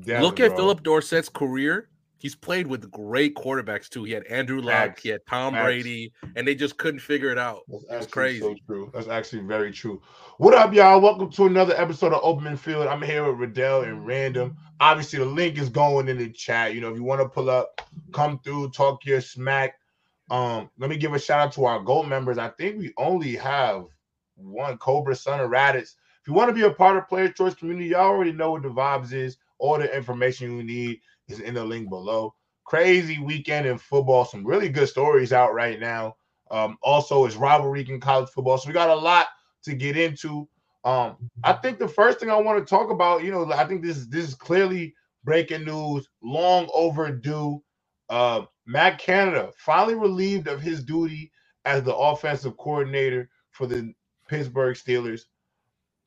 [0.00, 0.56] Definitely, Look at.
[0.56, 1.88] Phillip Dorsett's career.
[2.18, 4.04] He's played with great quarterbacks too.
[4.04, 5.52] He had Andrew Luck, he had Tom.
[5.52, 7.64] Brady, and they just couldn't figure it out.
[7.68, 8.40] That's actually crazy.
[8.40, 8.90] so true.
[8.94, 10.00] That's actually very true.
[10.38, 11.02] What up, y'all?
[11.02, 12.86] Welcome to another episode of Open Field.
[12.86, 14.56] I'm here with Riddell and Random.
[14.80, 16.74] Obviously, the link is going in the chat.
[16.74, 17.82] You know, if you want to pull up,
[18.12, 19.74] come through, talk your smack.
[20.30, 22.38] Um, let me give a shout out to our gold members.
[22.38, 23.84] I think we only have
[24.36, 25.92] one Cobra Son of Raditz.
[26.22, 28.62] If you want to be a part of Player Choice Community, y'all already know what
[28.62, 29.36] the vibes is.
[29.64, 32.34] All the information you need is in the link below.
[32.66, 34.26] Crazy weekend in football.
[34.26, 36.16] Some really good stories out right now.
[36.50, 38.58] Um, also, it's rivalry in college football.
[38.58, 39.28] So we got a lot
[39.64, 40.48] to get into.
[40.84, 43.82] Um, I think the first thing I want to talk about, you know, I think
[43.82, 47.62] this is this is clearly breaking news, long overdue.
[48.10, 51.32] Uh, Matt Canada finally relieved of his duty
[51.66, 53.94] as the offensive coordinator for the
[54.28, 55.22] Pittsburgh Steelers.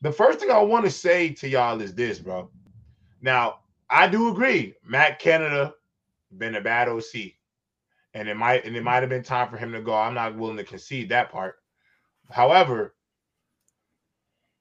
[0.01, 2.51] The first thing I want to say to y'all is this, bro.
[3.21, 5.73] Now, I do agree, Matt Canada
[6.37, 7.33] been a bad OC,
[8.13, 9.95] and it might and it might have been time for him to go.
[9.95, 11.55] I'm not willing to concede that part.
[12.29, 12.95] However,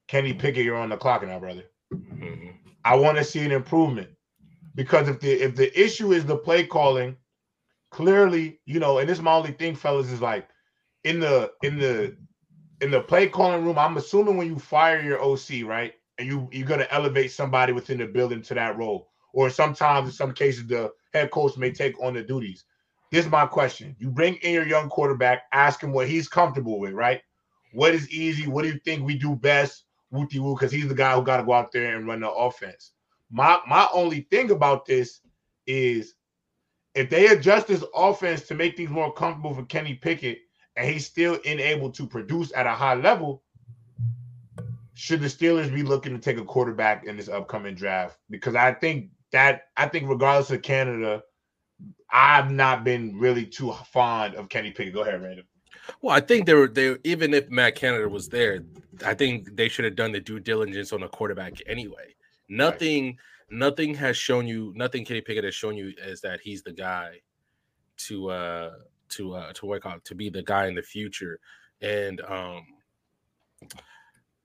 [0.08, 1.64] Kenny Pickett, you're on the clock now, brother.
[1.92, 2.54] Mhm.
[2.84, 4.10] I want to see an improvement
[4.74, 7.16] because if the if the issue is the play calling,
[7.90, 10.48] clearly, you know, and this is my only thing, fellas, is like
[11.04, 12.16] in the in the
[12.80, 13.78] in the play calling room.
[13.78, 17.98] I'm assuming when you fire your OC, right, and you you're gonna elevate somebody within
[17.98, 22.00] the building to that role, or sometimes in some cases the head coach may take
[22.02, 22.64] on the duties.
[23.12, 26.78] This is my question: You bring in your young quarterback, ask him what he's comfortable
[26.78, 27.20] with, right?
[27.72, 28.46] What is easy?
[28.46, 29.84] What do you think we do best?
[30.10, 32.30] Wooty woo, because he's the guy who got to go out there and run the
[32.30, 32.92] offense.
[33.30, 35.20] My my only thing about this
[35.66, 36.14] is
[36.94, 40.38] if they adjust this offense to make things more comfortable for Kenny Pickett
[40.76, 43.42] and he's still unable to produce at a high level,
[44.96, 48.18] should the Steelers be looking to take a quarterback in this upcoming draft?
[48.30, 51.22] Because I think that I think regardless of Canada,
[52.10, 54.94] I've not been really too fond of Kenny Pickett.
[54.94, 55.44] Go ahead, Random.
[56.00, 58.64] Well, I think they were they even if Matt Canada was there,
[59.04, 62.14] I think they should have done the due diligence on a quarterback anyway.
[62.48, 63.18] Nothing,
[63.50, 67.20] nothing has shown you, nothing Kenny Pickett has shown you is that he's the guy
[67.98, 68.70] to uh
[69.10, 71.38] to uh to work out to be the guy in the future.
[71.82, 72.64] And um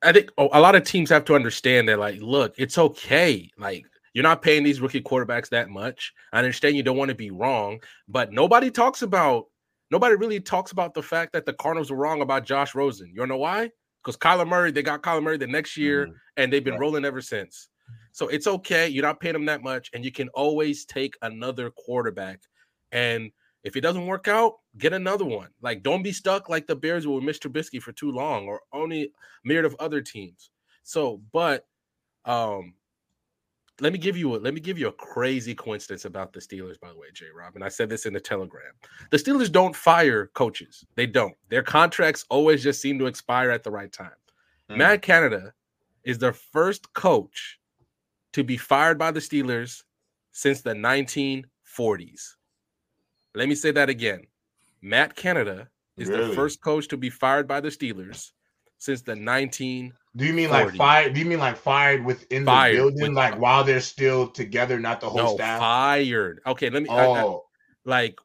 [0.03, 3.50] I think oh, a lot of teams have to understand that, like, look, it's okay.
[3.57, 6.13] Like, you're not paying these rookie quarterbacks that much.
[6.34, 9.45] I understand you don't want to be wrong, but nobody talks about
[9.91, 13.12] nobody really talks about the fact that the Cardinals were wrong about Josh Rosen.
[13.13, 13.69] You know why?
[14.03, 16.13] Because Kyler Murray, they got Kyler Murray the next year, Mhm.
[16.38, 16.79] and they've been Right.
[16.81, 17.69] rolling ever since.
[18.13, 18.88] So it's okay.
[18.88, 22.39] You're not paying them that much, and you can always take another quarterback.
[22.91, 23.31] And
[23.63, 25.49] if it doesn't work out, get another one.
[25.61, 27.49] Like, don't be stuck like the Bears were with Mr.
[27.49, 29.11] Trubisky for too long, or only
[29.44, 30.49] myriad of other teams.
[30.83, 31.67] So, but
[32.25, 32.73] um,
[33.79, 36.79] let me give you a let me give you a crazy coincidence about the Steelers,
[36.79, 37.25] by the way, J.
[37.35, 37.55] Rob.
[37.55, 38.73] And I said this in the telegram.
[39.09, 40.85] The Steelers don't fire coaches.
[40.95, 41.35] They don't.
[41.50, 44.11] Their contracts always just seem to expire at the right time.
[44.69, 44.77] Mm.
[44.77, 45.53] Matt Canada
[46.03, 47.59] is the first coach
[48.33, 49.83] to be fired by the Steelers
[50.31, 52.35] since the 1940s.
[53.36, 54.22] Let me say that again.
[54.81, 58.31] Matt Canada is the first coach to be fired by the Steelers
[58.78, 60.78] since the 19 Do you mean like 40.
[60.78, 61.14] fired?
[61.14, 64.80] Do you mean like fired within Fired the building, with- like while they're still together,
[64.80, 65.59] not the whole no staff?
[65.59, 66.42] fired.
[66.47, 67.46] Okay, let me I- I- Oh,
[67.86, 68.18] like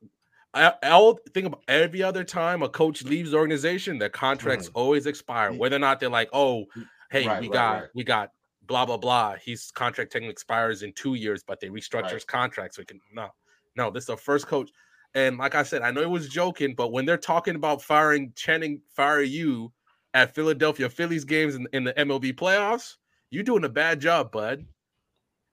[0.55, 4.73] I, I'll think about every other time a coach leaves the organization, their contracts hmm.
[4.75, 5.53] always expire.
[5.53, 6.65] Whether or not they're like, oh,
[7.11, 7.89] hey, Right, we right, got right.
[7.95, 8.31] we got
[8.67, 9.35] blah blah blah.
[9.45, 13.01] His contract technically expires in two years, but they restructure his contract so he can
[13.13, 13.29] no,
[13.77, 13.91] no.
[13.91, 14.71] This is the first coach,
[15.17, 18.33] and like I said, I know it was joking, but when they're talking about firing
[18.37, 19.73] Channing, fire you
[20.13, 22.97] at Philadelphia Phillies games in, in the MLB playoffs,
[23.31, 24.67] you're doing a bad job, bud.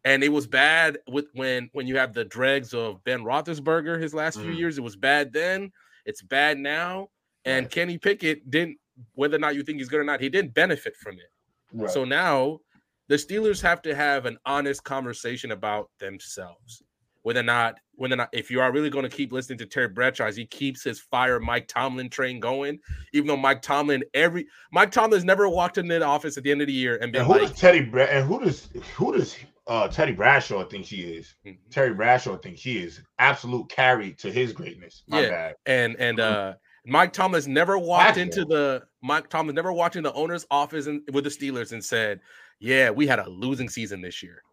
[0.03, 4.13] And it was bad with when when you have the dregs of Ben Roethlisberger his
[4.13, 4.57] last few Mhm.
[4.57, 4.77] years.
[4.77, 5.71] It was bad then.
[6.05, 7.09] It's bad now.
[7.45, 7.71] And Right.
[7.71, 8.77] Kenny Pickett didn't,
[9.13, 11.31] whether or not you think he's good or not, he didn't benefit from it.
[11.71, 11.89] right.
[11.89, 12.59] So now
[13.07, 16.83] the Steelers have to have an honest conversation about themselves.
[17.23, 19.65] Whether or not, whether or not, if you are really going to keep listening to
[19.65, 22.79] Terry Bradshaw, as he keeps his fire Mike Tomlin train going,
[23.13, 26.61] even though Mike Tomlin, every Mike Tomlin's never walked into the office at the end
[26.61, 29.13] of the year and been and who like, does Teddy Bra- and who does who
[29.17, 29.37] does
[29.67, 31.35] uh Teddy Bradshaw think she is?
[31.45, 31.57] Mhm.
[31.71, 35.03] Terry Bradshaw thinks she is absolute carry to his greatness.
[35.07, 35.29] My Yeah.
[35.29, 35.55] bad.
[35.65, 36.23] and and Mhm.
[36.23, 36.53] uh
[36.85, 41.01] Mike Tomlin's never walked into the Mike Tomlin never walked in the owner's office and,
[41.13, 42.19] with the Steelers and said,
[42.59, 44.43] "Yeah, we had a losing season this year."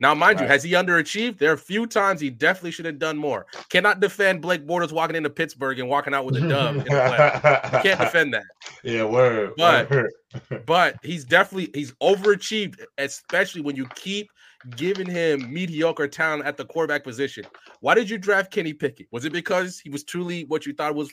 [0.00, 1.38] Now, mind you, has he underachieved?
[1.38, 3.46] There are a few times he definitely should have done more.
[3.68, 6.76] Cannot defend Blake Bortles walking into Pittsburgh and walking out with a dub.
[6.76, 7.80] in the.
[7.82, 8.44] Can't defend that.
[8.82, 9.52] Yeah, word.
[9.56, 10.10] But- word.
[10.64, 14.30] But he's definitely he's overachieved, especially when you keep
[14.76, 17.44] giving him mediocre talent at the quarterback position.
[17.80, 19.08] Why did you draft Kenny Pickett?
[19.10, 21.10] Was it because he was truly what you thought was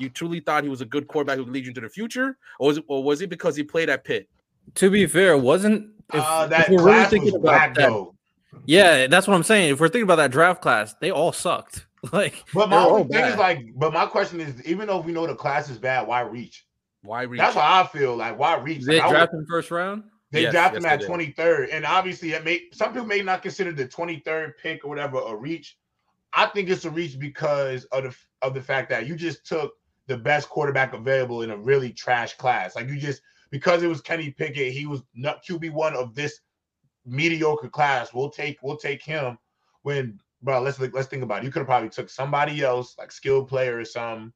[0.00, 2.36] you truly thought he was a good quarterback who would lead you into the future,
[2.58, 4.28] or was it, or was it because he played at Pitt?
[4.74, 7.42] To be fair, it wasn't if, Uh, that if we're class really was thinking about
[7.44, 8.15] whack that, though.
[8.64, 9.72] Yeah, that's what I'm saying.
[9.74, 11.86] If we're thinking about that draft class, they all sucked.
[12.12, 15.26] Like, But my only thing is like, but my question is, even though we know
[15.26, 16.64] the class is bad, why reach?
[17.02, 17.40] Why reach?
[17.40, 18.14] That's how I feel.
[18.14, 18.84] Like, why reach?
[18.84, 20.04] they Like, I would- draft him first round.
[20.30, 23.22] They Yes, drafted yes, him at twenty third, and obviously, it may some people may
[23.22, 25.78] not consider the twenty third pick or whatever a reach.
[26.32, 29.72] I think it's a reach because of the of the fact that you just took
[30.06, 32.76] the best quarterback available in a really trash class.
[32.76, 36.40] Like you just because it was Kenny Pickett, he was not QB one of this
[37.06, 38.12] mediocre class.
[38.12, 39.38] We'll take we'll take him.
[39.82, 41.44] When bro, let's let's think about it.
[41.44, 44.32] You could have probably took somebody else, like skilled player or something,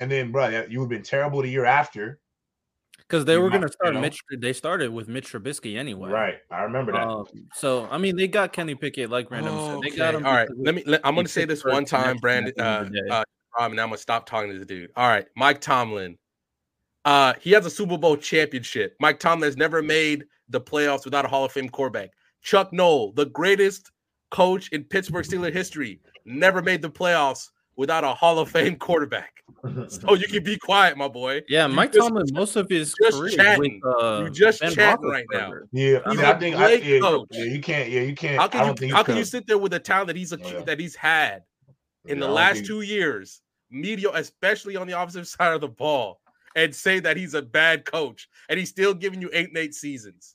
[0.00, 2.18] and then bro, you would have been terrible the year after.
[2.98, 4.00] Because they You were might- going to start you know?
[4.00, 4.20] Mitch.
[4.38, 6.08] They started with Mitch Trubisky anyway.
[6.10, 7.06] Right, I remember that.
[7.06, 9.80] Um, so I mean, they got Kenny Pickett, like Random said.
[9.92, 10.24] They got him.
[10.24, 10.82] All right, let me.
[10.86, 12.54] Let, I'm going to say this one time, Brandon.
[12.58, 13.08] at Uh, of the day.
[13.10, 13.24] uh,
[13.58, 14.90] Rob, and I'm going to stop talking to the dude.
[14.96, 16.16] All right, Mike Tomlin.
[17.04, 18.94] Uh, he has a Super Bowl championship.
[19.00, 22.10] Mike Tomlin has never made the playoffs without a Hall of Fame quarterback.
[22.42, 23.90] Chuck Noll, the greatest
[24.30, 29.30] coach in Pittsburgh Steelers history, never made the playoffs without a Hall of Fame quarterback.
[29.88, 31.42] So you can be quiet, my boy.
[31.48, 33.80] yeah, you Mike just- Tomlin, most of his just career chatting.
[33.82, 35.50] with uh, You just Ben chatting right now.
[35.50, 35.66] Roethlisberger.
[35.72, 37.28] Yeah, I He's mean, a I think I, great yeah, coach.
[37.30, 38.38] yeah, you can't, yeah, you can't.
[38.38, 40.16] How I can don't you think how can you sit there with the talent that
[40.16, 40.60] he's a, yeah.
[40.62, 41.42] that he's had
[42.06, 43.40] in Yeah, the last think- two years,
[43.70, 46.20] media, especially on the offensive side of the ball,
[46.56, 49.74] and say that he's a bad coach and he's still giving you eight and eight
[49.74, 50.34] seasons?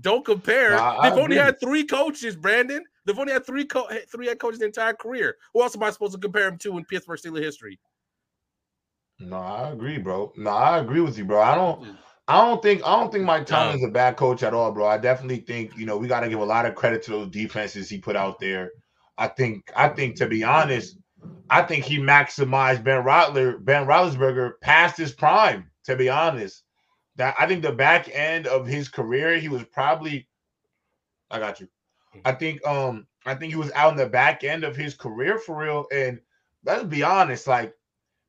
[0.00, 0.70] Don't compare.
[0.70, 1.36] Nah, They've only agree.
[1.36, 2.82] had three coaches, Brandon.
[3.04, 5.36] They've only had three co- three head coaches the entire career.
[5.52, 7.78] Who else am I supposed to compare him to in Pittsburgh Steelers history?
[9.18, 10.32] No, I agree, bro.
[10.36, 11.40] No, I agree with you, bro.
[11.40, 11.96] I don't.
[12.28, 12.82] I don't think.
[12.86, 13.44] I don't think Mike.
[13.46, 14.86] Tomlin's a bad coach at all, bro.
[14.86, 17.28] I definitely think you know we got to give a lot of credit to those
[17.28, 18.70] defenses he put out there.
[19.18, 19.70] I think.
[19.76, 20.96] I think to be honest,
[21.50, 25.70] I think he maximized Ben Rottler, Ben Roethlisberger past his prime.
[25.84, 26.62] To be honest,
[27.20, 30.26] that I think the back end of his career, he was probably.
[31.30, 31.68] I got you.
[32.24, 32.66] I think.
[32.66, 33.06] Um.
[33.26, 35.84] I think he was out in the back end of his career for real.
[35.92, 36.20] And
[36.64, 37.74] let's be honest, like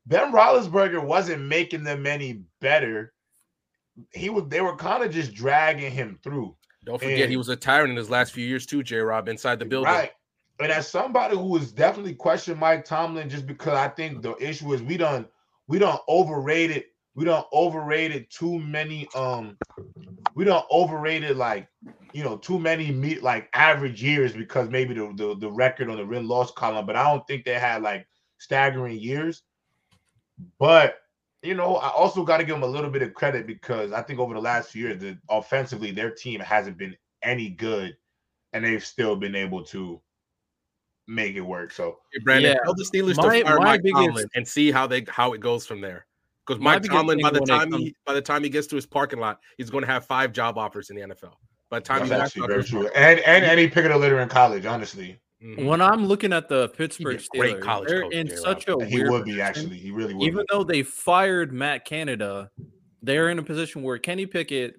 [0.04, 3.14] Ben Roethlisberger wasn't making them any better.
[4.12, 4.44] He was.
[4.48, 6.54] They were kind of just dragging him through.
[6.84, 8.98] Don't forget he was a tyrant in his last few years too, J.
[8.98, 9.92] Rob, inside the building.
[9.92, 10.10] Right.
[10.60, 14.74] And as somebody who was definitely questioning Mike Tomlin, just because I think the issue
[14.74, 15.26] is we done
[15.66, 19.56] we don't overrated we don't overrated too many um
[20.34, 21.68] we don't overrated like
[22.12, 25.96] you know too many meet like average years because maybe the, the the record on
[25.96, 28.06] the win loss column, but I don't think they had like
[28.38, 29.42] staggering years.
[30.58, 30.98] But
[31.42, 34.00] you know, I also got to give them a little bit of credit because I
[34.02, 37.96] think over the last few years, the offensively, their team hasn't been any good,
[38.52, 40.00] and they've still been able to
[41.08, 41.72] make it work.
[41.72, 42.58] So Hey, Brandon, Yeah.
[42.64, 45.32] tell the Steelers My- to fire my Mike biggest- Tomlin and see how they how
[45.32, 46.06] it goes from there.
[46.46, 48.76] Because My Mike Tomlin, by the time comes- he by the time he gets to
[48.76, 51.34] his parking lot, he's going to have five job offers in the NFL.
[51.70, 52.82] By the time that's he walks actually very true.
[52.82, 52.92] door.
[52.96, 55.18] And and and he picked a litter in college, honestly.
[55.42, 55.64] Mhm.
[55.66, 58.42] When I'm looking at the Pittsburgh a great Steelers, college they're coach, in J-Rob.
[58.44, 59.46] such a And he weird would be position.
[59.46, 59.76] actually.
[59.78, 60.22] He really would.
[60.24, 60.46] even be.
[60.50, 62.50] though they fired Matt Canada,
[63.02, 64.76] they're in a position where Kenny Pickett,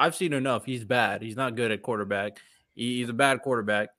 [0.00, 0.64] I've seen enough.
[0.64, 1.22] He's bad.
[1.22, 2.38] He's not good at quarterback.
[2.74, 3.90] He's a bad quarterback.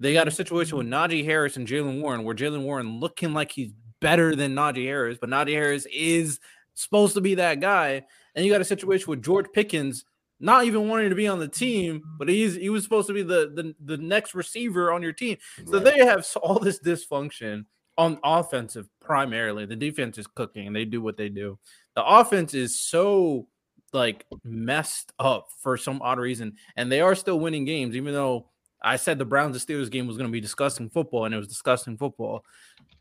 [0.00, 3.50] They got a situation with Najee Harris and Jaylen Warren, where Jaylen Warren looking like
[3.52, 6.40] he's better than Najee Harris, but Najee Harris is
[6.74, 8.02] supposed to be that guy.
[8.34, 10.04] And you got a situation with George Pickens
[10.40, 13.22] not even wanting to be on the team, but he's he was supposed to be
[13.22, 15.36] the the, the next receiver on your team.
[15.66, 17.64] So they have all this dysfunction
[17.96, 19.66] on offensive primarily.
[19.66, 21.58] The defense is cooking and they do what they do.
[21.96, 23.48] The offense is so
[23.92, 28.48] like messed up for some odd reason, and they are still winning games, even though
[28.80, 31.38] I said the Browns and Steelers game was going to be disgusting football, and it
[31.38, 32.44] was disgusting football.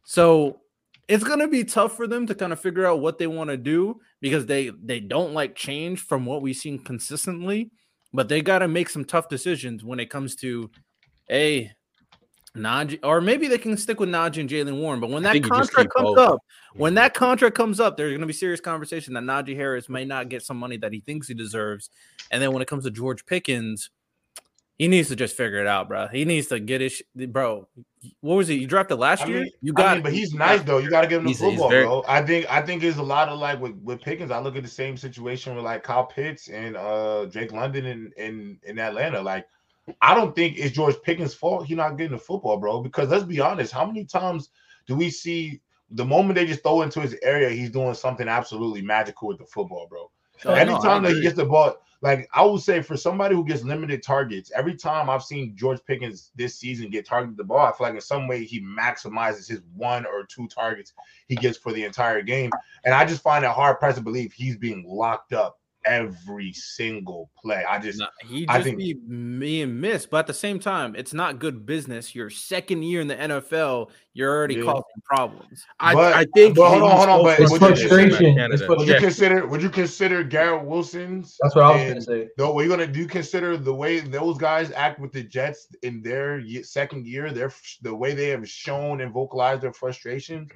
[0.04, 0.62] So
[1.08, 3.50] it's going to be tough for them to kind of figure out what they want
[3.50, 7.72] to do because they they don't like change from what we've seen consistently,
[8.14, 10.70] but they got to make some tough decisions when it comes to
[11.30, 11.72] a
[12.58, 15.00] Najee, or maybe they can stick with Najee and Jaylen Warren.
[15.00, 16.18] But when that think you just contract comes both.
[16.18, 16.40] up,
[16.74, 16.96] when mm-hmm.
[16.96, 20.30] that contract comes up, there's going to be serious conversation that Najee Harris may not
[20.30, 21.90] get some money that he thinks he deserves.
[22.32, 23.90] And then when it comes to George Pickens,
[24.78, 26.08] he needs to just figure it out, bro.
[26.08, 27.68] He needs to get his bro.
[28.22, 28.56] What was it?
[28.56, 29.42] You drafted last I year?
[29.42, 30.78] mean, you I got mean, but he's nice though.
[30.78, 32.04] You got to give him the He's- he's football, very- bro.
[32.08, 34.32] I think I think it's a lot of like with, with Pickens.
[34.32, 38.12] I look at the same situation with like Kyle Pitts and uh Drake London in
[38.18, 39.20] in in Atlanta.
[39.22, 39.46] Like,
[40.02, 42.82] I don't think it's George Pickens' fault he's not getting the football, bro.
[42.82, 44.50] Because let's be honest, how many times
[44.86, 45.60] do we see
[45.92, 49.46] the moment they just throw into his area, he's doing something absolutely magical with the
[49.46, 50.12] football, bro?
[50.46, 53.36] Oh, no, I Anytime that he gets the ball, like I would say for somebody
[53.36, 57.44] who gets limited targets, every time I've seen George Pickens this season get targeted the
[57.44, 60.94] ball, I feel like in some way he maximizes his one or two targets
[61.28, 62.52] he gets for the entire game.
[62.86, 67.30] And I just find it hard pressed to believe he's being locked up every single
[67.42, 67.64] play.
[67.68, 70.96] I just Nah, he I just think- be being missed, but at the same time,
[70.96, 72.14] it's not good business.
[72.14, 74.64] Your second year in the NFL, you're already Yeah.
[74.66, 75.66] causing problems.
[75.80, 78.36] I, But- I think but hold on, hold on, but would frustrated you- with frustration.
[78.36, 78.54] Canada.
[78.54, 81.90] It's what- would you consider would you consider Garrett Wilson's That's what I was and-
[81.90, 82.30] gonna say.
[82.38, 83.00] No, what you gonna do?
[83.02, 87.52] You consider the way those guys act with the Jets in their second year, their
[87.82, 90.48] the way they have shown and vocalized their frustration.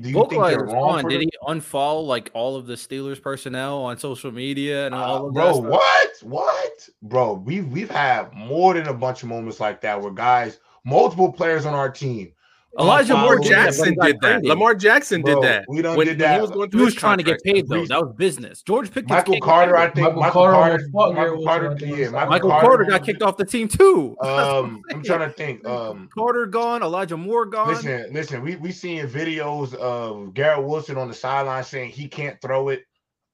[0.00, 1.08] Do you think wrong?
[1.08, 5.28] Did he unfollow like all of the Steelers personnel on social media and all Uh,
[5.28, 6.10] of bro, what?
[6.22, 6.88] What?
[7.02, 11.32] Bro, we've we've had more than a bunch of moments like that where guys, multiple
[11.32, 12.32] players on our team.
[12.78, 14.20] Elijah Lamar Lamar Moore did that, but Jackson he did that.
[14.20, 14.44] traded.
[14.46, 15.64] Lamar Jackson Bro, did that.
[15.68, 16.40] we done when, did when he that.
[16.42, 17.86] was going He was his trying to get paid though.
[17.86, 18.62] That was business.
[18.62, 19.10] George Pickens.
[19.10, 19.80] Michael Carter, paid.
[19.80, 22.66] I think Michael Michael Carter Carter, almost fought Garrett Michael Carter, yeah, Michael, Michael Carter,
[22.66, 24.16] Carter got kicked off the team too.
[24.24, 25.64] Um, I'm trying to think.
[25.66, 27.68] Um, Carter gone, Elijah Moore gone.
[27.68, 32.40] Listen, listen, we we seeing videos of Garrett Wilson on the sideline saying he can't
[32.40, 32.82] throw it.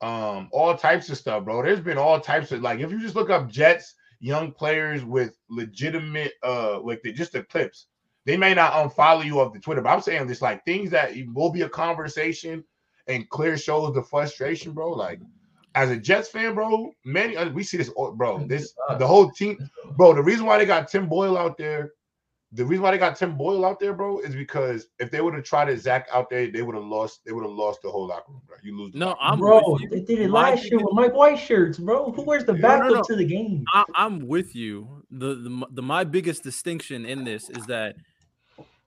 [0.02, 1.62] Um, all types of stuff, bro.
[1.62, 5.37] There's been all types of like if you just look up Jets young players with
[5.49, 7.87] legitimate uh like the just the clips,
[8.27, 11.12] they may not unfollow you off the Twitter, but I'm saying this like things that
[11.33, 12.65] will be a conversation
[13.07, 14.91] and clear shows the frustration, bro.
[14.91, 15.21] Like
[15.75, 18.47] as a Jets fan, bro, many we see this, oh, bro.
[18.47, 19.59] This the whole team,
[19.97, 20.15] bro.
[20.15, 21.93] The reason why they got Tim Boyle out there,
[22.53, 25.35] the reason why they got Tim Boyle out there, bro, is because if they would
[25.35, 27.21] have tried to Zach out there, they would have lost.
[27.25, 28.57] They would have lost the whole locker room, bro.
[28.62, 28.93] You lose.
[28.93, 29.89] the No, locker I'm bro, with you.
[29.89, 32.11] they did it My last year with Mike White shirts, bro.
[32.12, 32.61] Who wears the Yeah.
[32.62, 33.03] backup No, no, no.
[33.05, 33.65] to the game?
[33.73, 35.05] I, I'm with you.
[35.11, 37.97] The, the the my biggest distinction in this is that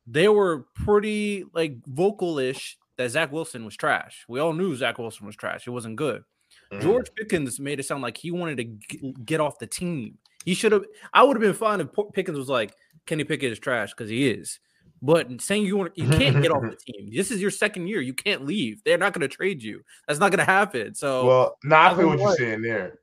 [0.07, 4.25] they were pretty like vocalish that Zach Wilson was trash.
[4.27, 5.65] We all knew Zach Wilson was trash.
[5.67, 6.24] It wasn't good.
[6.72, 6.81] Mhm.
[6.81, 10.17] George Pickens made it sound like he wanted to g- get off the team.
[10.45, 10.83] He should have.
[11.13, 12.74] I would have been fine if Pickens was like,
[13.05, 14.60] "Kenny Pickett is trash" because he is.
[15.01, 17.10] But saying you want, you can't get off the team.
[17.13, 18.00] This is your second year.
[18.01, 18.81] You can't leave.
[18.83, 19.81] They're not going to trade you.
[20.07, 20.93] That's not going to happen.
[20.95, 23.00] So Well, no, I I feel what you're saying there.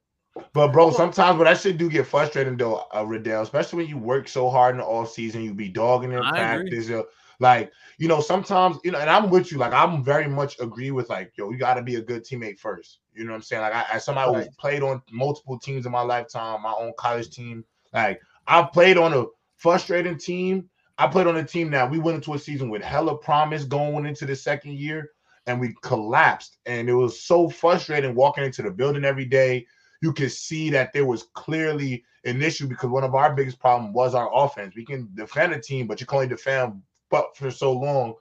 [0.53, 3.99] But bro, sometimes but that shit do get frustrating though, uh, Riddell, especially when you
[3.99, 6.91] work so hard in the off season, you be dogging in I practice.
[7.39, 9.59] Like, you know, sometimes, you know, and I'm with you.
[9.59, 12.59] Like, I'm very much agree with like, yo, you got to be a good teammate
[12.59, 13.01] first.
[13.15, 13.63] You know what I'm saying?
[13.63, 14.57] Like, I, as somebody who's Right.
[14.59, 19.15] played on multiple teams in my lifetime, my own college team, like, I've played on
[19.15, 19.25] a
[19.57, 20.69] frustrating team.
[20.99, 24.05] I played on a team that we went into a season with hella promise going
[24.07, 25.11] into the second year,
[25.47, 26.59] and we collapsed.
[26.67, 29.67] And it was so frustrating walking into the building every day.
[30.01, 33.95] You could see that there was clearly an issue because one of our biggest problems
[33.95, 34.75] was our offense.
[34.75, 38.15] We can defend a team, but you can only defend but for so long,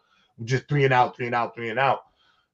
[0.43, 2.01] just three and out, three and out, three and out.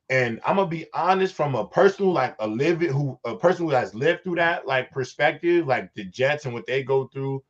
[0.10, 3.72] And I'm gonna be honest, from a personal, like a living who a person who
[3.72, 7.44] has lived through that like perspective, like the Jets and what they go through.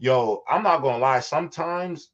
[0.00, 1.20] Yo, I'm not gonna lie.
[1.20, 2.10] Sometimes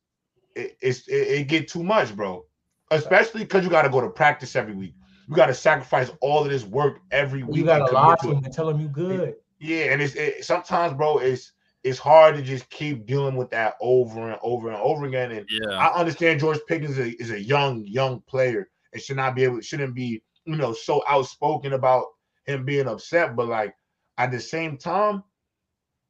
[0.54, 2.44] it, it's it, it get too much, bro.
[2.90, 4.94] Especially because you got to go to practice every week.
[5.28, 7.56] You got to sacrifice all of this work every week.
[7.56, 9.34] You got and to lie to to him and tell him you good.
[9.58, 11.52] Yeah, and it's it, sometimes, bro, it's
[11.84, 15.32] it's hard to just keep dealing with that over and over and over again.
[15.32, 19.16] And yeah, I understand George Pickens is a, is a young young player and should
[19.16, 22.06] not be able shouldn't be you know so outspoken about
[22.46, 23.74] him being upset, but like
[24.16, 25.22] at the same time,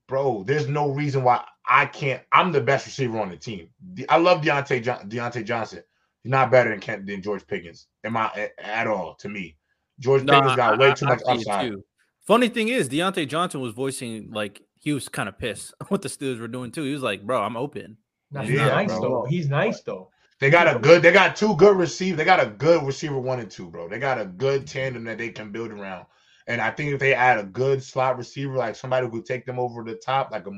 [0.06, 2.22] bro, there's no reason why I can't.
[2.32, 3.68] I'm the best receiver on the team.
[4.08, 5.82] I love Diontae John, Diontae Johnson.
[6.22, 7.87] He's not better than Kent than George Pickens.
[8.04, 9.14] Am I a- at all?
[9.16, 9.56] To me,
[10.00, 11.70] George No, Pickens I- got way too I much see it upside.
[11.70, 11.84] too.
[12.26, 16.08] Funny thing is, Diontae Johnson was voicing like he was kind of pissed what the
[16.08, 16.82] Steelers were doing too.
[16.84, 17.96] He was like, "Bro, I'm open."
[18.30, 19.00] Now, Yeah, he's nice bro.
[19.00, 19.26] though.
[19.28, 20.10] He's nice though.
[20.40, 21.02] They got a good.
[21.02, 22.18] They got two good receivers.
[22.18, 23.88] They got a good receiver one and two, bro.
[23.88, 26.06] They got a good tandem that they can build around.
[26.46, 29.44] And I think if they add a good slot receiver, like somebody who could take
[29.46, 30.50] them over the top, like a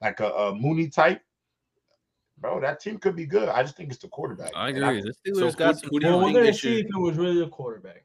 [0.00, 1.20] like a, a Mooney type,
[2.38, 3.48] bro, that team could be good.
[3.48, 4.52] I just think it's the quarterback.
[4.54, 5.02] I And agree.
[5.02, 5.90] The Steelers So got some.
[5.90, 8.04] who do you Well, we're gonna see if it was really a quarterback.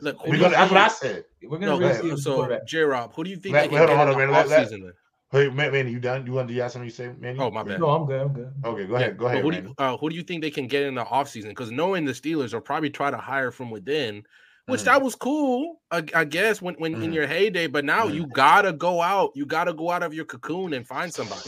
[0.00, 1.24] Look, We're gonna, that's what I said.
[1.42, 2.66] We're gonna really okay, see if it was the so quarterback.
[2.68, 4.34] J Rob, who do you think Let- they hold can on, get hold in on,
[4.36, 4.48] the man.
[4.70, 4.94] Let- let-
[5.32, 6.26] Hey, man, Manny, you done?
[6.26, 7.36] You want to you have something you say, man.
[7.40, 7.80] Oh, my bad.
[7.80, 8.20] No, I'm good.
[8.20, 8.52] I'm good.
[8.66, 9.16] Okay, go ahead.
[9.16, 10.94] Go But ahead, who, do you, uh, who do you think they can get in
[10.94, 11.48] the offseason?
[11.48, 14.24] Because knowing the Steelers will probably try to hire from within,
[14.66, 14.84] which Mhm.
[14.84, 17.14] that was cool, I, I guess, when, when in Mhm.
[17.14, 17.66] your heyday.
[17.66, 18.14] But now Mhm.
[18.14, 19.30] you gotta go out.
[19.34, 21.40] You gotta go out of your cocoon and find somebody.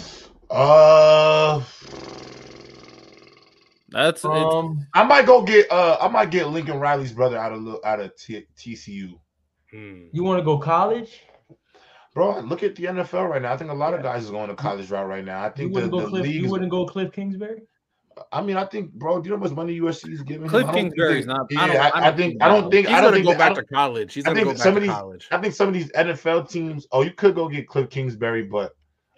[0.50, 1.62] Uh,
[3.90, 5.70] That's it's, Um, I might go get.
[5.70, 9.12] Uh, I might get Lincoln Riley's brother out of Lu- out of T- TCU.
[9.72, 10.06] Hmm.
[10.12, 11.20] you want to go college?
[12.14, 13.52] Bro, look at the NFL right now.
[13.52, 15.42] I think a lot of guys is going to college route right now.
[15.42, 16.22] I think the, wouldn't go the Cliff.
[16.24, 17.62] league You wouldn't go Cliff Kingsbury.
[18.32, 19.20] I mean, I think, bro.
[19.20, 20.46] Do you know how much money USC is giving?
[20.48, 22.18] Cliff I don't Kingsbury's not- Yeah, I don't- I, I I don't think.
[22.34, 22.86] think I don't think.
[22.86, 23.26] He's I don't gonna think.
[23.26, 24.14] go I back don't- to college.
[24.14, 25.28] He's I gonna think go back to these- college.
[25.32, 26.86] I think some of these NFL teams.
[26.92, 28.72] Oh, you could go get Cliff Kingsbury, but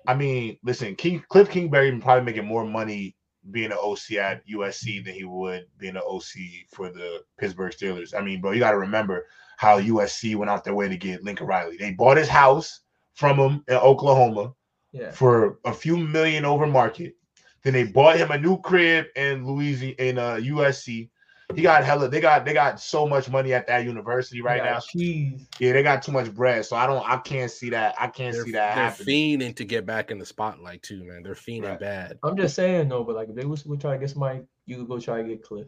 [0.06, 3.16] I mean, listen, King, Cliff Kingsbury probably making more money
[3.50, 6.24] being an OC at USC than he would being an OC
[6.72, 8.14] for the Pittsburgh Steelers.
[8.16, 11.22] I mean, bro, you got to remember how USC went out their way to get
[11.22, 11.76] Lincoln Riley.
[11.76, 12.80] They bought his house
[13.14, 14.52] from him in Oklahoma
[14.92, 15.10] Yeah.
[15.12, 17.14] for a few million over market.
[17.62, 21.08] Then they bought him a new crib in Louisiana in uh, USC.
[21.54, 22.08] He got hella.
[22.08, 24.80] They got they got so much money at that university right now.
[24.80, 25.48] Cheese.
[25.60, 26.66] Yeah, they got too much bread.
[26.66, 27.08] So I don't.
[27.08, 27.94] I can't see that.
[27.98, 29.38] I can't They're, see that they're happening.
[29.38, 31.22] fiending to get back in the spotlight too, man.
[31.22, 31.80] They're fiending Right.
[31.80, 32.18] bad.
[32.22, 34.76] I'm just saying though, but like if they was to try to get somebody, you
[34.76, 35.66] could go try to get Cliff.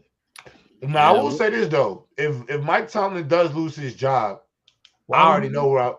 [0.81, 1.23] Now I Yeah.
[1.23, 4.41] will say this though: if if Mike Tomlin does lose his job,
[5.07, 5.53] Why I already he?
[5.53, 5.83] know where.
[5.83, 5.93] I,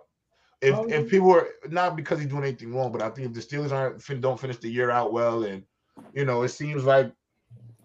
[0.63, 1.11] if Why if he?
[1.11, 4.21] people are not because he's doing anything wrong, but I think if the Steelers aren't
[4.21, 5.65] don't finish the year out well, and
[6.13, 7.13] you know it seems like.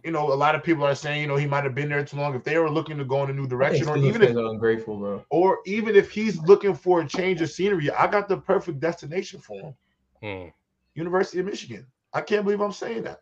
[0.06, 2.06] You know, a lot of people are saying, you know, he might have been there
[2.06, 2.36] too long.
[2.36, 5.26] If they were looking to go in a new direction, or even if ungrateful, bro.
[5.32, 9.40] or even if he's looking for a change of scenery, I got the perfect destination
[9.40, 9.76] for him.
[10.22, 10.50] Hmm.
[10.94, 11.88] University of Michigan.
[12.14, 13.22] I can't believe I'm saying that.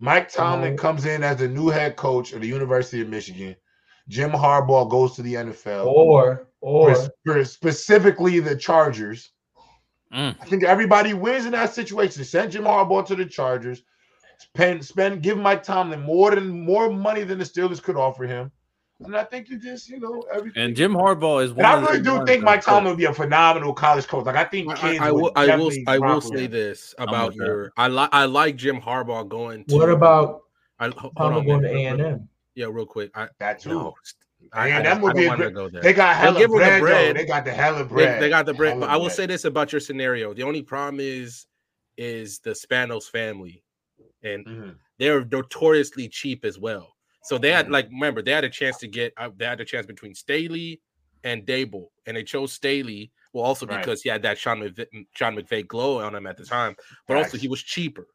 [0.00, 3.54] Mike Tomlin Um, comes in as the new head coach of the University of Michigan.
[4.08, 9.30] Jim Harbaugh goes to the NFL, Or or for- for specifically the Chargers.
[10.12, 10.36] Mm.
[10.40, 12.24] I think everybody wins in that situation.
[12.24, 13.82] Send Jim Harbaugh to the Chargers.
[14.38, 18.50] Spend, spend, give Mike Tomlin more than more money than the Steelers could offer him.
[19.00, 20.62] And I think you just, you know, everything.
[20.62, 21.66] And Jim Harbaugh is one.
[21.66, 24.24] And I of really do think that Mike Tomlin would be a phenomenal college coach.
[24.24, 25.32] Like I think I, kids I, I would will.
[25.36, 25.70] I will.
[25.86, 26.50] I will say him.
[26.50, 27.72] this I'm about your.
[27.76, 28.08] I like.
[28.12, 29.64] I like Jim Harbaugh going.
[29.66, 30.42] To, what about
[30.78, 31.74] I, ho- hold Tomlin on, going to man.
[31.74, 32.28] A Real- and real- M?
[32.54, 33.10] Yeah, real quick.
[33.14, 33.68] I That too.
[33.70, 33.94] no.
[34.52, 35.82] I, And I, that don't- would I be a great- go there.
[35.82, 37.16] They got They'll hella give him the bread, bread.
[37.16, 37.20] though.
[37.20, 38.22] They got the hella They, bread.
[38.22, 39.16] they got the bread, Hella but I will bread.
[39.16, 41.46] say this about your scenario: the only problem is,
[41.98, 43.62] is the Spanos family,
[44.22, 44.78] and Mhm.
[44.98, 46.96] they're notoriously cheap as well.
[47.22, 47.70] So they had Mhm.
[47.70, 50.80] like remember they had a chance to get uh, they had a chance between Staley
[51.24, 53.12] and Daboll, and they chose Staley.
[53.32, 53.80] Well, also Right.
[53.80, 57.16] because he had that Sean McVay, Sean McVay glow on him at the time, but
[57.16, 58.08] also he was cheaper.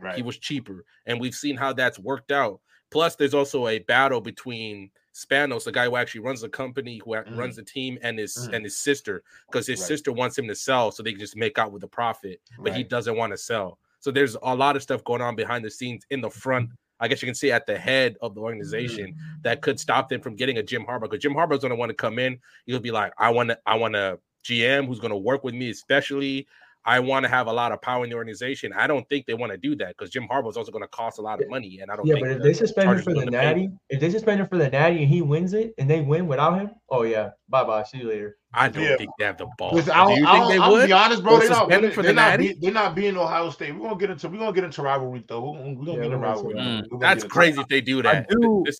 [0.00, 0.16] Right.
[0.16, 2.60] He was cheaper, and we've seen how that's worked out.
[2.90, 7.14] Plus, there's also a battle between Spanos, the guy who actually runs the company, who
[7.26, 7.36] Mhm.
[7.36, 8.52] runs the team, and his Mhm.
[8.52, 9.86] and his sister, because his Right.
[9.86, 12.72] sister wants him to sell so they can just make out with the profit, but
[12.72, 13.78] he doesn't want to sell.
[14.04, 16.68] So there's a lot of stuff going on behind the scenes in the front.
[17.00, 19.40] I guess you can see at the head of the organization mm-hmm.
[19.44, 21.04] that could stop them from getting a Jim Harbaugh.
[21.04, 22.38] Because Jim Harbaugh's gonna want to come in.
[22.66, 25.70] He'll be like, I want to, I want a GM who's gonna work with me,
[25.70, 26.46] especially.
[26.86, 28.72] I want to have a lot of power in the organization.
[28.72, 31.18] I don't think they want to do that because Jim Harbaugh's also going to cost
[31.18, 33.04] a lot of money, and I don't Yeah, think but if they suspend him Chargers
[33.04, 35.22] for the willing to pay natty, if they suspend him for the natty and he
[35.22, 38.36] wins it and they win without him, oh yeah, bye bye, see you later.
[38.52, 38.96] I don't Yeah.
[38.96, 39.74] think they have the ball.
[39.74, 40.76] Listen, I Do don't, you I think don't, they I'm would?
[40.76, 41.32] gonna be honest, bro.
[41.34, 42.48] Or They're not, suspend they're, for the not, natty?
[42.48, 43.74] be, they're not being Ohio State.
[43.74, 45.40] We're gonna get into we're gonna get into rivalry though.
[45.40, 46.54] We're gonna, we're gonna Yeah, get into rivalry.
[46.54, 48.26] get We're into gonna That's crazy if they do that.
[48.30, 48.78] I do- This-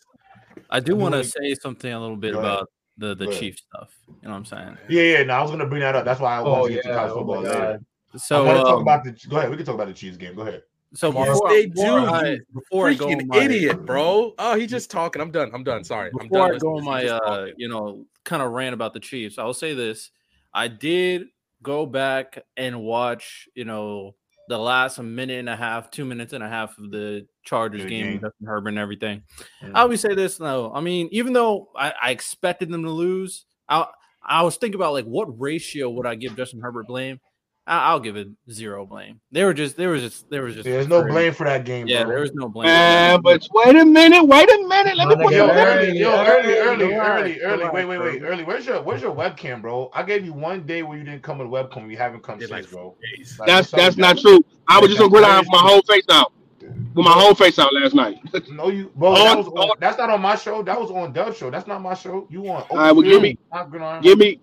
[0.70, 1.44] I do want to mean- mm-hmm.
[1.44, 3.90] say something a little bit about the the Chief stuff.
[4.08, 4.78] You know what I'm saying?
[4.88, 5.22] Yeah, yeah.
[5.24, 6.04] No, I was gonna bring that up.
[6.04, 7.66] That's why I Oh wanted to yeah, get to college oh football my later.
[7.66, 7.84] god.
[8.16, 9.12] So I talk um, about the.
[9.28, 9.50] Go ahead.
[9.50, 10.34] We can talk about the Chiefs game.
[10.34, 10.62] Go ahead.
[10.94, 13.84] so Yes, before, they before do, I, you before I go freaking on my, idiot,
[13.84, 14.34] bro.
[14.38, 15.20] Oh, he just talking.
[15.20, 15.50] I'm done.
[15.52, 15.84] I'm done.
[15.84, 16.10] Sorry.
[16.20, 16.56] I'm before done.
[16.56, 19.44] I go listening on my uh, you know, kind of rant about the Chiefs, I
[19.44, 20.10] will say this:
[20.52, 21.26] I did
[21.62, 24.14] go back and watch, you know,
[24.48, 27.90] the last minute and a half, two minutes and a half of the Chargers Good
[27.90, 28.20] game, game.
[28.20, 29.22] Justin Herbert and everything.
[29.62, 29.72] Mm.
[29.74, 30.72] I always say this though.
[30.72, 33.86] I mean, even though I, I expected them to lose, I
[34.22, 37.20] I was thinking about like what ratio would I give Justin Herbert blame?
[37.66, 39.20] I, I'll give it zero blame.
[39.32, 41.12] They were just there was just there was just There's no crazy.
[41.12, 41.86] blame for that game.
[41.86, 42.12] Yeah, bro.
[42.12, 42.66] there was no blame.
[42.66, 44.96] Man, but wait a minute, wait a minute.
[44.98, 47.64] Let me put Yo, Yeah, early, early, yo, early, early, early, early, early.
[47.70, 48.44] Wait, wait, wait, early.
[48.44, 49.90] Where's your Where's your webcam, bro?
[49.94, 51.90] I gave you one day where you didn't come with webcam.
[51.90, 52.96] You haven't come Did since, like bro.
[53.38, 54.44] Like, That's that's not true.
[54.68, 56.32] I was just on That's gridiron with my whole face out.
[56.60, 58.18] With my whole face out last night.
[58.50, 59.14] No, you, bro.
[59.14, 60.62] That was on, that's not on my show.
[60.62, 61.50] That was on Dub's show.
[61.50, 62.26] That's not my show.
[62.30, 62.62] You on?
[62.70, 63.38] All right, well, give me-
[64.02, 64.40] Give me.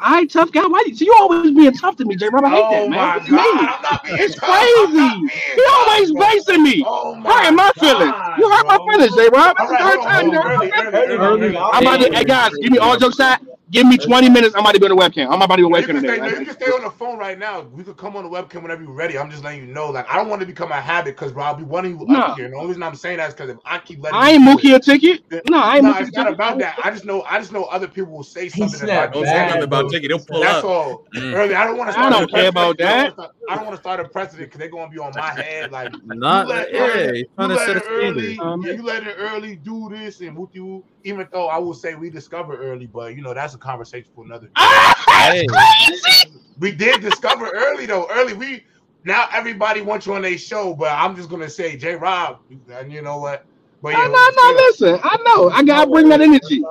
[0.00, 0.66] I tough guy.
[0.66, 0.84] Why?
[0.94, 2.28] So you always being tough to me, J.
[2.30, 2.44] Rob.
[2.44, 3.12] I hate Oh that, man.
[3.12, 3.38] my What god!
[3.54, 3.70] mean?
[3.70, 4.72] I'm not being It's tough.
[4.74, 5.30] Crazy.
[5.54, 6.26] He always bro.
[6.26, 6.86] basing me.
[6.86, 8.16] Oh my Hurting my feelings.
[8.16, 9.28] God, You hurt my feelings, J.
[9.32, 9.56] Rob.
[9.58, 10.28] All That's the right, third hold on, time.
[10.28, 10.42] hold you on.
[10.42, 11.14] hurt Early, my early, feelings.
[11.16, 11.56] early, early.
[11.72, 12.10] I'm about to.
[12.14, 13.40] Hey guys, give me all jokes aside.
[13.70, 14.54] Give me 20 minutes.
[14.56, 15.26] I'm about to be on the webcam.
[15.30, 16.22] I'm about to be You awake can, in the stay, day.
[16.22, 17.60] no, you can stay on the phone right now.
[17.60, 19.16] We could come on the webcam whenever you're ready.
[19.16, 19.90] I'm just letting you know.
[19.90, 22.18] Like, I don't want to become a habit because, bro, I'll be wanting you No.
[22.18, 22.46] up here.
[22.46, 24.44] And the only reason I'm saying that is because if I keep letting I ain't
[24.44, 25.22] do Mookie it- a ticket.
[25.48, 26.78] No, I ain't No, Mookie it's not about that.
[26.82, 27.22] I just know.
[27.22, 30.10] I just know other people will say something snapped about Don't say nothing about ticket.
[30.10, 30.64] He'll pull That's up.
[30.64, 31.04] all.
[31.14, 31.34] Mm.
[31.34, 31.98] Early, I don't want to.
[32.00, 33.14] I don't care about that.
[33.48, 35.70] I don't want to start a precedent because they're gonna be on my head.
[35.72, 38.34] Like, Not you let, yeah, early, you let it early.
[38.36, 38.40] standard.
[38.40, 39.56] Um, yeah, you let it early.
[39.56, 40.84] Do this and whoop you.
[41.04, 44.24] Even though I will say we discovered early, but you know that's a conversation for
[44.24, 44.50] another.
[44.56, 44.94] Ah,
[45.30, 45.46] Hey.
[45.48, 46.38] that's crazy.
[46.58, 48.06] We did discover early though.
[48.10, 48.64] Early, we
[49.04, 52.38] now everybody wants you on their show, but I'm just gonna say J Rob,
[52.70, 53.46] and you know what?
[53.82, 54.52] But No, no, no.
[54.56, 55.50] Listen, I know.
[55.50, 56.62] I gotta bring that energy.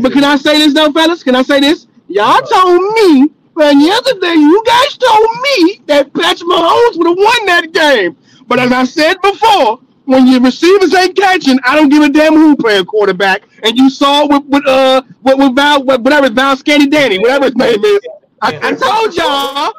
[0.00, 1.22] But can I say this though, fellas?
[1.22, 1.86] Can I say this?
[2.08, 7.06] Y'all told me, man, the other day you guys told me that Patrick Mahomes would
[7.08, 8.16] have won that game.
[8.48, 12.34] But as I said before, when your receivers ain't catching, I don't give a damn
[12.34, 13.42] who playing quarterback.
[13.62, 17.46] And you saw it with, with uh with, with Val whatever Val Scanny Danny, whatever
[17.46, 18.00] his name is.
[18.42, 19.72] I, I told y'all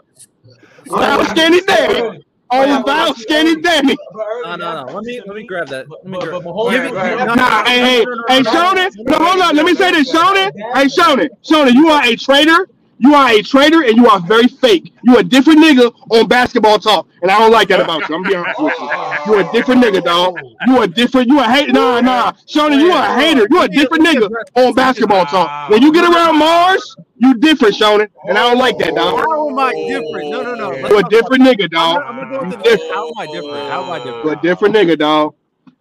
[0.88, 2.24] Val Scanny Danny.
[2.50, 3.96] Oh, Val Scanny Danny.
[4.44, 4.92] No, no, no.
[4.94, 5.90] Let me let me grab that.
[5.90, 6.32] Let me grab.
[6.32, 7.38] but Mahomes- Give me- Go ahead, go no, ahead.
[7.38, 9.56] no, Nah, hey, hey, no, no, hey, no, Shona, no, no, no, hold on.
[9.56, 10.50] Let me say this, Shona.
[10.52, 10.76] Shona.
[10.76, 12.70] Hey, Shona, Shona, you are a traitor.
[13.00, 14.94] You are a traitor, and you are very fake.
[15.04, 18.16] You a different nigga on basketball talk, and I don't like that about you.
[18.16, 18.92] I'm being honest with
[19.26, 19.34] you.
[19.34, 20.36] You a different nigga, dog.
[20.68, 21.28] You a different.
[21.30, 21.74] You a hater.
[21.74, 23.48] Nah, nah, Shona, you a hater.
[23.52, 25.70] You a different nigga on basketball talk.
[25.70, 29.20] When you get around Mars, you different, Shona, and I don't like that, dog.
[29.20, 30.30] How am I different?
[30.32, 30.88] No, no, no.
[30.88, 32.02] You a different nigga, dog.
[32.04, 32.74] I'm gonna go into You this.
[32.74, 32.94] different.
[32.94, 33.70] How am I different?
[33.70, 34.26] How am I different?
[34.26, 35.36] You a different nigga, dog.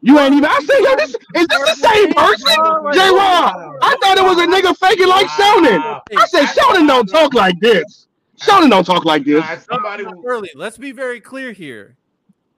[0.07, 0.45] You ain't even.
[0.45, 2.47] I say, yo, this is this the same person?
[2.95, 3.11] J.
[3.11, 3.75] Rob.
[3.83, 6.01] I thought it was a nigga faking like Shonen.
[6.17, 8.07] I said, Shonen don't talk like this.
[8.41, 9.45] Shonen don't talk like this.
[9.65, 10.51] Somebody early.
[10.55, 11.97] Let's be very clear here.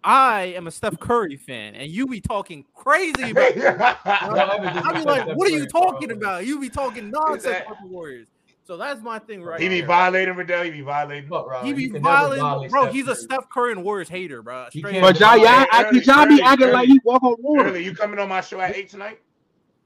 [0.04, 3.30] I am a Steph Curry fan, and you be talking crazy.
[3.30, 6.44] About I be like, what are you talking about?
[6.44, 8.28] You be talking nonsense about the Warriors.
[8.68, 9.86] So that's my thing right he be here.
[9.86, 10.62] violating Riddell.
[10.62, 11.26] He be violating.
[11.26, 11.62] bro.
[11.62, 12.82] He be You can violate bro.
[12.82, 13.16] Steph He's a Curry.
[13.16, 14.66] Steph Curry and Warriors hater, bro.
[14.74, 15.00] You Straight.
[15.00, 16.92] But y'all, y'all, y'all be early, acting like early.
[16.92, 17.70] you walk on water.
[17.70, 19.20] Early, you coming on my show at eight tonight?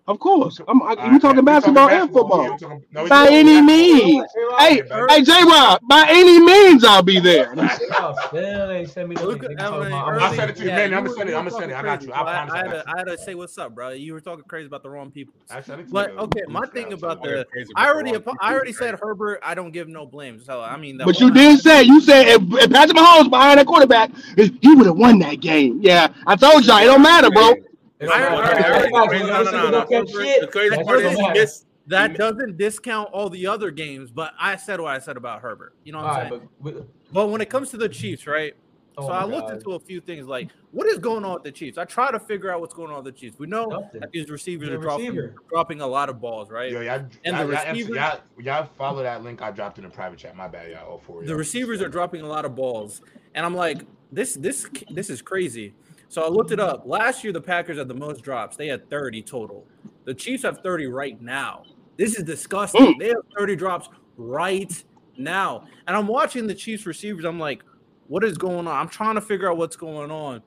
[0.08, 0.60] Of course.
[0.66, 2.58] I'm, I, All we right, talking we basketball and football.
[2.58, 3.62] Talking- no, By any basketball.
[3.62, 4.24] means.
[4.58, 5.14] Hey, Early.
[5.14, 5.32] hey, J.
[5.44, 7.54] Rob, by any means, I'll be there.
[8.26, 9.44] Still ain't send me the Look link.
[9.44, 10.22] at Nigga talking Emily about- early.
[10.24, 10.94] I'll send it to you, man.
[10.94, 11.34] I'ma send it.
[11.36, 11.74] I'ma send it.
[11.76, 12.12] I got you.
[12.12, 12.84] I promise I, I had to.
[12.88, 13.90] I had to say what's up, bro.
[13.90, 15.34] You were talking crazy about the wrong people.
[15.50, 16.18] I sent it to But you.
[16.18, 19.38] okay, my thing about I'm the, I already, I already said Herbert.
[19.44, 20.40] I don't give no blame.
[20.42, 23.66] So I mean, But you did say, you said if, if Patrick Mahomes behind that
[23.66, 25.78] quarterback, he would have won that game.
[25.80, 27.54] Yeah, I told y'all, it don't matter, bro.
[28.02, 28.74] It I don't already- matter.
[28.74, 30.20] I already- Everybody no, knows no, niggas no, don't catch no.
[30.22, 30.40] shit.
[30.40, 31.66] The crazy That part is doesn't he missed.
[31.88, 35.74] That doesn't discount all the other games, but I said what I said about Herbert.
[35.84, 36.48] You know what All I'm right, saying?
[36.60, 38.54] but with- But when it comes to the Chiefs, right?
[38.98, 39.56] oh so my I looked God.
[39.56, 41.78] into a few things like what is going on with the Chiefs.
[41.78, 43.38] I try to figure out what's going on with the Chiefs.
[43.38, 44.00] We know Nothing.
[44.00, 45.34] that these receivers The are dropping, receiver.
[45.48, 46.70] dropping a lot of balls, right?
[46.70, 49.84] Yo, y'all, And y'all, the y'all, receivers- y'all, y'all follow that link I dropped in
[49.84, 50.36] the private chat.
[50.36, 50.86] My bad, y'all.
[50.88, 51.20] All four.
[51.22, 53.00] of the receivers are dropping a lot of balls,
[53.34, 55.72] and I'm like, this, this, this is crazy.
[56.12, 56.82] So I looked it up.
[56.84, 58.54] Last year, the Packers had the most drops.
[58.54, 59.66] They had 30 total.
[60.04, 61.62] The Chiefs have 30 right now.
[61.96, 62.82] This is disgusting.
[62.82, 62.98] Mm.
[62.98, 64.70] They have 30 drops right
[65.16, 65.64] now.
[65.86, 67.24] And I'm watching the Chiefs receivers.
[67.24, 67.62] I'm like,
[68.08, 68.76] what is going on?
[68.76, 70.42] I'm trying to figure out what's going on.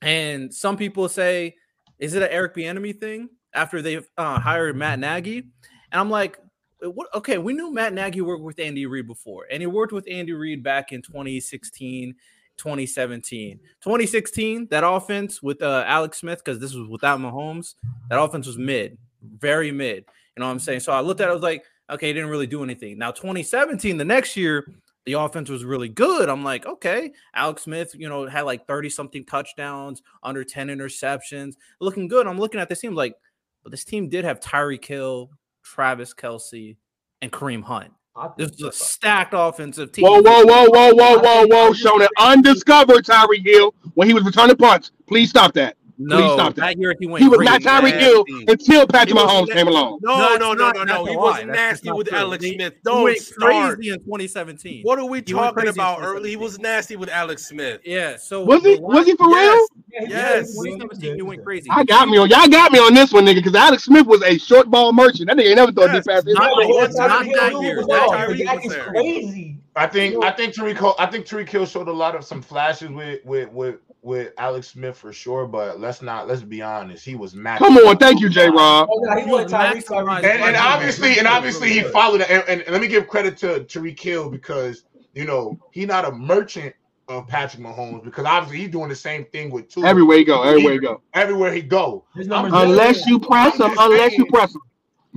[0.00, 1.56] And some people say,
[1.98, 5.38] is it an Eric Bieniemy thing after they've uh, hired Matt Nagy?
[5.38, 6.38] And I'm like,
[6.78, 7.12] what?
[7.14, 10.34] Okay, we knew Matt Nagy worked with Andy Reid before, and he worked with Andy
[10.34, 12.14] Reid back in 2016,
[12.58, 14.68] 2017, 2016.
[14.70, 17.74] That offense with uh, Alex Smith, because this was without Mahomes,
[18.10, 20.04] that offense was mid, very mid.
[20.36, 20.80] You know what I'm saying?
[20.80, 22.98] So I looked at it, I was like, okay, didn't really do anything.
[22.98, 24.66] Now 2017, the next year,
[25.06, 26.28] the offense was really good.
[26.28, 31.54] I'm like, okay, Alex Smith, you know, had like 30 something touchdowns, under 10 interceptions,
[31.80, 32.26] looking good.
[32.26, 33.14] I'm looking at this team like,
[33.62, 35.30] but this team did have Tyreek Hill,
[35.62, 36.76] Travis Kelce,
[37.20, 37.92] and Kareem Hunt.
[38.16, 40.04] I This is a stacked offensive team.
[40.04, 42.06] Whoa, whoa, whoa, whoa, whoa, whoa, whoa, Shona.
[42.18, 44.92] Undiscovered Tyreek Hill when he was returning punts.
[45.08, 45.76] Please stop that.
[45.96, 46.60] No, stop that.
[46.62, 47.22] that year he went.
[47.22, 47.98] He was not Tyreek nasty.
[48.00, 50.00] Hill until Patrick He Mahomes came along.
[50.02, 51.04] No, That's no, no, no, no.
[51.04, 52.12] He was nasty with.
[52.12, 52.72] Alex He- Smith.
[52.74, 53.76] He Don't went start.
[53.76, 54.82] crazy in 2017.
[54.82, 56.30] What are we talking about early?
[56.30, 57.80] He was nasty with Alex Smith.
[57.84, 58.16] Yeah.
[58.16, 58.76] So Was he?
[58.80, 59.66] Was he for real?
[59.92, 60.48] Yeah, Yes.
[60.48, 60.64] did.
[60.72, 61.68] 2017, he went crazy.
[61.70, 62.28] I got me on.
[62.28, 65.28] Y'all got me on this one, nigga, because Alex Smith was a short ball merchant.
[65.28, 66.04] That nigga never thought Yes.
[66.04, 66.24] deep pass.
[66.26, 67.76] Not Yeah, that, one not time- that year.
[67.78, 68.16] was That all.
[68.16, 68.26] year.
[68.28, 69.56] Tyreek That was crazy.
[69.76, 72.42] I think I think Tyreek Hill, I think Tyreek Hill showed a lot of some
[72.42, 77.04] flashes with with with with Alex Smith for sure, but let's not let's be honest,
[77.04, 77.60] he was matched.
[77.62, 78.50] Come on, thank you, J.
[78.50, 78.88] Rob.
[78.92, 79.88] Oh, no, he You was Tyreek.
[80.18, 82.30] And, and obviously, and obviously, he followed it.
[82.30, 86.12] And, and let me give credit to Tyreek Hill because you know he's not a
[86.12, 86.74] merchant
[87.08, 90.42] of Patrick Mahomes because obviously he's doing the same thing with two Everywhere he go,
[90.42, 91.00] everywhere he go.
[91.14, 92.04] everywhere he go.
[92.14, 94.60] His I'm numbers just- Unless you press him, just unless you press him.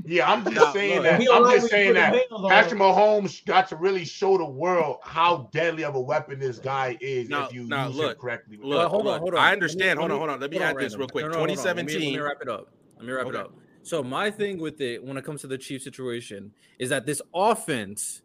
[0.06, 1.28] Yeah, I'm just Nah, saying look, that.
[1.34, 2.14] I'm just saying that.
[2.14, 2.80] the on Patrick.
[2.80, 7.30] Mahomes got to really show the world how deadly of a weapon this guy is
[7.30, 8.58] Now- if you now, use look, him correctly.
[8.58, 9.40] look, Well, hold look, on, hold on.
[9.44, 10.00] I understand.
[10.00, 10.40] Hold on, hold on.
[10.40, 11.24] Let me add this real quick.
[11.26, 11.56] No, no, hold on.
[11.56, 12.22] Let me- Let me, 2017.
[12.22, 12.68] wrap it up.
[12.98, 13.38] Let me wrap Okay.
[13.38, 13.54] it up.
[13.82, 17.22] So my thing with it when it comes to the Chiefs situation is that this
[17.34, 18.22] offense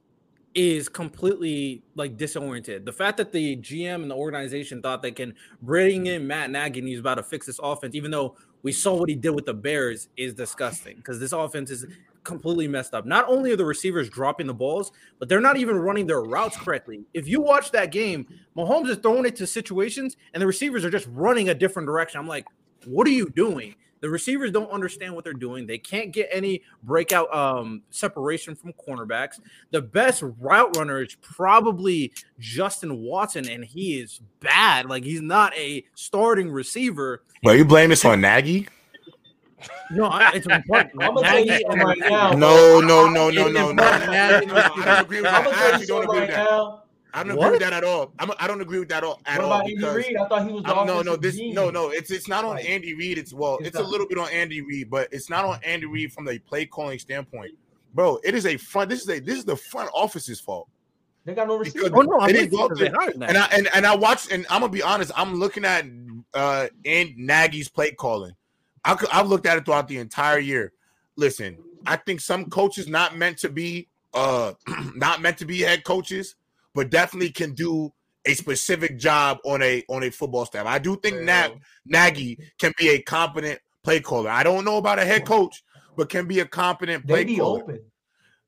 [0.55, 2.85] is completely like disoriented.
[2.85, 6.81] The fact that the GM and the organization thought they can bring in Matt Nagy
[6.81, 9.47] and he's about to fix this offense, even though we saw what he did with
[9.47, 11.87] the Bears, is disgusting because this offense is
[12.25, 13.05] completely messed up.
[13.05, 16.57] Not only are the receivers dropping the balls, but they're not even running their routes
[16.57, 17.05] correctly.
[17.15, 20.91] If you watch that game, Mahomes is throwing it to situations and the receivers are
[20.91, 22.21] just running a different direction.
[22.21, 22.47] I'm like,
[22.87, 23.75] what are you doing?
[24.03, 25.65] The receivers don't understand what they're doing.
[25.65, 29.39] They can't get any breakout um, separation from cornerbacks.
[29.71, 34.87] The best route runner is probably Justin Watson, and he is bad.
[34.91, 37.23] Like he's not a starting receiver.
[37.45, 38.67] Well, you blame this on Nagy?
[39.93, 40.93] No, it's important.
[41.01, 42.33] I'm gonna tell you Nagy right now.
[42.33, 43.73] No, no, no, no, It no, is no.
[43.73, 45.45] not No, I don't agree with I'm that.
[45.45, 46.83] gonna I tell you actually don't agree right with that.
[47.15, 47.21] Now.
[47.21, 47.45] I don't What?
[47.47, 48.13] agree with that at all.
[48.19, 49.53] I'm, I don't agree with that all, at What all.
[49.61, 50.17] about Andy Reid?
[50.17, 51.55] I thought he was the no, no, this genius.
[51.57, 51.91] no, no.
[51.91, 52.67] It's it's not on Right.
[52.67, 53.19] Andy Reid.
[53.19, 55.87] It's well, It's it's a little bit on Andy Reid, but it's not on Andy
[55.87, 57.53] Reid from the play calling standpoint,
[57.95, 58.19] bro.
[58.25, 58.91] It is a front.
[58.91, 60.69] This is a this is the front office's fault.
[61.25, 61.97] They got no Because- receiver.
[61.97, 63.29] Oh no, I'm It with is you because they fucking- hired Nagy.
[63.29, 65.13] And I and, and I watched and I'm gonna be honest.
[65.15, 65.85] I'm looking at
[66.35, 68.33] uh and Nagy's play calling.
[68.85, 70.73] I I've looked at it throughout the entire year.
[71.17, 74.55] Listen, I think some coaches not meant to be uh
[74.97, 76.35] not meant to be head coaches,
[76.75, 77.93] but definitely can do
[78.25, 80.67] a specific job on a on a football staff.
[80.67, 81.53] I do think Nag,
[81.87, 84.31] Nagy can be a competent play caller.
[84.31, 85.63] I don't know about a head coach,
[85.97, 87.63] but can be a competent They play be caller.
[87.63, 87.81] open.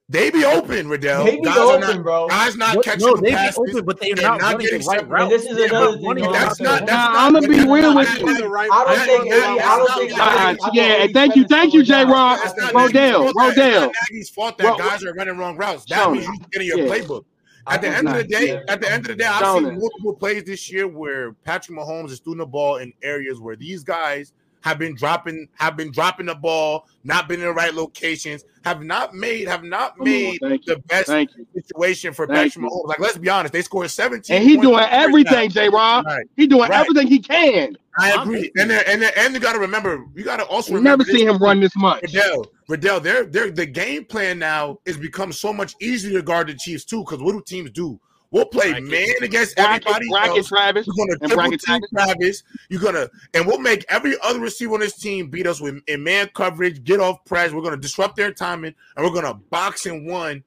[0.07, 1.25] They be open, Riddell.
[1.25, 2.29] They be guys open, not, bro.
[2.29, 3.57] guys not What- catching no, the they be passes.
[3.59, 5.11] open, but they're and not, not running the getting right separate.
[5.19, 5.31] route.
[5.31, 6.07] This is Yeah, another thing.
[6.07, 6.81] running That's not.
[6.81, 7.17] That's Nah, not.
[7.17, 8.47] I'ma be real with you.
[8.47, 9.59] right- I don't think not- Eddie.
[9.59, 10.11] that's I don't think.
[10.11, 11.95] that's I not- think- I thought yeah, thank you, thank you, was J.
[11.95, 12.11] down.
[12.13, 12.41] Rock.
[12.45, 13.57] That's not Rodell, Nagy's fault that- Rodell.
[13.57, 15.85] That's not Nagy's fault that guys are running wrong routes.
[15.89, 17.25] That means you're getting your playbook.
[17.67, 18.63] I At the think end of the day, Yeah.
[18.69, 19.77] at the end of the day, I've Show seen me.
[19.77, 23.83] multiple plays this year where Patrick Mahomes is throwing the ball in areas where these
[23.83, 24.33] guys
[24.65, 28.83] have been dropping, have been dropping the ball, not been in the right locations, have
[28.83, 30.77] not made, have not made Thank you.
[30.77, 31.11] the best
[31.55, 32.87] situation for Thank Patrick Mahomes.
[32.87, 34.35] Like, let's be honest, they scored 17.
[34.35, 35.53] And he doing in the first everything, half.
[35.53, 35.69] J.
[35.69, 36.07] Rock.
[36.07, 36.27] Right.
[36.37, 36.81] He doing Right.
[36.81, 37.77] everything he can.
[37.99, 38.51] I agree.
[38.57, 38.77] And you.
[38.77, 41.29] then, and then, and you got to remember, you got to also remember never seen
[41.29, 42.01] him run this much.
[42.03, 46.47] Riddell, Riddell, they're, they're, the game plan now is become so much easier to guard
[46.47, 47.01] the Chiefs too.
[47.01, 48.01] Because what do teams do?
[48.35, 48.91] We'll play Bracket.
[48.91, 50.49] man against Bracket, everybody bracket else.
[50.49, 50.89] Travis.
[50.89, 52.43] We're gonna triple bracket team Travis.
[52.69, 56.03] You're gonna, and we'll make every other receiver on this team beat us with in
[56.03, 57.53] man coverage, get off press.
[57.53, 60.43] We're gonna disrupt their timing, and we're gonna box and one.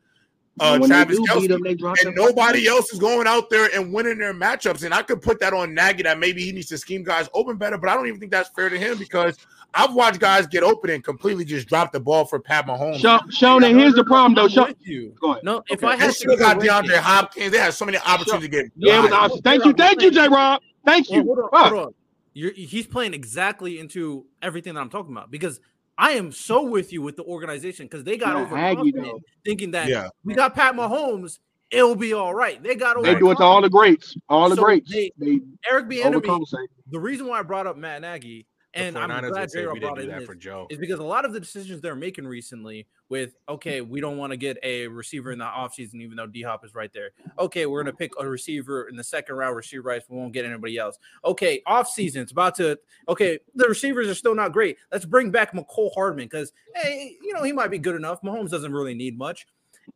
[0.59, 2.15] Uh, when Travis they do beat Kelce, him, they drop and them.
[2.15, 4.83] nobody else is going out there and winning their matchups.
[4.83, 7.55] And I could put that on Nagy that maybe he needs to scheme guys open
[7.55, 9.37] better, but I don't even think that's fair to him because
[9.73, 12.99] I've watched guys get open and completely just drop the ball for Pat Mahomes.
[12.99, 14.43] Sean, Sean, and here's the problem though.
[14.43, 15.13] I'm Sean, with you.
[15.21, 15.43] go ahead.
[15.43, 15.87] No, if Okay.
[15.87, 17.51] I They had to still got DeAndre ranking- Hopkins.
[17.51, 18.65] They had so many opportunities to get.
[18.75, 19.41] Yeah, it was awesome.
[19.41, 20.27] Thank you, thank you, J.
[20.29, 20.61] Rob.
[20.85, 21.23] Thank you.
[21.23, 21.93] hold on, hold on.
[22.33, 25.59] You're, he's playing exactly into everything that I'm talking about because
[25.97, 29.19] I am so with you with the organization because they got Yeah, overconfident, Aggie, though.
[29.43, 30.09] thinking that Yeah.
[30.23, 31.39] we got Pat Mahomes,
[31.71, 32.61] it'll be all right.
[32.61, 34.91] They got They do it to all the greats, all the So greats.
[34.91, 36.21] they- They Eric Bieniemy.
[36.21, 36.67] overcompensate.
[36.91, 39.99] The reason why I brought up Matt Nagy The and I'm glad say J-Rob brought
[39.99, 40.67] in for Joe.
[40.69, 44.31] is because a lot of the decisions they're making recently with okay, we don't want
[44.31, 47.11] to get a receiver in the offseason, even though D Hop is right there.
[47.39, 50.45] Okay, we're gonna pick a receiver in the second round, receiver rights, we won't get
[50.45, 50.97] anybody else.
[51.25, 52.77] Okay, offseason, it's about to
[53.09, 54.77] okay, the receivers are still not great.
[54.91, 58.21] Let's bring back Mecole Hardman because hey, you know, he might be good enough.
[58.21, 59.47] Mahomes doesn't really need much.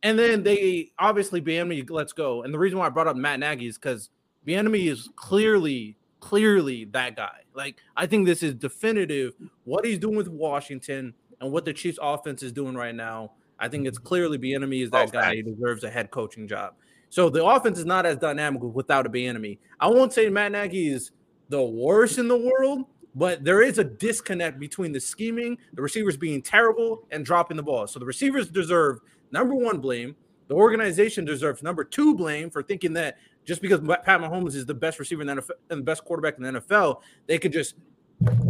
[0.02, 2.42] And then they obviously Bieniemy, let's go.
[2.42, 4.10] And the reason why I brought up Matt Nagy is because
[4.46, 7.40] Bieniemy is clearly, clearly that guy.
[7.52, 11.98] Like, I think this is definitive what he's doing with Washington and what the Chiefs
[12.00, 13.32] offense is doing right now.
[13.58, 15.34] I think it's clearly Bieniemy is that Oh, guy.
[15.34, 16.74] He deserves a head coaching job.
[17.10, 19.58] So the offense is not as dynamic without a Bieniemy.
[19.80, 21.10] I won't say Matt Nagy is
[21.48, 26.16] the worst in the world, but there is a disconnect between the scheming, the receivers
[26.16, 27.86] being terrible, and dropping the ball.
[27.88, 29.00] So the receivers deserve
[29.32, 30.14] number one blame.
[30.46, 34.74] The organization deserves number two blame for thinking that just because Pat Mahomes is the
[34.74, 37.74] best receiver in the NFL and the best quarterback in the NFL, they could just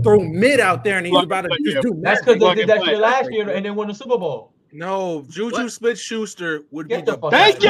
[0.03, 1.81] throw mid out there and he's Plug- about to plug- just yeah.
[1.83, 2.89] do That's because they did that play.
[2.93, 4.53] shit last year and they won the Super Bowl.
[4.75, 5.71] No, Juju What?
[5.73, 7.69] Smith Schuster would Get be the the fuck Thank you.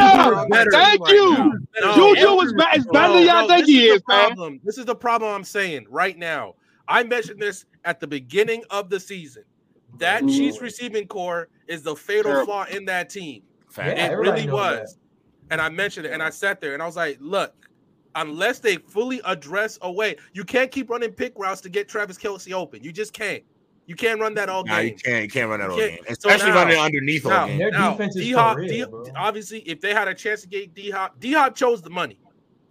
[0.50, 1.34] better Thank you.
[1.36, 1.50] now.
[1.80, 4.60] No, Juju is ba- is better than y'all no, think he the is, man.
[4.62, 6.54] This is the problem I'm saying right now.
[6.86, 9.42] I mentioned this at the beginning of the season.
[9.98, 10.28] That Ooh.
[10.28, 12.46] Chiefs receiving corps is the fatal Terrible.
[12.46, 13.42] flaw in that team.
[13.76, 14.98] Yeah, it really knows was.
[15.50, 17.54] And I mentioned it and I sat there and I was like, look,
[18.14, 22.52] unless they fully address away, you can't keep running pick routes to get Travis Kelce
[22.52, 22.82] open.
[22.82, 23.42] You just can't.
[23.86, 24.98] You can't run that all Nah, you game.
[24.98, 25.22] can't.
[25.24, 26.22] You can't run that all You game, can't.
[26.22, 27.58] So especially now- running underneath all now- game.
[27.58, 29.04] Their Now, defense is D-Hop, for real, D- bro.
[29.16, 32.18] obviously, if they had a chance to get D Hop, D Hop chose the money.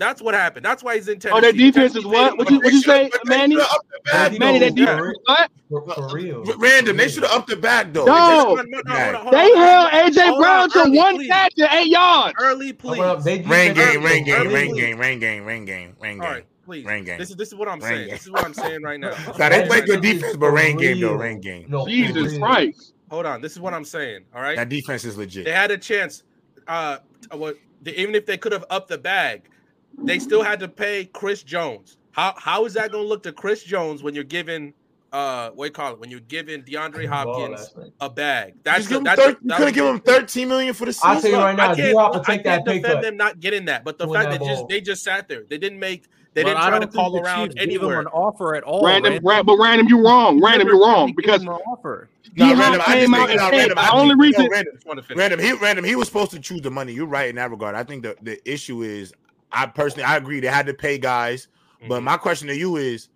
[0.02, 0.66] That's what happened.
[0.66, 1.38] That's why he's in Tennessee.
[1.38, 2.36] Oh, their defense is what?
[2.36, 3.54] What you, what you say, But Manny?
[3.54, 4.40] should've upped- bag.
[4.40, 4.96] Manny, that Yeah.
[4.98, 5.52] defense, what?
[5.70, 6.44] For, for real.
[6.58, 8.06] Random, they should have upped the back though.
[8.06, 8.56] No.
[8.56, 11.28] No, no, no, hold on, hold They held AJ Hold Brown on, to early, one
[11.28, 12.34] catch and eight yards.
[12.40, 13.24] Early, Oh, well, please.
[13.26, 16.44] they Rain defense- game, rain game, rain game, rain game, rain game, rain game.
[16.66, 16.86] Please.
[16.86, 17.18] Rain game.
[17.20, 18.00] This is this is what I'm Rain saying.
[18.08, 18.10] game.
[18.16, 19.12] This is what I'm saying right now.
[19.38, 21.66] Nah, they play good defense, but rain game though, rain game.
[21.70, 22.38] No, Jesus.
[22.40, 22.94] Christ.
[23.12, 23.40] Hold on.
[23.42, 24.22] This is what I'm saying.
[24.36, 24.56] All right.
[24.56, 25.46] That defense is legit.
[25.46, 26.24] They had a chance.
[26.68, 26.98] Uh,
[27.34, 27.58] what?
[27.86, 29.44] Even if they could have upped the bag,
[30.06, 31.98] they still had to pay Chris Jones.
[32.12, 34.74] How how is that going to look to Chris Jones when you're giving
[35.14, 38.54] uh what do you call it when you're giving DeAndre Hopkins last a bag?
[38.64, 40.98] That's Just that's thir- you that could was have given him 13 million for the
[41.04, 41.32] I'll season.
[41.32, 43.02] tell you right now, I can't, D-Hop will I can't pay defend cut.
[43.04, 45.44] them not getting that, but the Doing fact that that just they just sat there,
[45.50, 47.76] they didn't make, they But didn't try to don't think call the around Chiefs gave
[47.76, 48.00] him anywhere.
[48.00, 48.86] an offer at all.
[48.86, 49.28] Random, Random.
[49.28, 50.42] ra- but random, you're wrong.
[50.42, 52.10] Random, you're wrong because an offer.
[52.38, 54.48] Nah, D-Hop random, I just came out and nah, said random, the I only reason
[54.50, 55.20] random, Just wanna finish.
[55.20, 56.94] Random, he random, he was supposed to choose the money.
[56.94, 57.76] You're right in that regard.
[57.76, 59.14] I think the, the issue is
[59.54, 61.48] I personally I agree they had to pay guys,
[61.88, 62.04] but Mhm.
[62.04, 63.10] my question to you is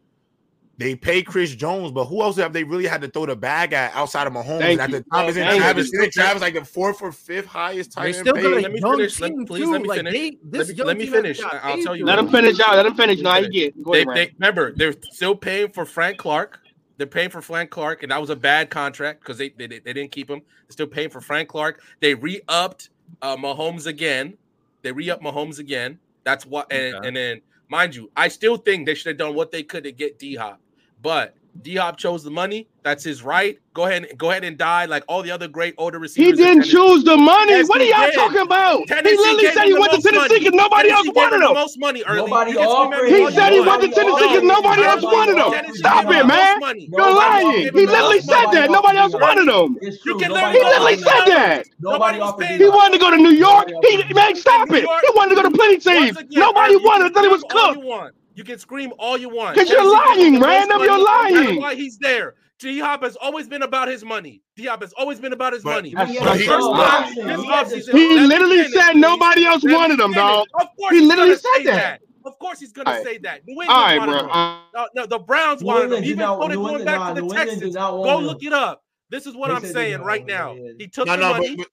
[0.77, 3.71] they pay Chris Jones, but who else have they really had to throw the bag
[3.71, 4.59] at outside of Mahomes?
[4.59, 4.97] Thank and at you.
[4.97, 8.33] the time, isn't Travis, isn't Travis like the fourth or fifth highest tight end still
[8.35, 8.43] paid?
[8.43, 9.19] Let me finish.
[9.21, 9.71] Let- please too.
[9.71, 10.13] let me like finish.
[10.13, 11.37] they, this Let me- young let me finish.
[11.41, 12.75] hasn't I'll tell you let him finish out.
[12.75, 13.21] Let him finish.
[13.21, 13.81] No, he get.
[13.83, 16.59] Go They, ahead, they remember they're still paying for Frank Clark.
[16.97, 19.79] They're paying for Frank Clark, and that was a bad contract because they, they they
[19.93, 20.39] didn't keep him.
[20.39, 21.81] They're still paying for Frank Clark.
[22.01, 22.89] They re-upped
[23.21, 24.37] uh, Mahomes again.
[24.81, 25.99] They re-upped Mahomes again.
[26.25, 27.07] That's what, and, Okay.
[27.07, 29.93] and then mind you, I still think they should have done what they could to
[29.93, 30.59] get D Hop,
[31.01, 32.67] but D Hop chose the money.
[32.83, 33.57] That's his right.
[33.73, 36.37] Go ahead, and go ahead and die like all the other great older receivers.
[36.37, 37.51] He didn't choose the money.
[37.53, 38.13] Yes, what are y'all did.
[38.13, 38.87] talking about?
[38.87, 41.53] He literally said he went to Tennessee because nobody else Tennessee gave wanted him him.
[41.53, 42.21] most money early.
[42.29, 43.07] Nobody You can offered.
[43.09, 43.89] He said he went to.
[43.89, 45.75] Tennessee because nobody else Nobody wanted him.
[45.75, 46.27] Stop it, man.
[46.27, 46.89] most money.
[46.91, 47.51] You're lying.
[47.51, 48.69] He literally said that.
[48.69, 49.77] Nobody else wanted him.
[49.81, 51.25] You can Nobody He literally literally offered him.
[51.25, 51.67] said that.
[51.79, 52.59] Nobody Nobody offered him.
[52.59, 53.67] He wanted to go to New York.
[53.67, 54.81] He offered man, stop it.
[54.81, 56.17] He wanted to go to plenty teams.
[56.31, 58.15] Nobody you can wanted until he was cooked.
[58.35, 59.55] You can scream all you want.
[59.55, 60.79] Because you're Tennessee gave him lying, the most Random.
[60.81, 61.33] You're money.
[61.33, 61.61] That's lying.
[61.61, 62.35] why he's there.
[62.59, 64.41] D Hop has always been about his money.
[64.55, 65.93] D Hop has always been about his But- money.
[65.95, 67.47] That's He what had he- a First strong time, this He
[67.91, 70.47] offseason, He literally finish, said nobody else Let wanted him, dog.
[70.53, 72.01] Of course, He literally said say that.
[72.25, 73.05] Of course, he's gonna All right.
[73.05, 73.41] say that.
[73.45, 74.21] New All England right, wanted bro.
[74.23, 74.59] him.
[74.73, 75.83] No, no, the Browns New wanted him.
[75.85, 77.75] England did Even not- going going England- back nah, to the New Texans.
[77.75, 78.83] Go look it up.
[79.09, 80.53] This is what They I'm saying right now.
[80.53, 80.71] yeah, yeah.
[80.79, 81.67] He took the money, but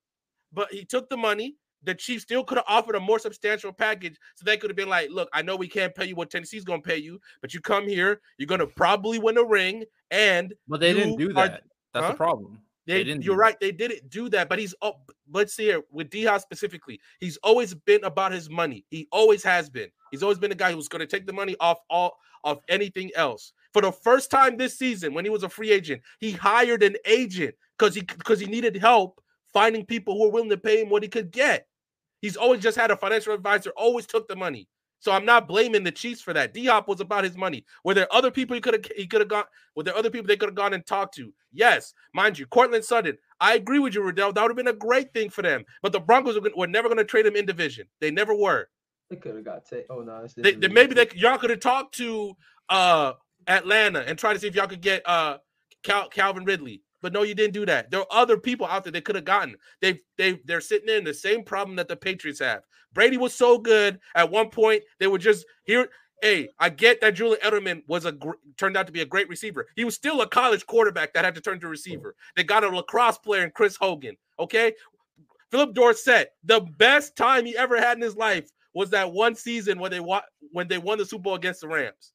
[0.53, 1.55] but he took the money.
[1.85, 4.89] The Chiefs still could have offered a more substantial package, so they could have been
[4.89, 7.53] like, "Look, I know we can't pay you what Tennessee's going to pay you, but
[7.55, 11.31] you come here, you're going to probably win a ring, and But they didn't do
[11.31, 11.65] are- that.
[11.93, 12.13] That's Huh?
[12.13, 12.61] the problem.
[12.87, 14.49] they, They didn't you're right, they didn't do that.
[14.49, 14.95] But he's oh,
[15.31, 18.85] let's see here with D specifically, he's always been about his money.
[18.91, 19.91] He always has been.
[20.11, 23.11] He's always been a guy who's going to take the money off all of anything
[23.15, 23.53] else.
[23.73, 26.97] For the first time this season, when he was a free agent, he hired an
[27.07, 30.89] agent because he because he needed help finding people who were willing to pay him
[30.89, 31.69] what he could get.
[32.23, 34.69] He's always just had a financial advisor, always took the money.
[35.01, 36.55] So I'm not blaming the Chiefs for that.
[36.55, 37.65] D Hop was about his money.
[37.85, 39.45] Were there other people he could have he could have gone?
[39.75, 41.35] Were there other people they could have gone and talked to?
[41.53, 43.19] Yes, mind you, Courtland Sutton.
[43.41, 44.33] I agree with you, Riddell.
[44.33, 45.65] That would have been a great thing for them.
[45.83, 47.89] But the Broncos were, were never going to trade him in division.
[48.01, 48.69] They never were.
[49.11, 49.87] They could have got taken.
[49.91, 52.37] Oh no, They, they maybe they y'all could have talked to
[52.69, 53.15] uh
[53.49, 55.39] Atlanta and try to see if y'all could get uh
[55.83, 56.81] Cal, Calvin Ridley.
[57.03, 57.91] But no, you didn't do that.
[57.91, 59.57] There are other people out there they could have gotten.
[59.81, 62.63] They they they're sitting in the same problem that the Patriots have.
[62.95, 65.89] Brady was so good at one point they were just here.
[66.23, 68.17] Hey, I get that Julian Edelman was a
[68.57, 69.67] turned out to be a great receiver.
[69.75, 72.15] He was still a college quarterback that had to turn to receiver.
[72.37, 74.17] They got a lacrosse player in Chris Hogan.
[74.39, 74.73] Okay,
[75.51, 79.79] Phillip Dorsett, the best time he ever had in his life was that one season
[79.79, 82.13] when they wa- when they won the Super Bowl against the Rams.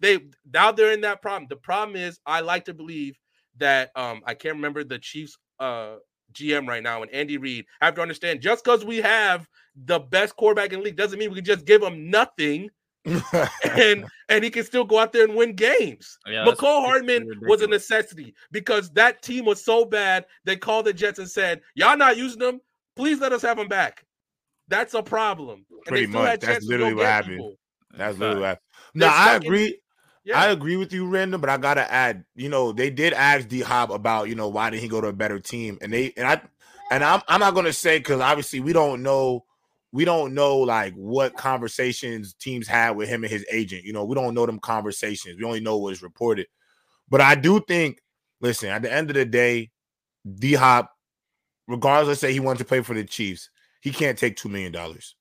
[0.00, 0.20] They
[0.52, 1.46] now they're in that problem.
[1.48, 3.18] The problem is I like to believe
[3.58, 5.96] that um I can't remember the Chiefs uh
[6.32, 9.48] GM right now and Andy Reid have to understand just because we have
[9.84, 12.70] the best quarterback in the league doesn't mean we can just give him nothing
[13.06, 16.18] and and he can still go out there and win games.
[16.26, 16.84] Yeah, Mecole.
[16.84, 20.26] Hardman was a necessity because that team was so bad.
[20.44, 22.60] They called the Jets and said, "Y'all not using them.
[22.96, 24.04] Please let us have them back."
[24.68, 25.64] That's a problem.
[25.86, 26.40] Pretty much.
[26.40, 27.36] That's chances to go literally what happened.
[27.36, 27.54] people.
[27.96, 28.60] That's literally what.
[28.94, 29.78] They're No, I agree.
[30.26, 30.40] Yeah.
[30.40, 33.60] I agree with you, Random, but I gotta add, you know, they did ask D
[33.60, 35.78] Hop about, you know, why didn't he go to a better team?
[35.80, 36.40] And they and I
[36.90, 39.44] and I'm I'm not gonna say because obviously we don't know,
[39.92, 43.84] we don't know like what conversations teams had with him and his agent.
[43.84, 45.38] You know, we don't know them conversations.
[45.38, 46.48] We only know what is reported.
[47.08, 48.02] But I do think,
[48.40, 49.70] listen, at the end of the day,
[50.40, 50.92] D Hop,
[51.68, 54.72] regardless, let's say he wanted to play for the Chiefs, he can't take two million
[54.72, 55.15] dollars.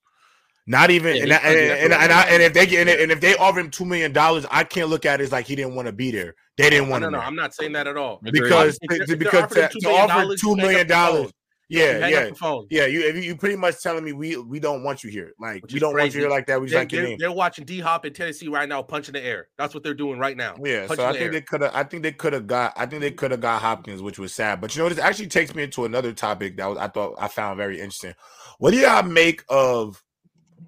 [0.68, 2.88] Not even Yeah, and, he and, and, and, and, I, and if they get in
[2.88, 5.32] it and if they offer him two million dollars, I can't look at it as
[5.32, 6.34] like he didn't want to be there.
[6.58, 7.20] They didn't No, want no, him no.
[7.20, 8.20] I'm not saying that at all.
[8.24, 10.94] because If they're- if they're because to, to offer you two make up million the
[10.94, 11.32] dollars.
[11.68, 12.68] Yeah, hang yeah, up the phone.
[12.70, 12.86] yeah.
[12.86, 15.32] You if you you pretty much telling me we we don't want you here.
[15.40, 16.62] Like Which we don't want you here like that.
[16.62, 17.18] We just They, like your are name.
[17.20, 19.48] they're watching D Hop in Tennessee right now, punching the air.
[19.58, 20.56] That's what they're doing right now.
[20.64, 21.32] Yeah, punching so I the think air.
[21.32, 21.72] they could have.
[21.74, 22.74] I think they could have got.
[22.78, 24.62] I think they could have got Hopkins, which was sad.
[24.62, 27.28] But you know, this actually takes me into another topic that was I thought I
[27.30, 28.14] found very interesting.
[28.60, 30.04] What do y'all make of?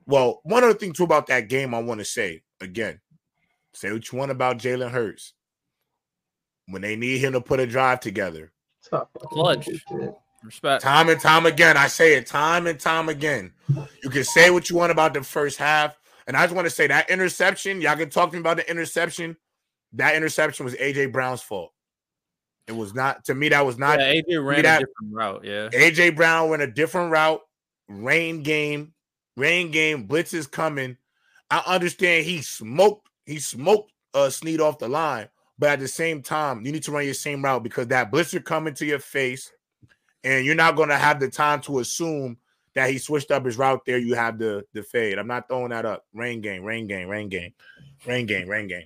[0.06, 3.00] Well, one other thing too about that game, I want to say again.
[3.74, 5.34] Say what you want about Jalen Hurts.
[6.68, 8.52] When they need him to put a drive together,
[9.20, 9.70] Clutch.
[10.44, 10.84] Respect.
[10.84, 13.52] time and time again, I say it time and time again.
[14.04, 16.72] You can say what you want about the first half, and I just want to
[16.74, 17.82] say that interception.
[17.82, 19.36] Y'all can talk to me about the interception.
[19.94, 21.72] That interception was AJ Brown's fault.
[22.68, 23.50] It was not to me.
[23.50, 25.46] That was not yeah, AJ ran that- a different route.
[25.46, 25.70] Yeah.
[25.74, 27.42] AJ Brown went a different route.
[27.88, 28.94] Rain game,
[29.38, 30.04] rain game.
[30.04, 30.98] Blitz is coming.
[31.50, 33.08] I understand he smoked.
[33.26, 36.92] He smoked uh Sneed off the line, but at the same time, you need to
[36.92, 39.52] run your same route because that blitzer coming to your face,
[40.26, 42.38] and you're not going to have the time to assume
[42.74, 43.98] that he switched up his route there.
[43.98, 45.18] You have the the fade.
[45.18, 46.06] I'm not throwing that up.
[46.14, 47.54] Rain game, rain game, rain game,
[48.06, 48.84] rain game, rain game,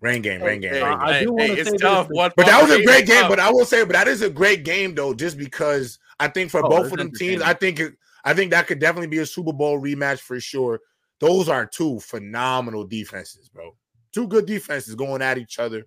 [0.00, 0.72] rain game, rain game.
[0.72, 1.00] Hey, rain game.
[1.00, 2.08] I hey, do hey, wanna it's say tough.
[2.08, 3.20] this, But that was a great game.
[3.22, 3.30] tough.
[3.30, 6.50] But I will say, but that is a great game though, just because I think
[6.50, 7.42] for Oh, both of them teams.
[7.42, 7.94] I think it,
[8.26, 10.80] I think that could definitely be a Super Bowl rematch for sure.
[11.20, 13.74] Those are two phenomenal defenses, bro.
[14.12, 15.84] Two good defenses going at each other.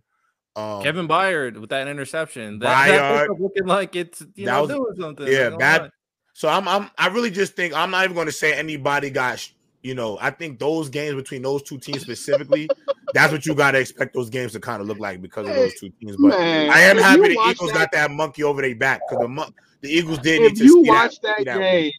[0.56, 2.58] Um, Kevin Byard with that interception.
[2.60, 3.22] That, that Byard.
[3.24, 5.28] pickup looking like it's you That know was- doing something.
[5.28, 5.90] yeah, Like, oh bad- my.
[6.34, 9.46] So I'm I'm I really just think I'm not even going to say anybody got
[9.84, 12.70] you know I think those games between those two teams specifically,
[13.14, 15.54] that's what you got to expect those games to kind of look like because of
[15.56, 16.16] those two teams.
[16.18, 19.28] But Man, I am happy the Eagles that- got that monkey over their back because
[19.28, 21.92] the the Eagles did need If to you see watch that, that, see that game,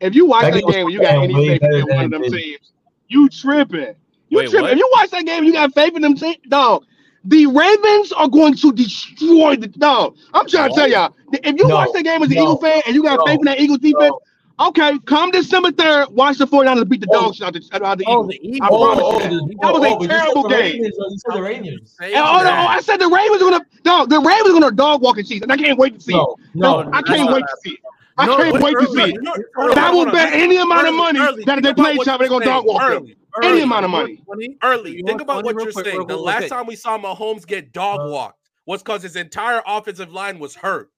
[0.00, 2.22] if you watch That that game and you got any faith in one of them
[2.22, 2.32] this.
[2.32, 2.72] teams,
[3.08, 3.94] you tripping.
[4.28, 4.62] You Wait, tripping.
[4.62, 4.72] what?
[4.72, 6.84] If you watch that game and you got faith in them teams, dog,
[7.24, 10.16] the Ravens are going to destroy the dog.
[10.34, 11.14] I'm trying to tell y'all.
[11.32, 13.26] If you No, watch that game as an no, Eagle fan and you got no,
[13.26, 14.14] faith in that Eagles defense,
[14.60, 17.24] okay, come December 3rd, watch the 49ers beat the Oh.
[17.24, 18.28] dog shit out the, out the Oh, Eagles.
[18.28, 18.80] the I Eagles.
[18.80, 19.30] promise Oh, you oh, that.
[19.30, 20.82] the- That was a oh, but you said terrible the game.
[20.82, 20.96] Ravens.
[20.98, 21.96] You said the Ravens.
[22.00, 24.08] And, oh, no, oh, I said the Ravens are gonna dog.
[24.10, 26.16] The Ravens are gonna dog walk and cheese, and I can't wait to see it.
[26.16, 27.80] No, no, No, I can't no, wait to see it.
[28.18, 29.22] I No, can't but wait to see it.
[29.22, 31.44] No, And I will bet any amount of money early.
[31.44, 32.74] that if they play each other, they're gonna dog saying.
[32.74, 32.92] walk them.
[33.02, 33.16] Early.
[33.42, 33.62] Any Early.
[33.62, 34.22] amount of money.
[34.62, 34.96] Early.
[34.96, 35.98] You Think about what you're quick, saying.
[35.98, 39.14] real The last real time we saw Mahomes get dog Uh, walked was because his
[39.16, 40.90] entire offensive line was hurt.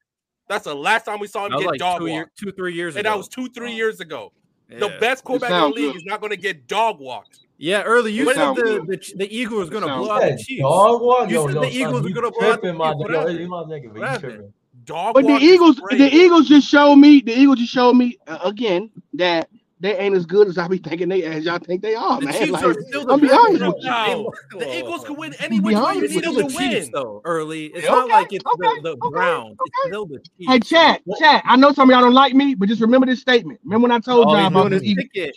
[0.48, 2.38] That's the last time we saw him get like dog two, year, walked.
[2.38, 2.98] two, three years ago.
[3.00, 3.12] And ago.
[3.12, 4.32] that was two, three years ago.
[4.70, 5.96] The best quarterback in the league good.
[5.96, 7.40] is not going to get dog walked.
[7.58, 8.86] Yeah, early you It said the, good.
[8.86, 10.62] the the Eagles were gonna blow out the Chiefs.
[10.62, 11.28] dog walk.
[11.28, 13.10] You Yo, said yo, the Eagles were gonna blow out the tripping, my Chiefs.
[13.10, 14.52] Yo, you my nigga, but you tripping.
[14.90, 17.20] Dog But the Eagles, the Eagles just showed me.
[17.20, 19.48] The Eagles just showed me uh, again that
[19.80, 22.26] they ain't as good as I be thinking they as y'all think they are, The
[22.26, 22.34] man.
[22.34, 23.84] Chiefs Like, are still the I'll be honest with you.
[23.84, 26.90] No, the Eagles can win any which way you need them to the Chiefs, win.
[26.92, 27.22] though.
[27.24, 29.56] Early, it's Yeah, not like it's okay, the, the okay, Browns.
[29.64, 29.86] It's okay.
[29.86, 30.48] still the Chiefs.
[30.48, 31.42] Hey, chat, chat.
[31.46, 33.60] I know some of y'all don't like me, but just remember this statement.
[33.64, 35.36] Remember when I told y'all about doing this Eagles ticket.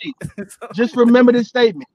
[0.74, 1.88] Just remember this statement.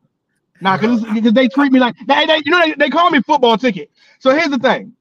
[0.62, 3.57] Nah, because they treat me like they, they you know they, they call me football
[3.57, 3.91] ticket.
[4.20, 4.93] So here's the thing.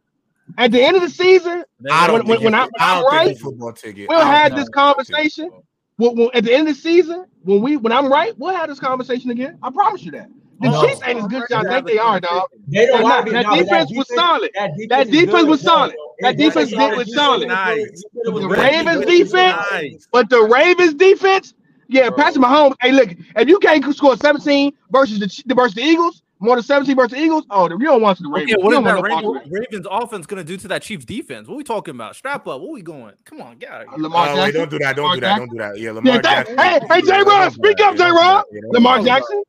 [0.58, 2.96] At the end of the season, I don't When- when- when I- I don't I'm
[3.02, 4.08] think right, it's football ticket.
[4.08, 5.06] we'll have this it's football ticket.
[5.14, 5.50] conversation.
[5.98, 8.68] Well, well, at the end of the season, when we when I'm right, we'll have
[8.68, 9.56] this conversation again.
[9.62, 10.28] I promise you that.
[10.60, 10.84] The No.
[10.84, 12.48] Chiefs ain't as good as y'all think they are, dog.
[12.66, 13.38] They don't That- want to be.
[13.38, 14.50] that defense was solid.
[14.56, 15.94] That That is defense was solid.
[16.20, 17.40] That defense wasn't was solid.
[17.42, 17.78] said it Nice.
[17.78, 18.48] you said it was The.
[18.48, 20.08] Ravens You said it was defense- Nice.
[20.10, 21.54] But the Ravens defense,
[21.88, 22.16] yeah, Bro.
[22.18, 22.74] Patrick Mahomes.
[22.80, 26.62] Hey, look, if you can't score 17 versus the Ch- versus the Eagles, more than
[26.64, 28.52] 17 versus the Eagles, oh, you don't want to the Ravens.
[28.54, 29.66] Okay, what you is don't that want no part of Ravens.
[29.70, 31.48] Ravens offense gonna do to that Chiefs defense?
[31.48, 32.16] What we talking about?
[32.16, 32.60] Strap up.
[32.60, 33.14] What we going?
[33.24, 33.94] Come on, get out of here.
[33.98, 34.96] Uh, Lamar Oh, wait, don't do that.
[34.96, 35.26] Don't Lamar do that.
[35.28, 35.46] Jackson.
[35.48, 35.78] Don't do that.
[35.80, 36.58] Yeah, Lamar Yeah, that- Jackson.
[36.58, 37.22] hey, hey, J.
[37.22, 38.10] Rod, speak up, J.
[38.10, 38.44] Rod.
[38.72, 39.42] Lamar Jackson.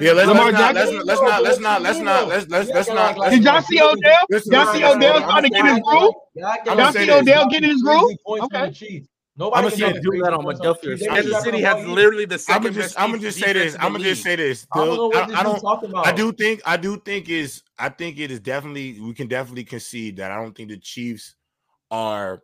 [0.00, 1.06] Yeah, let's, Lamar let's, not, let's, Jackson.
[1.06, 4.26] let's not let's not let's not let's let's let's not let's Did y'all see Odell?
[4.30, 5.28] Y'all see Odell hold on.
[5.28, 6.14] starting to get his gonna- groove?
[6.68, 7.10] I'ma Y'all see.
[7.10, 8.12] Odell getting his groove?
[8.26, 9.02] Okay.
[9.38, 9.44] Okay.
[9.44, 10.90] Nobody I'ma can say- do that on points Philadelphia.
[10.90, 11.00] the Chiefs.
[11.02, 13.52] They Kansas City has literally the I'm second gonna just best I'm gonna just say
[13.52, 13.76] this.
[13.78, 14.66] I'm gonna just say this.
[14.72, 16.06] I don't know what I, I don't talking about.
[16.06, 19.64] I do think I do think is I think it is definitely we can definitely
[19.64, 21.34] concede that I don't think the Chiefs
[21.90, 22.42] are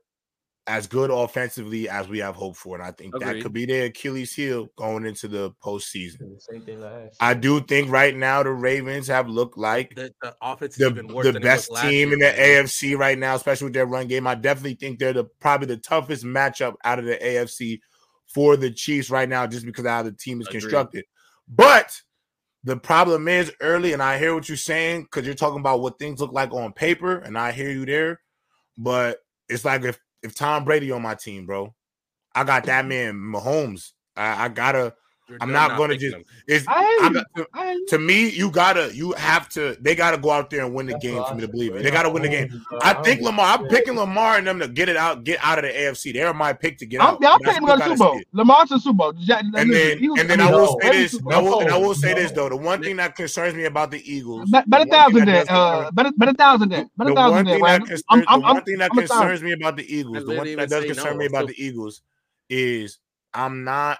[0.66, 3.86] as good offensively as we have hoped for, and I think that could be their
[3.86, 6.40] Achilles heel going into the postseason.
[6.40, 7.16] Same thing last.
[7.20, 11.08] I do think right now the Ravens have looked like The, the offense the, even
[11.08, 12.42] the best it was last team year, in the.
[12.42, 14.26] AFC right now, especially with their run game.
[14.26, 17.80] I definitely think they're the probably the toughest matchup out of the AFC
[18.32, 20.60] for the Chiefs right now, just because of how the team is Agreed.
[20.60, 21.04] constructed.
[21.48, 22.00] But
[22.62, 25.98] the problem is early, and I hear what you're saying because you're talking about what
[25.98, 28.20] things look like on paper, and I hear you there.
[28.78, 31.74] But it's like if if Tom Brady on my team, bro,
[32.34, 32.88] I got that mm-hmm.
[32.88, 33.92] man Mahomes.
[34.16, 34.94] I, I gotta
[35.40, 36.16] I'm not, not gonna just.
[36.68, 37.22] I,
[37.54, 39.76] I, to me, you gotta, you have to.
[39.80, 41.82] They gotta go out there and win the game for me to believe it.
[41.82, 42.64] They gotta win the game.
[42.82, 43.58] I think Lamar.
[43.58, 46.12] I'm picking Lamar and them to get it out, get out of the AFC.
[46.12, 47.24] They're my pick to get I'm, out.
[47.24, 48.20] I'm, I'm picking the Super Bowl.
[48.32, 49.14] Lamar's Super Bowl.
[49.16, 51.20] And, and then, and then I will say this.
[51.30, 52.48] I will, and I will say this though.
[52.48, 54.50] The one thing that concerns me about the Eagles.
[54.50, 55.46] Better a thousand then.
[55.48, 56.90] Uh, bet a thousand then.
[56.96, 57.58] Bet a thousand then.
[57.58, 60.26] The one thing that concerns me about the Eagles.
[60.26, 62.02] The one thing that does concern me about the Eagles
[62.48, 62.98] is
[63.34, 63.98] I'm not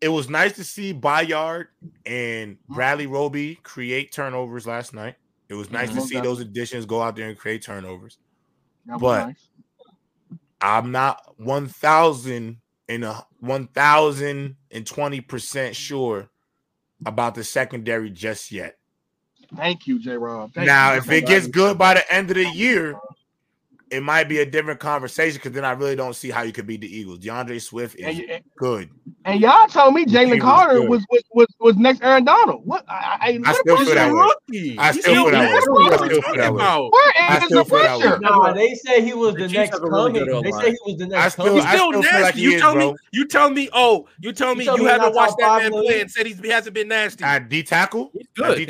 [0.00, 1.66] it was nice to see Byard
[2.06, 2.74] and mm-hmm.
[2.74, 5.16] Bradley Roby create turnovers last night.
[5.48, 8.16] It was nice to see those additions go out there and create turnovers.
[8.86, 9.48] But nice.
[10.60, 16.30] I'm not 1,000 and a 1,020% sure
[17.04, 18.76] about the secondary just yet.
[19.56, 20.54] Thank you, J Rob.
[20.54, 22.94] Now, you, if it gets good by the end of the year,
[23.90, 26.66] it might be a different conversation because then I really don't see how you could
[26.66, 27.18] beat the Eagles.
[27.18, 28.88] D'Andre Swift is and, and, good.
[29.24, 32.64] And y'all told me Jalen Carter was, was, was was next Aaron Donald.
[32.64, 34.76] What I, I, I still feel that way.
[34.78, 35.50] I still that.
[35.50, 36.90] I still feel that way.
[36.90, 38.18] Where is the pressure?
[38.20, 40.42] No, they say he was the, the next coming.
[40.42, 41.54] They say he was the next coming.
[41.54, 42.22] He's still nasty.
[42.22, 42.94] Like he you tell me.
[43.12, 43.68] You tell me.
[43.72, 44.64] Oh, you tell me.
[44.64, 47.24] You, haven't watched that man play and said he hasn't been nasty.
[47.24, 48.10] I tackle.
[48.12, 48.58] He's good.
[48.58, 48.66] He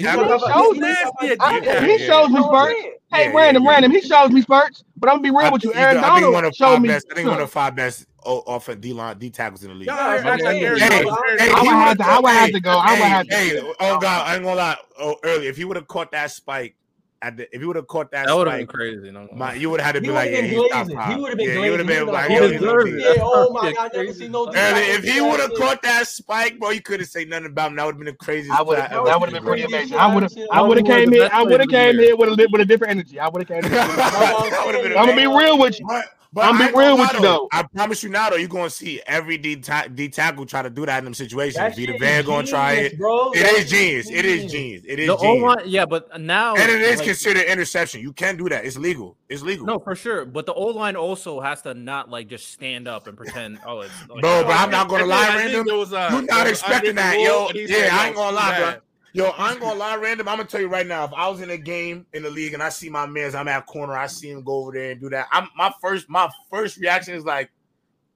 [2.07, 2.75] shows his burn.
[3.13, 3.91] Hey, yeah, random, yeah, random.
[3.91, 5.75] He shows me spurts, but I'm gonna be real I with you.
[5.75, 6.95] Aaron Donald I think one of five me.
[6.95, 9.75] I think one of five best oh, off of D line D tackles in the
[9.75, 9.89] league.
[9.89, 12.53] No, I, I, hey, hey, hey, I would have to, to, I would hey, have
[12.53, 12.71] to go.
[12.71, 13.35] I would have to.
[13.35, 14.77] Hey, oh god, I ain't gonna lie.
[14.99, 16.77] Oh, early if he would have caught that spike
[17.23, 19.11] at the, if you would have caught that, that would have been crazy.
[19.11, 19.29] No, no.
[19.35, 21.55] My, you would have had to be like, yeah, he, he would have been yeah,
[21.55, 21.65] glazing.
[21.65, 24.51] He would have been like, oh, yo, yeah, oh my god, never seen no.
[24.51, 27.77] if he would have caught that spike, bro, you couldn't say nothing about him.
[27.77, 28.59] That would have been the craziest.
[28.59, 28.91] I would have.
[28.91, 29.99] That would have been pretty amazing.
[29.99, 30.33] I would have.
[30.51, 31.29] I would have came here.
[31.33, 33.21] I would have came here with a with a different energy.
[33.21, 33.73] I would have came.
[33.73, 35.87] I'm gonna be real with you.
[36.33, 37.49] But I'm being real with you though.
[37.53, 40.99] I promise you now though, you're gonna see every D, tackle try to do that
[40.99, 41.75] in them situations.
[41.75, 42.99] the Van gonna try it.
[42.99, 43.33] Bro.
[43.33, 44.07] It is genius.
[44.07, 44.11] genius.
[44.11, 44.83] It is genius.
[44.87, 45.43] It is the genius.
[45.43, 48.01] O-line, yeah, but now and it is like, considered interception.
[48.01, 48.65] You can do that.
[48.65, 49.17] It's legal.
[49.29, 49.67] It's legal.
[49.67, 50.25] No, for sure.
[50.25, 53.59] But the old line also has to not like just stand up and pretend.
[53.67, 54.41] oh, it's like, bro.
[54.41, 55.67] Oh, but I'm not gonna lie, Random.
[55.69, 57.51] Uh, you're not expecting that, yo.
[57.55, 58.81] Yeah, I ain't gonna lie, bro.
[59.13, 60.29] Yo, I'm gonna lie, random.
[60.29, 61.05] I'm gonna tell you right now.
[61.05, 63.49] If I was in a game in the league and I see my man's, I'm
[63.49, 63.97] at corner.
[63.97, 65.27] I see him go over there and do that.
[65.33, 67.51] I'm my first, my first reaction is like,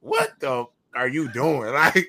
[0.00, 2.06] "What the are you doing?" Like,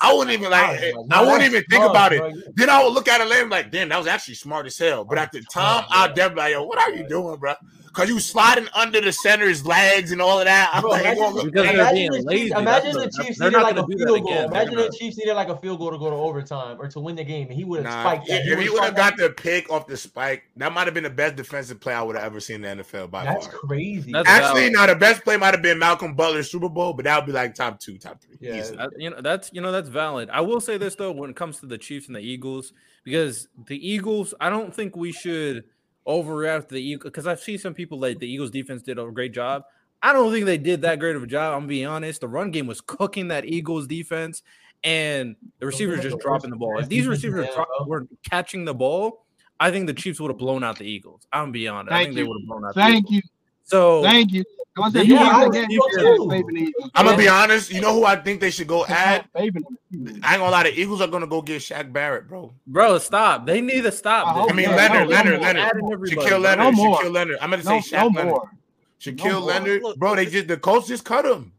[0.00, 2.20] I wouldn't even like, oh, I wouldn't even think about it.
[2.20, 2.32] Bro.
[2.54, 5.04] Then I would look at it later, like, "Damn, that was actually smart as hell."
[5.04, 7.54] But at the time, oh, I'll definitely like, "Yo, what are you doing, bro?"
[7.88, 10.70] because you sliding under the center's legs and all of that.
[10.72, 12.44] I'm Bro, like, imagine, because they're imagine being the lazy.
[12.44, 14.44] Chiefs, imagine the, Chiefs needed like a field goal.
[14.44, 17.16] Imagine the Chiefs needed like a field goal to go to overtime or to win
[17.16, 18.28] the game, and he would have nah, spiked.
[18.28, 18.46] That.
[18.46, 21.10] If he would have got the pick off the spike, that might have been the
[21.10, 23.10] best defensive play I would have ever seen in the NFL.
[23.10, 23.56] By that's far.
[23.56, 24.12] crazy.
[24.12, 27.16] That's Actually, now the best play might have been Malcolm Butler's Super Bowl, but that
[27.16, 28.36] would be like top two, top three.
[28.40, 30.30] Yeah, that, you know that's you know that's valid.
[30.30, 32.72] I will say this though, when it comes to the Chiefs and the Eagles,
[33.04, 35.64] because the Eagles, I don't think we should
[36.08, 39.04] overreact to the Eagles because I've seen some people like the Eagles defense did a
[39.10, 39.64] great job.
[40.02, 41.56] I don't think they did that great of a job.
[41.56, 42.20] I'm being honest.
[42.20, 44.42] The run game was cooking that Eagles defense,
[44.84, 46.78] and the receivers just dropping the ball.
[46.78, 49.26] If these receivers yeah, were catching the ball,
[49.60, 51.26] I think the Chiefs would have blown out the Eagles.
[51.32, 51.90] I'm being honest.
[51.90, 52.24] Thank I think you.
[52.24, 52.74] they would have blown out.
[52.74, 53.20] Thank you.
[53.64, 54.44] So thank you.
[55.04, 55.48] Yeah,
[56.94, 57.72] I'm gonna be honest.
[57.72, 59.26] You know who I think they should go at?
[59.34, 59.54] I ain't
[60.22, 60.64] gonna lie.
[60.64, 62.52] The Eagles are gonna go get Shaq Barrett, bro.
[62.66, 63.46] Bro, stop.
[63.46, 64.36] They need to stop.
[64.36, 65.72] I, I mean, Leonard, no, Leonard, no Leonard,
[66.02, 67.38] Shaquille Leonard, no Shaquille Leonard.
[67.40, 68.40] I'm gonna say no, Shaq Leonard.
[69.00, 70.14] Shaquille Leonard, bro.
[70.14, 71.52] They just the coach just cut him.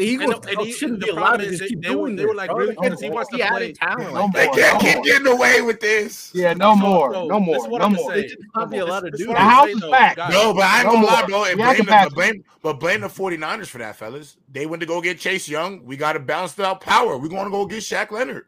[0.00, 2.34] The Eagles and, and he, shouldn't be allowed to just keep they, doing they, were
[2.34, 2.74] like, really?
[2.74, 3.72] Because he wants to play.
[3.74, 6.30] Talent like they can't keep getting away with this.
[6.32, 7.12] Yeah, no more.
[7.12, 7.68] No more.
[7.68, 8.12] No more.
[8.14, 10.16] They should not be allowed to do The house is back.
[10.16, 11.44] No, but I ain't gonna lie, bro.
[11.44, 14.38] And blame, but blame the 49ers for that, fellas.
[14.50, 15.84] They went to go get Chase Young.
[15.84, 17.18] We got to balance out power.
[17.18, 18.46] We're going to go get Shaq Leonard.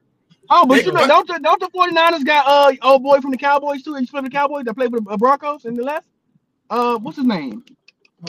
[0.49, 3.31] Oh, but they, you know, don't the, don't the 49ers got uh old boy from
[3.31, 3.95] the Cowboys too?
[3.95, 6.07] He played for the Cowboys that played for the uh, Broncos in the left.
[6.71, 7.63] Uh, what's his name?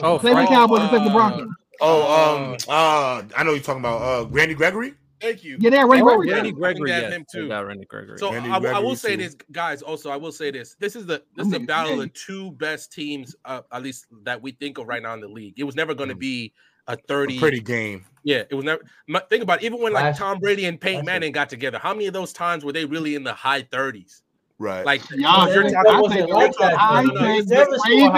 [0.02, 1.48] Oh, played for the Cowboys uh, and played the Broncos.
[1.80, 4.94] Oh, oh, um, uh, I know you're talking about uh, Randy Gregory.
[5.20, 5.56] Thank you.
[5.58, 6.30] Yeah, that Randy oh, Gregory.
[6.32, 7.48] Randy Gregory, Yeah, him too.
[7.48, 8.18] Got Randy Gregory.
[8.18, 9.80] So Randy I, Gregory I, will say this, guys.
[9.80, 10.76] Also, I will say this.
[10.78, 14.42] This is the this is the battle of two best teams, uh, at least that
[14.42, 15.54] we think of right now in the league.
[15.56, 16.20] It was never going to hmm.
[16.20, 16.52] be
[16.88, 18.04] a thirty a pretty game.
[18.22, 18.82] Yeah, it was never.
[19.30, 21.78] think about it, even when like Tom Brady and Peyton Manning got together.
[21.78, 24.23] How many of those times were they really in the high thirties?
[24.60, 24.86] Right.
[24.86, 28.12] Like y'all, you're talking, I think, the best team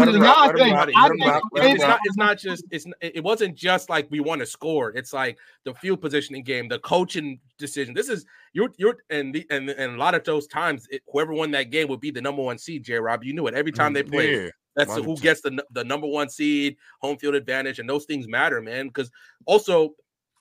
[0.00, 0.50] in y'all
[1.54, 2.00] it's not.
[2.04, 2.64] It's not just.
[2.70, 2.84] It's.
[3.00, 4.90] It wasn't just like we want to score.
[4.90, 7.94] It's like the field positioning game, the coaching decision.
[7.94, 11.32] This is you're you're and the, and and a lot of those times, it, whoever
[11.32, 12.84] won that game would be the number one seed.
[12.84, 12.98] J.
[12.98, 14.42] Rob, you knew it every time they played.
[14.42, 14.50] Yeah.
[14.76, 18.60] That's who gets the the number one seed, home field advantage, and those things matter,
[18.60, 18.88] man.
[18.88, 19.10] Because
[19.46, 19.94] also,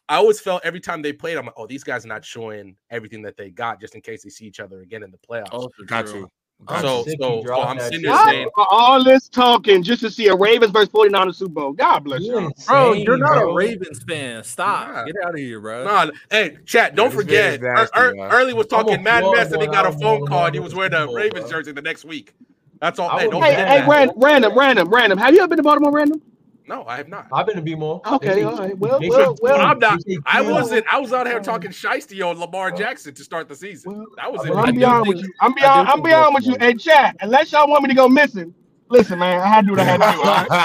[0.10, 2.76] I always felt every time they played, I'm like, oh, these guys are not showing
[2.90, 5.52] everything that they got just in case they see each other again in the playoffs.
[5.52, 6.30] Also Got you.
[6.68, 10.10] I'm so, sick so, so I'm sitting there saying, for all this talking just to
[10.10, 11.74] see a Ravens versus 49 Super Bowl?
[11.74, 12.54] God bless You you.
[12.68, 13.52] Bro, you're not bro.
[13.52, 14.44] a Ravens fan.
[14.44, 14.88] Stop.
[14.88, 15.04] Nah.
[15.04, 15.84] Get out of here, bro.
[15.84, 17.62] Nah, hey, chat, don't this forget.
[17.62, 18.38] man Er- Er- nasty.
[18.38, 20.94] Early was talking mad mess, and he got a phone call, and he was wearing
[20.94, 22.34] a Ravens jersey the next week.
[22.82, 23.10] That's all.
[23.10, 23.88] Hey, would don't be Hey, hey.
[23.88, 25.20] Random, random, random, random.
[25.20, 26.22] Have you ever been to Baltimore, random?
[26.68, 27.28] No, I have not.
[27.32, 28.02] I've been to be more.
[28.06, 28.78] Okay, all right.
[28.78, 29.60] Well, well, well.
[29.62, 30.02] I'm not.
[30.26, 30.86] I wasn't.
[30.92, 33.94] I was out here talking shiesty on Lamar Jackson to start the season.
[33.94, 34.50] Well, That was it.
[34.50, 35.34] Well, I I'm do be honest think- with you.
[35.42, 35.72] I'm beyond.
[35.72, 36.52] I do honest, I'm think be honest with you.
[36.58, 37.16] Baltimore- Hey, chat.
[37.22, 38.54] Unless y'all want me to go missing,
[38.90, 39.42] listen, man.
[39.42, 40.22] I had to do what I had to do.
[40.22, 40.58] All right?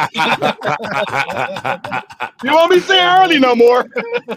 [2.44, 3.86] You won't be seeing early no more.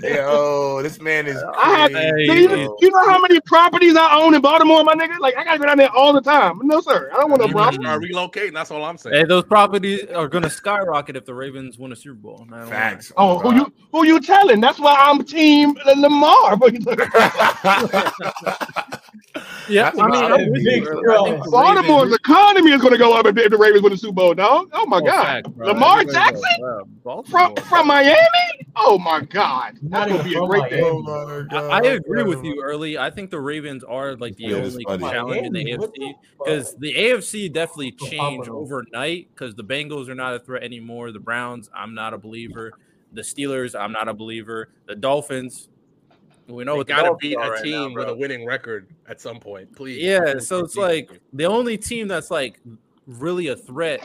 [0.03, 1.43] Yo, this man is.
[1.57, 1.91] I had.
[1.91, 2.77] crazy, Do you, bro.
[2.81, 5.17] you know how many properties I own in Baltimore, my nigga?
[5.19, 6.59] Like I gotta go down there all the time.
[6.63, 7.09] No, sir.
[7.13, 7.81] I don't want no You better problem.
[7.81, 8.53] start relocating.
[8.53, 9.15] That's all I'm saying.
[9.15, 12.45] Hey, those properties are gonna skyrocket if the Ravens win a Super Bowl.
[12.47, 12.53] man.
[12.53, 12.75] I don't know.
[12.75, 13.11] Facts.
[13.17, 14.61] Oh, who you who you telling?
[14.61, 16.57] That's why I'm Team Lamar.
[19.69, 20.51] Yeah, I mean, I'm it.
[20.51, 21.01] with Big you, bro.
[21.01, 21.25] bro.
[21.25, 23.91] I think the Baltimore's economy is going to go up if, if the Ravens win
[23.91, 24.69] the Super Bowl, dog.
[24.73, 25.47] Oh my Oh, God, fact.
[25.57, 28.17] Lamar Jackson goes, bro, from from Miami.
[28.75, 30.81] Oh my God, Not that's going to be a great day.
[30.81, 31.03] Oh Miami.
[31.03, 31.71] my God.
[31.71, 32.97] I, I oh agree with you early.
[32.97, 35.03] I think the Ravens are like the Yeah, only funny.
[35.09, 40.33] challenge in the AFC because the AFC definitely changed overnight because the Bengals are not
[40.33, 41.11] a threat anymore.
[41.11, 42.73] The Browns, I'm not a believer.
[43.13, 44.69] The Steelers, I'm not a believer.
[44.87, 45.69] The Dolphins,
[46.47, 49.19] we know the gotta Dolphins beat a right team now, with a winning record at
[49.19, 50.01] some point, please.
[50.01, 52.59] Yeah, so it's like the only team that's like
[53.07, 54.01] really a threat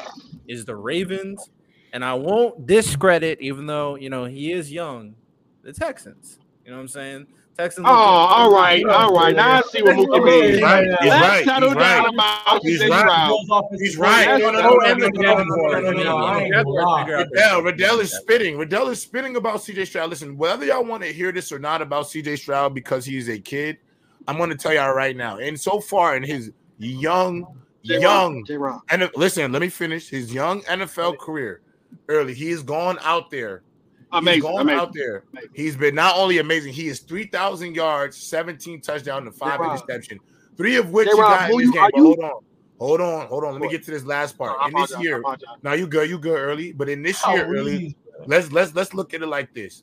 [0.49, 1.51] is the Ravens,
[1.93, 5.15] and I won't discredit, even though you know he is young,
[5.63, 6.39] the Texans.
[6.65, 7.27] You know what I'm saying?
[7.61, 7.87] Texans.
[7.87, 9.37] Oh, all right, all right.
[9.37, 10.55] Now I see what Mookie means.
[10.55, 10.87] He's right.
[10.87, 11.45] He's Let's right.
[11.45, 12.15] settle He's down right.
[12.15, 13.01] about He's right.
[13.01, 13.65] Stroud.
[13.79, 14.39] He's right.
[14.39, 17.05] No, no, no, no, no, no.
[17.07, 18.57] Riddell, Riddell is spitting.
[18.57, 20.09] Riddell is spitting about CJ Stroud.
[20.09, 23.39] Listen, whether y'all want to hear this or not about CJ Stroud because he's a
[23.39, 23.77] kid,
[24.27, 25.37] I'm going to tell y'all right now.
[25.37, 27.47] And so far in his young,
[27.83, 28.85] young, J Rock.
[28.91, 31.61] and listen, let me finish his young NFL career
[32.09, 32.33] early.
[32.33, 33.63] He has gone out there.
[34.13, 34.81] He's Amazing, gone amazing.
[34.81, 35.25] out there.
[35.55, 39.77] He's been not only amazing, he is 3,000 yards, 17 touchdowns, and five J-Rob.
[39.79, 40.19] interception.
[40.57, 41.83] Three of which he J-Rob, got in this game.
[41.83, 42.41] are But you- hold on.
[42.81, 43.53] Hold on, hold on.
[43.53, 44.57] Let me get to this last part.
[44.59, 45.23] I In this apologize, year,
[45.63, 47.95] now you good, you good early, but in this Oh, year early,
[48.27, 49.83] let's let's let's look at it like this.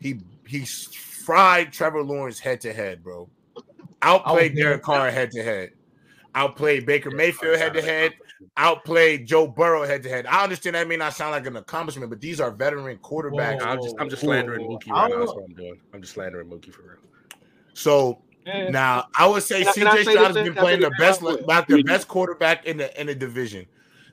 [0.00, 3.28] He he fried Trevor Lawrence head to head, bro.
[4.02, 4.52] Outplayed.
[4.52, 5.70] Oh, Derek Carr head to head.
[6.36, 8.12] Outplayed Baker Mayfield head to head.
[8.56, 10.26] Outplayed Joe Burrow head to head.
[10.26, 13.60] I understand that may not sound like an accomplishment, but these are veteran quarterbacks.
[13.60, 13.66] Whoa.
[13.70, 14.28] I'm just I'm just Whoa.
[14.28, 15.18] slandering Mookie right now.
[15.20, 15.80] That's what I'm doing.
[15.94, 17.40] I'm just slandering Mookie for real.
[17.74, 18.68] So Yeah.
[18.68, 20.80] now I would say Can I- can I CJ say Stroud this has been playing
[20.80, 23.66] the best, Real about the best quarterback in the in the division.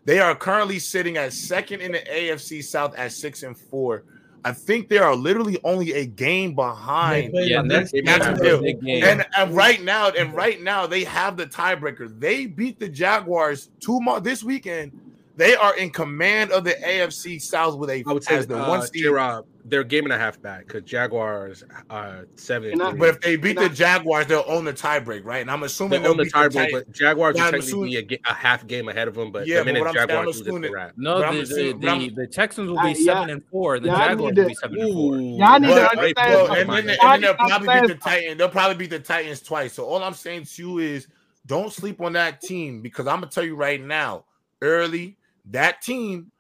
[0.06, 4.04] They are currently sitting at second in the AFC South at six and four.
[4.46, 7.32] I think they are literally only a game behind.
[7.34, 8.36] Yeah, the that's- next that's game.
[8.38, 8.62] the deal.
[8.62, 9.04] big game.
[9.04, 12.20] And, and right now, and right now, they have the tiebreaker.
[12.20, 14.92] They beat the Jaguars two more this weekend.
[15.36, 18.62] They are in command of the AFC South with a I would say as the
[18.64, 19.04] uh, one seed.
[19.04, 22.82] J-Rob, they're game and a half back because Jaguars are seven.
[22.82, 25.42] I- But if they beat Can I- the Jaguars, they'll own the tiebreak, right?
[25.42, 28.20] And I'm they assuming they'll own the tiebreak, but Jaguars Yeah, will I'm technically a,
[28.30, 29.32] a half game ahead of them.
[29.32, 30.92] But Yeah, the minute what I'm saying, I'm Jaguars lose, it's assuming a.
[30.98, 32.96] No, But the, the, the, the Texans will Uh, be yeah.
[32.96, 35.16] seven and four, and the Yeah, Jaguars will be seven and four.
[35.16, 37.80] Ooh, Yeah, I need to understand well, and then, and then they'll probably beat the
[37.80, 38.38] understand Titans.
[38.38, 39.74] They'll probably beat the Titans twice.
[39.74, 41.08] So all I'm saying to you is,
[41.46, 44.26] don't sleep on that team because I'm gonna tell you right now,
[44.62, 45.18] early
[45.52, 46.32] that team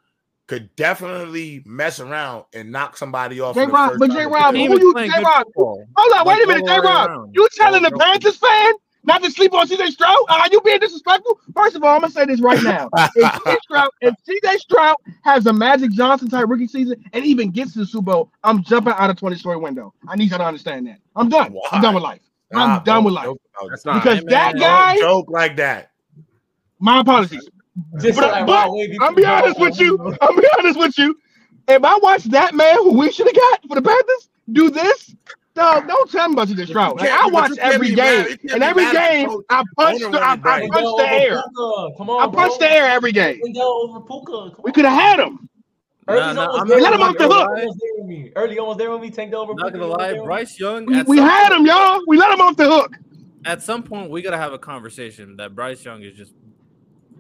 [0.48, 3.56] could definitely mess around and knock somebody off.
[3.56, 4.62] J in Rob, but time J they Rob, play.
[4.68, 5.48] Team you playing J Rob?
[5.56, 7.30] Hold on, wait a minute, go J all Rob.
[7.34, 8.74] You telling Go- the Panthers fan
[9.06, 10.18] not to sleep on CJ Stroud?
[10.30, 11.40] Are you being disrespectful?
[11.56, 12.90] First of all, I'm gonna say this right now.
[13.16, 17.50] If CJ Stroud, if CJ Stroud has a Magic Johnson type rookie season and even
[17.52, 19.94] gets to the Super Bowl, I'm jumping out of 20 story window.
[20.08, 21.00] I need you to understand that.
[21.16, 21.52] I'm done.
[21.54, 21.68] Why?
[21.72, 22.22] I'm done with life.
[22.52, 23.26] Nah, I'm done with life.
[23.26, 23.70] joke about it.
[23.72, 25.92] That's not Because that guy, Don't joke like that.
[26.80, 27.50] my apologies.
[28.00, 30.16] Just But- like, but wow, I'm be honest with you.
[30.22, 31.18] I'm be honest with you.
[31.68, 35.16] If I watch that man who we should have got for the Panthers do this,
[35.56, 37.00] dog, don't tell me about CJ Stroud.
[37.00, 39.42] Like, I watch every game, mad- you can't and every mad at the game.
[39.50, 41.42] I punch the, I, I punch the air.
[41.98, 43.40] Come on, I punch the air every game.
[43.58, 44.62] over Puka.
[44.62, 45.50] We could have had him.
[46.08, 48.32] Nah, Early's nah, almost I'm there not with gonna Early almost there with me.
[48.36, 49.10] Early almost there with me.
[49.10, 49.54] Tanked over.
[49.54, 50.26] Not Puka, gonna lie, there with me.
[50.26, 50.86] Bryce Young.
[50.86, 52.02] We, we had him, y'all.
[52.08, 52.92] We let him off the hook.
[53.46, 56.34] At some point, we gotta have a conversation that Bryce Young is just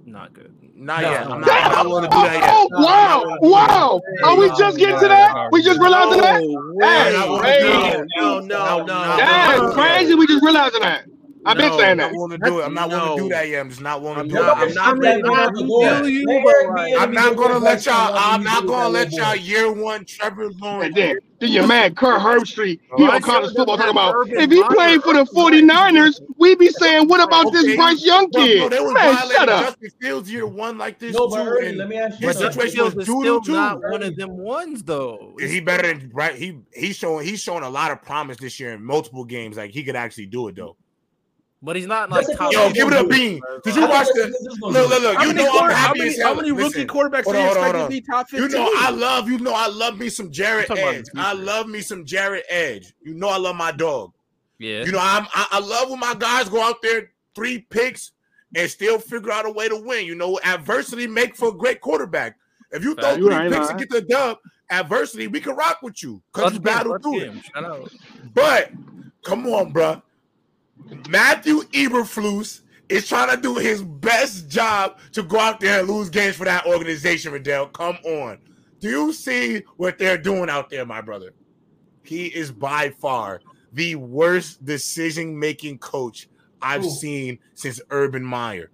[0.05, 0.53] not good.
[0.75, 1.11] Not No.
[1.11, 1.23] yet.
[1.23, 1.65] I'm not, Damn.
[1.65, 2.49] I'm not willing to do that yet.
[2.51, 4.01] Oh, wow, wow.
[4.23, 5.49] Are we just getting to that?
[5.51, 6.41] We just realizing that?
[6.41, 8.03] No, Hey, no, hey.
[8.17, 9.17] no, no, no, no.
[9.17, 10.15] That's crazy.
[10.15, 11.05] We just realizing that.
[11.45, 12.63] I've been No, saying I'm not willing to do it.
[12.63, 13.59] I'm not willing to do that yet.
[13.61, 14.69] I'm just not willing to do not- it.
[14.69, 16.01] I'm not ready ready.
[16.03, 18.13] to you, but Eric like- be I'm not gonna let y'all.
[18.15, 20.85] I'm not gonna let y'all year one Trevor Lawrence.
[20.87, 24.63] And then, then your man Kirk Herbstreit, he on college football talking about if he
[24.69, 27.61] played for the 49ers, we'd be saying, what about Okay.
[27.63, 28.59] this Bryce Young Bro, kid?
[28.59, 29.63] bro, they was Man, violating shut up.
[29.65, 31.35] Justin Fields year one like this No, too.
[31.35, 32.53] but Ernie, and let me ask you his something.
[32.53, 33.51] situation was is doo-doo still too.
[33.53, 35.35] not one of them ones though.
[35.39, 36.35] Is he better than right?
[36.35, 39.57] He he's showing he's showing a lot of promise this year in multiple games.
[39.57, 40.77] Like he could actually do it though.
[41.65, 42.51] But he's not like That's a top.
[42.51, 43.09] Yo, He's give it a do it.
[43.11, 43.41] bean.
[43.63, 44.25] Did you watch the?
[44.25, 45.19] this is Look, look, look.
[45.21, 47.47] You know I'm quarter- how many, as how many rookie Listen, quarterbacks hold are you
[47.51, 50.09] on, hold on, to be top You know I love you know I love me
[50.09, 51.05] some Jared Edge.
[51.15, 52.93] I love me some Jared Edge.
[53.01, 54.11] You know I love my dog.
[54.59, 54.83] Yeah.
[54.83, 58.11] You know I'm I, I love when my guys go out there three picks
[58.55, 60.05] and still figure out a way to win.
[60.05, 62.37] You know adversity make for a great quarterback.
[62.71, 64.39] If you throw You three picks and get the dub,
[64.69, 67.41] adversity we can rock with you because you battle through game.
[67.55, 67.91] it.
[68.33, 68.71] But
[69.23, 70.01] come on, bruh.
[71.09, 76.09] Matthew Eberflus is trying to do his best job to go out there and lose
[76.09, 77.67] games for that organization, Riddell.
[77.67, 78.39] Come on.
[78.79, 81.33] Do you see what they're doing out there, my brother?
[82.03, 86.27] He is by far the worst decision making coach
[86.61, 86.89] I've Who?
[86.89, 88.69] seen since Urban Meyer.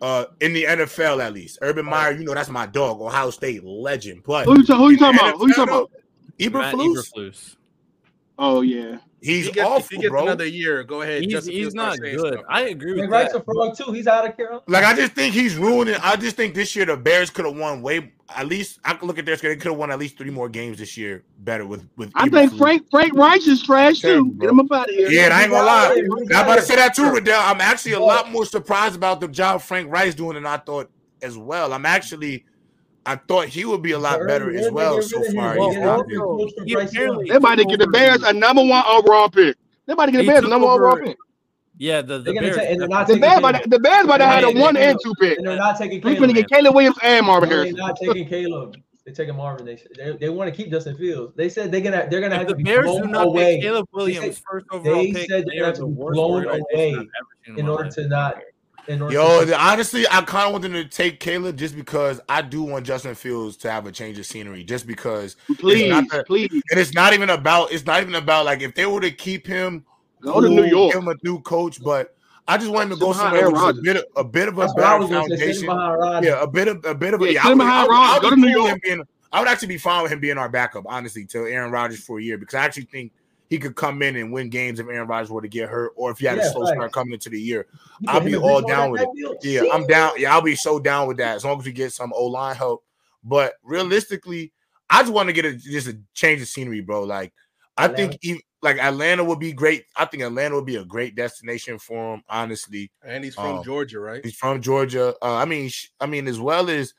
[0.00, 1.58] Uh, in the NFL, at least.
[1.62, 4.22] Urban Meyer, you know, that's my dog, Ohio State legend.
[4.24, 5.38] But Who you, ta- who you in the talking about?
[5.38, 5.90] Who you talking about?
[6.38, 7.56] Eberflus, Eberflus.
[8.38, 8.98] Oh, yeah.
[9.24, 10.22] He's If he gets, awful, if he gets bro.
[10.24, 11.22] another year, go ahead.
[11.22, 12.18] He's, he's not good.
[12.18, 12.44] stuff.
[12.46, 13.40] I agree with Frank Reich's that.
[13.40, 13.90] a fraud too.
[13.92, 14.62] He's out of Carolina.
[14.68, 15.94] Like I just think he's ruining.
[16.02, 18.80] I just think this year the Bears could have won way at least.
[18.84, 19.54] I could look at their schedule.
[19.54, 21.24] They could have won at least three more games this year.
[21.38, 22.12] Better with with.
[22.14, 22.58] I think Eberflus.
[22.58, 24.32] Frank Frank Reich is trash Terrible, too.
[24.32, 24.46] bro.
[24.46, 25.10] Get him up out of here.
[25.10, 26.02] Yeah, and I ain't gonna lie.
[26.36, 27.40] I'm about to say that too, Riddell.
[27.40, 30.90] I'm actually a lot more surprised about the job Frank Reich doing than I thought
[31.22, 31.72] as well.
[31.72, 32.44] I'm actually.
[33.06, 35.40] I thought he would be a lot better as well so rid of him?
[35.40, 35.58] far.
[35.58, 37.32] Well, He's They not get been- rid of Coach for he Bryce apparently- Young.
[37.32, 39.56] They about to get the Bears a number one overall pick.
[39.86, 41.16] They about to get the Bears a number one overall pick.
[41.76, 42.56] Yeah, the, the Bears.
[42.56, 43.62] take, and they're not The taking Bears about Caleb.
[43.64, 45.00] to, the Bears about They're have not a taking one and Caleb.
[45.02, 45.38] two pick.
[45.38, 46.30] And they're not taking We Caleb.
[46.30, 47.76] finna get Caleb Williams and Marvin Harrison.
[47.76, 48.76] They're not taking Caleb.
[49.04, 49.66] They're taking Marvin.
[49.66, 51.34] They they, they want to keep Justin Fields.
[51.36, 53.26] They said they're gonna they're gonna If have the to be Bears do blown not
[53.26, 56.54] away Caleb Williams first overall they pick, said they they're gonna the be blown away
[56.94, 57.06] I've ever
[57.44, 58.38] seen in order to not.
[58.88, 62.20] In order Yo, the- honestly, I kind of want them to take Caleb just because
[62.28, 64.62] I do want Justin Fields to have a change of scenery.
[64.64, 67.72] Just because, Please, not the- please and it's not even about.
[67.72, 69.84] It's not even about like if they were to keep him
[70.20, 70.92] go to New York.
[70.92, 72.14] give him a new coach, but
[72.46, 74.58] I just want him to go somewhere Aaron with a bit, of, a bit of
[74.58, 75.52] a that's better was gonna say.
[75.52, 76.24] Sitting foundation.
[76.24, 77.40] Yeah, a bit of a bit of a Yeah, yeah.
[77.44, 78.82] I would, I would, I would Go to New York.
[78.82, 79.02] being.
[79.32, 82.20] I would actually be fine with him being our backup, honestly, to Aaron Rodgers for
[82.20, 83.10] a year because I actually think
[83.48, 86.10] he could come in and win games if Aaron Rodgers were to get hurt or
[86.10, 86.76] if he had a slow facts.
[86.76, 87.66] start coming into the year.
[88.00, 89.08] You I'll be all down with it.
[89.14, 89.36] field.
[89.42, 89.70] Yeah, See?
[89.70, 90.12] I'm down.
[90.18, 92.56] Yeah, I'll be so down with that as long as we get some O line
[92.56, 92.84] help.
[93.22, 94.52] But realistically,
[94.90, 97.04] I just want to get a just a change of scenery, bro.
[97.04, 97.32] Like
[97.76, 99.84] I think even, like Atlanta would be great.
[99.96, 102.22] I think Atlanta would be a great destination for him.
[102.28, 104.24] Honestly, And he's from Um, Georgia, right?
[104.24, 105.14] he's from Georgia.
[105.22, 106.94] Uh, I mean, sh- I mean, as well as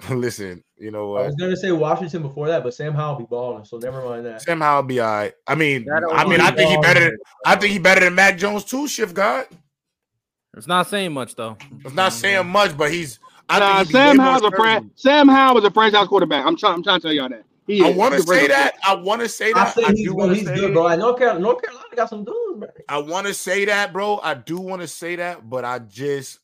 [0.10, 1.22] listen, you know what?
[1.22, 4.26] I was gonna say Washington before that, but Sam Howell be balling, so never mind
[4.26, 4.42] that.
[4.42, 5.34] Sam I'll be all right.
[5.46, 7.00] I mean, That I mean, I O-line think he better.
[7.00, 8.86] Than, I think he better than Mac Jones too.
[8.86, 9.46] Shift God.
[10.56, 11.56] It's not saying much though.
[11.84, 12.18] It's not mm-hmm.
[12.20, 13.18] saying much, but he's.
[13.48, 14.64] I Nah, think Sam way more Howell's a serviceable.
[14.64, 16.44] fran- Sam Howell was a franchise quarterback.
[16.46, 16.74] I'm trying.
[16.74, 17.44] I'm trying to tell y'all that.
[17.66, 18.76] He I want to say that.
[18.84, 19.74] I want to say I that.
[19.74, 20.54] say I he's, do want to he's say.
[20.54, 20.86] good, bro.
[20.86, 22.68] I North Carolina, North Carolina got some dudes, bro.
[22.88, 24.20] I want to say that, bro.
[24.22, 26.38] I do want to say that, but I just.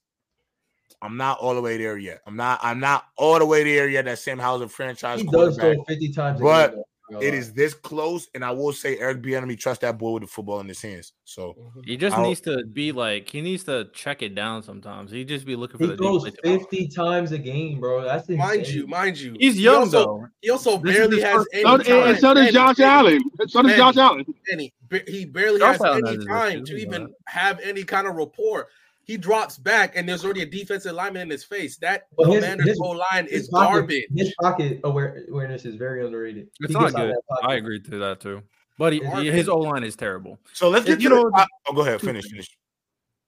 [1.05, 2.21] I'm not all the way there yet.
[2.27, 2.59] I'm not.
[2.63, 4.07] I'm not all the way there yet.
[4.07, 5.77] That Sam Howell's a franchise He does quarterback.
[5.77, 6.77] throw 50 times But game.
[6.79, 6.85] though.
[7.21, 10.27] It is this close, and I will say Eric Bieniemy trust that boy with the
[10.27, 11.13] football in his hands.
[11.25, 15.11] So He just I'll- needs to be like he needs to check it down sometimes.
[15.11, 16.59] He just be looking for He the deep throws tomorrow.
[16.61, 18.03] 50 times a game, bro.
[18.03, 18.39] That's insane.
[18.39, 20.27] Mind you, mind you, He's he young also, though.
[20.41, 22.03] He also This is barely has any So, and, time.
[22.09, 23.23] and so does Josh Manny, Allen.
[23.49, 23.77] So does Manny.
[23.77, 24.25] Josh Allen.
[24.51, 28.15] Manny, ba- he barely Josh has Allen any time to even have any kind of
[28.17, 28.69] rapport.
[29.07, 31.77] He drops back, and there's already a defensive lineman in his face.
[31.79, 34.05] That But his- commander's his- whole line His is pocket- garbage.
[34.17, 36.49] His pocket awareness is very underrated.
[36.61, 37.49] It's He not gets out good.
[37.49, 38.43] I agree to that too.
[38.79, 40.39] But he, he- his O line is terrible.
[40.53, 42.49] so let's get You know, the, oh, go ahead, finish, finish.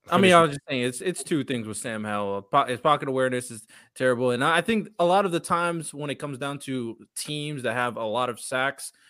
[0.09, 2.47] I mean, I was just saying it's it's two things with Sam Howell.
[2.67, 6.15] His pocket awareness is terrible, and I think a lot of the times when it
[6.15, 9.06] comes down to teams that have a lot of sacks, m-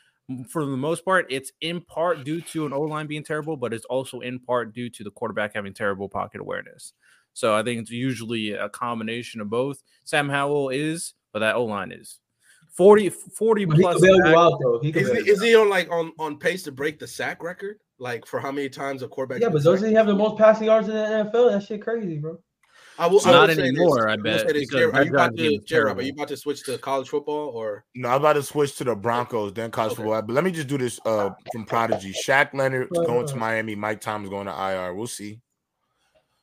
[0.50, 3.74] for the most part, it's in part due to an O line being terrible, but
[3.74, 6.94] it's also in part due to the quarterback having terrible pocket awareness.
[7.34, 9.82] So I think it's usually a combination of both.
[10.06, 12.20] Sam Howell is, but that O line is
[12.76, 13.96] 40, 40 But he plus.
[13.96, 14.38] can bail you sacks.
[14.38, 14.80] out though.
[14.82, 17.78] He Is he, is he on like on on pace to break the sack record?
[18.00, 19.42] Like for how many times a quarterback?
[19.42, 19.66] Yeah, but sacked?
[19.76, 21.52] doesn't he have the most passing yards in the NFL?
[21.52, 22.38] That shit crazy, bro.
[23.00, 23.98] I will, So I will not say this.
[24.08, 26.28] I bet, say this, because J- Are you about to, is J-Rob, Are you about
[26.30, 27.86] to switch to college football or?
[27.96, 30.04] No, I'm about to switch to the Broncos, then college Okay.
[30.04, 30.22] football.
[30.24, 32.12] But let me just do this uh from Prodigy.
[32.14, 33.76] Shaq Leonard going to Miami.
[33.76, 34.94] Mike Thomas going to IR.
[34.94, 35.40] We'll see.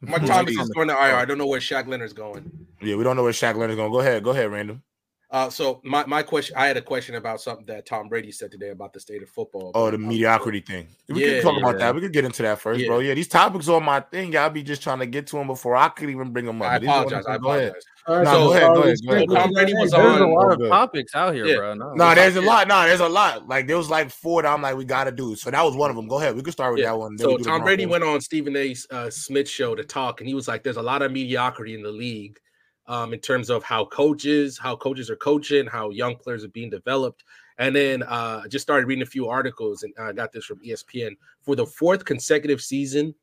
[0.00, 1.16] Mike Thomas is going to IR.
[1.16, 2.50] I don't know where Shaq Leonard's going.
[2.80, 3.90] Yeah, we don't know where Shaq Leonard's going.
[3.92, 4.22] Go ahead.
[4.22, 4.82] Go ahead, Random.
[5.30, 8.52] Uh, so my, my question, I had a question about something that Tom Brady said
[8.52, 9.72] today about the state of football.
[9.74, 10.86] Oh, the mediocrity thing.
[11.08, 11.94] We Yeah, can talk about that.
[11.94, 12.86] We could get into that first, Yeah.
[12.88, 13.00] bro.
[13.00, 14.32] Yeah, these topics are my thing.
[14.32, 16.68] Y'all be just trying to get to them before I could even bring them up.
[16.70, 17.26] I These are apologize.
[17.26, 17.62] I go ahead.
[17.68, 17.82] apologize.
[18.06, 19.28] All right, No, So- go ahead, go ahead, go ahead.
[19.30, 21.56] So Tom Brady was There's a lot of topics out here, Yeah.
[21.56, 21.74] bro.
[21.74, 22.46] No, No, there's a Yeah.
[22.46, 22.68] lot.
[22.68, 23.48] No, there's a lot.
[23.48, 25.34] Like there was like four that I'm like, we gotta do.
[25.36, 26.06] So that was one of them.
[26.06, 26.36] Go ahead.
[26.36, 26.90] We could start with Yeah.
[26.92, 27.16] that one.
[27.16, 28.02] then So Tom Brady Broncos.
[28.02, 28.74] went on Stephen A.
[28.90, 31.82] Uh, Smith show to talk, and he was like, "There's a lot of mediocrity in
[31.82, 32.38] the league,
[32.86, 36.70] um, in terms of how coaches, how coaches are coaching, how young players are being
[36.70, 37.24] developed."
[37.58, 40.60] And then uh, I just started reading a few articles, and I got this from
[40.64, 43.14] ESPN for the fourth consecutive season.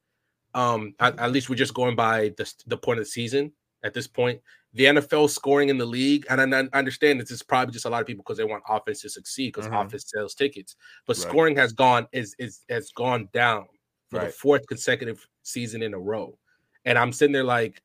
[0.54, 3.54] Um, at, at least we're just going by the the point of the season
[3.84, 4.42] at this point.
[4.74, 7.90] The NFL scoring in the league, and I I understand this is probably just a
[7.90, 9.74] lot of people because they want offense to succeed because Mhm.
[9.74, 11.22] offense sells tickets, but Right.
[11.30, 13.68] scoring has gone is is has gone down
[14.10, 16.38] for the fourth consecutive season in a row.
[16.86, 17.82] And I'm sitting there like,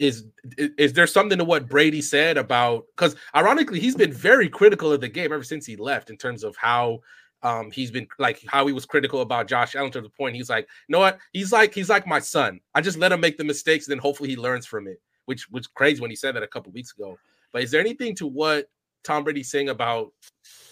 [0.00, 0.24] is
[0.56, 5.02] is, there something to what Brady said about because ironically he's been very critical of
[5.02, 7.00] the game ever since he left in terms of how
[7.42, 10.48] um he's been like how he was critical about Josh Allen to the point he's
[10.48, 11.18] like, you know what?
[11.34, 12.60] He's like he's like my son.
[12.74, 15.48] I just let him make the mistakes and then hopefully he learns from it, which
[15.50, 17.18] was crazy when he said that a couple weeks ago.
[17.52, 18.70] But is there anything to what
[19.04, 20.12] Tom Brady's saying about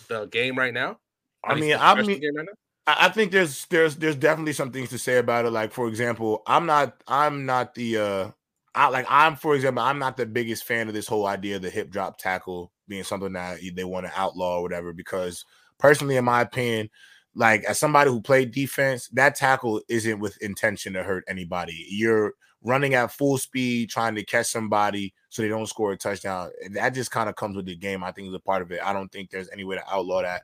[0.09, 0.99] the game right now?
[1.45, 2.49] I mean, I mean, right
[2.87, 5.51] I think there's there's there's definitely some things to say about it.
[5.51, 8.31] Like for example, I'm not I'm not the uh
[8.79, 11.63] I like I'm for example I'm not the biggest fan of this whole idea of
[11.63, 14.93] the hip drop tackle being something that they want to outlaw or whatever.
[14.93, 15.45] Because
[15.79, 16.89] personally, in my opinion,
[17.35, 21.87] like as somebody who played defense, that tackle isn't with intention to hurt anybody.
[21.89, 26.51] You're running at full speed trying to catch somebody so they don't score a touchdown.
[26.65, 28.05] And That just kind of comes with the game.
[28.05, 28.81] I think is a part of it.
[28.85, 30.43] I don't think there's any way to outlaw that.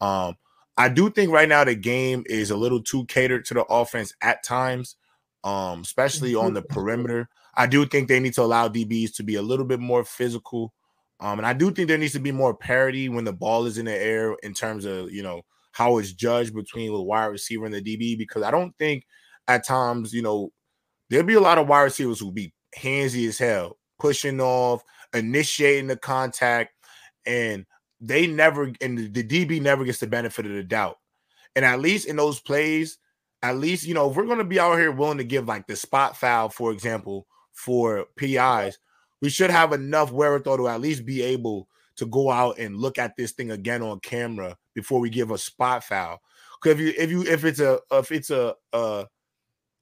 [0.00, 0.36] Um,
[0.76, 4.14] I do think right now the game is a little too catered to the offense
[4.20, 4.96] at times,
[5.44, 7.28] um, especially on the perimeter.
[7.58, 10.72] I do think they need to allow DBs to be a little bit more physical.
[11.18, 13.78] Um, and I do think there needs to be more parity when the ball is
[13.78, 15.42] in the air in terms of you know
[15.72, 19.04] how it's judged between the wide receiver and the DB because I don't think
[19.48, 20.52] at times you know
[21.10, 25.88] there'll be a lot of wide receivers who be handsy as hell, pushing off, initiating
[25.88, 26.72] the contact,
[27.26, 27.66] and
[28.00, 30.98] they never and the, DB never gets the benefit of the doubt.
[31.56, 32.98] And at least in those plays,
[33.42, 35.74] at least you know if we're gonna be out here willing to give like the
[35.74, 37.26] spot foul, for example,
[37.58, 38.78] for PIs,
[39.20, 42.98] we should have enough wherewithal to at least be able to go out and look
[42.98, 46.22] at this thing again on camera before we give a spot foul.
[46.62, 49.06] Because if you if you if it's a if it's a a,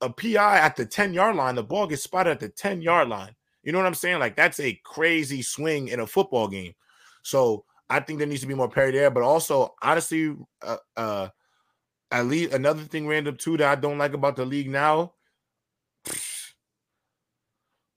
[0.01, 3.09] a PI at the 10 yard line, the ball gets spotted at the 10 yard
[3.09, 3.35] line.
[3.61, 4.19] You know what I'm saying?
[4.19, 6.73] Like that's a crazy swing in a football game.
[7.21, 9.11] So I think there needs to be more parity there.
[9.11, 11.27] But also, honestly, uh, uh
[12.09, 15.13] at least another thing random too that I don't like about the league now,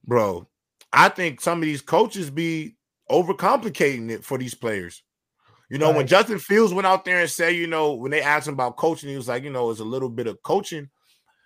[0.05, 0.47] bro.
[0.93, 2.75] I think some of these coaches be
[3.09, 5.03] overcomplicating it for these players.
[5.69, 8.47] You know, when Justin Fields went out there and said, you know, when they asked
[8.47, 10.89] him about coaching, he was like, you know, it's a little bit of coaching.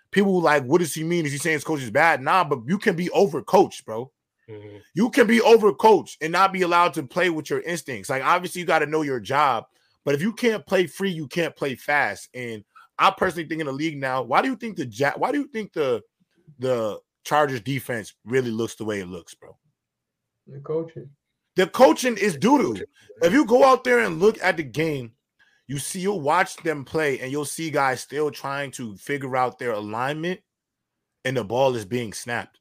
[0.09, 1.27] People were like, what does he mean?
[1.27, 2.23] Is he saying his coach is bad?
[2.23, 4.11] Nah, but you can be overcoached, bro.
[4.49, 4.81] Mhm.
[4.95, 8.09] You can be overcoached and not be allowed to play with your instincts.
[8.09, 9.65] Like, obviously, you got to know your job,
[10.03, 12.29] but if you can't play free, you can't play fast.
[12.33, 12.63] And
[12.97, 15.39] I personally think in the league now, why do you think the ja- why do
[15.39, 16.01] you think the
[16.57, 19.57] the Chargers defense really looks the way it looks, bro?
[20.47, 21.09] The coaching.
[21.55, 22.85] The coaching is doo doo.
[23.21, 25.13] If you go out there and look at the game,
[25.67, 29.57] you see you'll watch them play and you'll see guys still trying to figure out
[29.57, 30.41] their alignment
[31.23, 32.59] and the ball is being snapped.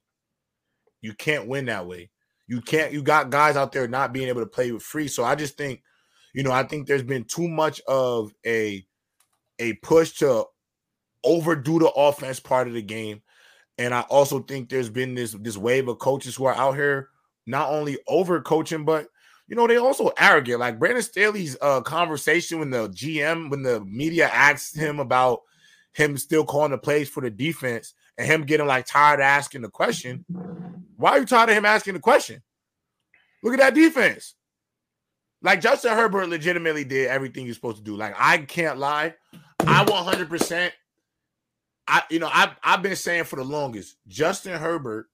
[1.02, 2.10] You can't win that way.
[2.46, 5.08] You can't you got guys out there not being able to play with free.
[5.08, 5.82] So I just think,
[6.32, 8.86] you know, I think there's been too much of a
[9.58, 10.44] a push to
[11.22, 13.22] overdo the offense part of the game.
[13.78, 17.08] And I also think there's been this this wave of coaches who are out here
[17.46, 19.08] not only over coaching, but
[19.48, 20.60] you know, they also arrogant.
[20.60, 25.42] Like Brandon Staley's uh conversation when the GM, when the media asked him about
[25.92, 29.62] him still calling the plays for the defense and him getting like tired of asking
[29.62, 30.24] the question.
[30.96, 32.42] Why are you tired of him asking the question?
[33.42, 34.34] Look at that defense.
[35.42, 37.96] Like Justin Herbert legitimately did everything he's supposed to do.
[37.96, 39.14] Like I can't lie.
[39.60, 40.70] I 100%
[41.86, 45.06] I you know, I I've been saying for the longest, Justin Herbert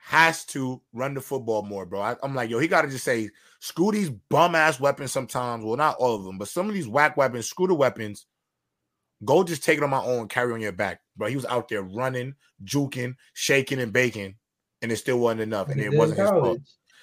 [0.00, 2.00] has to run the football more, bro.
[2.00, 3.28] I, am like, yo, he got to just say,
[3.58, 5.64] screw these bum ass weapons sometimes.
[5.64, 8.26] Well, not all of them, but some of these whack weapons, screw the weapons.
[9.24, 11.00] Go just take it on my own, carry on your back.
[11.16, 12.34] Bro, he was out there running,
[12.64, 14.36] juking, shaking, and baking,
[14.82, 15.70] and it still wasn't enough.
[15.70, 16.58] And He it wasn't his fault.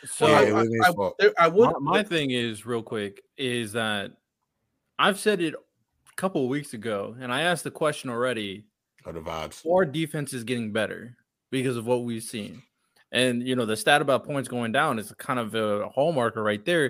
[0.06, 1.16] So Yeah, I, it wasn't his I- fault.
[1.20, 1.72] there- I would.
[1.74, 4.12] my, my thing is real quick is that
[5.00, 8.64] I've said it a couple of weeks ago, and I asked the question already:
[9.06, 9.66] Or the vibes.
[9.70, 11.16] Our defense is getting better.
[11.52, 12.64] because of what we've seen.
[13.12, 16.66] And you know, the stat about points going down is kind of a hallmarker right
[16.66, 16.90] there.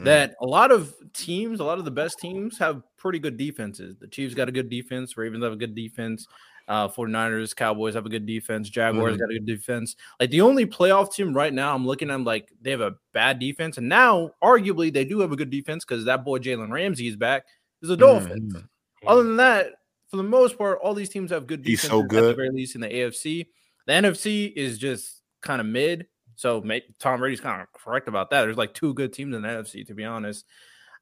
[0.00, 0.04] Mm.
[0.04, 3.96] That a lot of teams, a lot of the best teams have pretty good defenses.
[4.00, 6.26] The Chiefs got a good defense, Ravens have a good defense,
[6.68, 9.20] uh 49ers, Cowboys have a good defense, Jaguars Mhm.
[9.20, 9.94] got a good defense.
[10.18, 13.38] Like the only playoff team right now, I'm looking at like they have a bad
[13.38, 17.08] defense, and now arguably they do have a good defense because that boy Jalen Ramsey
[17.08, 17.44] is back.
[17.82, 18.54] Is the Dolphins.
[18.54, 18.68] Mhm.
[19.06, 19.74] Other than that,
[20.08, 22.36] for the most part, all these teams have good He's defenses so at the good.
[22.36, 23.46] very least in the AFC.
[23.86, 26.06] The NFC is just kind of mid.
[26.36, 28.42] So may, Tom Brady's kind of correct about that.
[28.42, 30.44] There's like two good teams in the NFC, to be honest.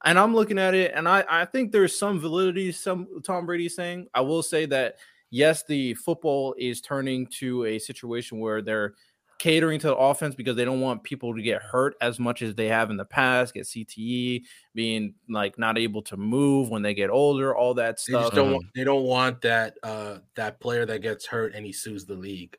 [0.04, 3.68] And I'm looking at it, and I, I think there's some validity, some Tom Brady
[3.68, 4.07] saying.
[4.14, 4.96] I will say that
[5.30, 8.94] yes, the football is turning to a situation where they're
[9.39, 12.55] catering to the offense because they don't want people to get hurt as much as
[12.55, 14.43] they have in the past, get CTE,
[14.74, 18.22] being like not able to move when they get older, all that They stuff.
[18.24, 21.72] just don't want they don't want that uh that player that gets hurt and he
[21.72, 22.57] sues the league.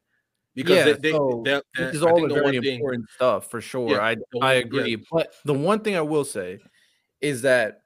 [0.56, 2.76] Because yeah, they, they, so they- this is I all the the very one thing-
[2.80, 3.92] important stuff for sure.
[3.92, 4.98] Yeah, I the I agree, yeah.
[5.12, 6.60] but the one thing I will say
[7.22, 7.82] is that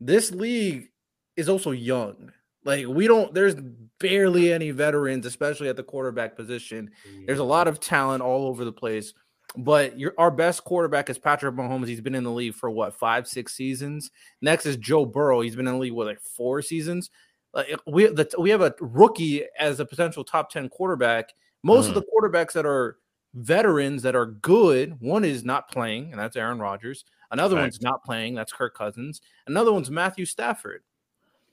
[0.00, 0.88] this league
[1.36, 2.32] is also young.
[2.66, 3.54] Like we don't, there's
[4.00, 6.90] barely any veterans, especially at the quarterback position.
[7.24, 9.14] There's a lot of talent all over the place,
[9.56, 11.86] but your our best quarterback is Patrick Mahomes.
[11.86, 14.10] He's been in the league for what five, six seasons.
[14.42, 15.40] Next is Joe Burrow.
[15.42, 17.08] He's been in the league with like four seasons.
[17.54, 21.32] Like we the, we have a rookie as a potential top ten quarterback.
[21.62, 22.00] Most of mm-hmm.
[22.00, 22.98] the quarterbacks that are
[23.34, 27.04] veterans that are good, one is not playing, and that's Aaron Rodgers.
[27.30, 29.20] Another one's not playing, that's Kirk Cousins.
[29.46, 30.82] Another one's Matthew Stafford.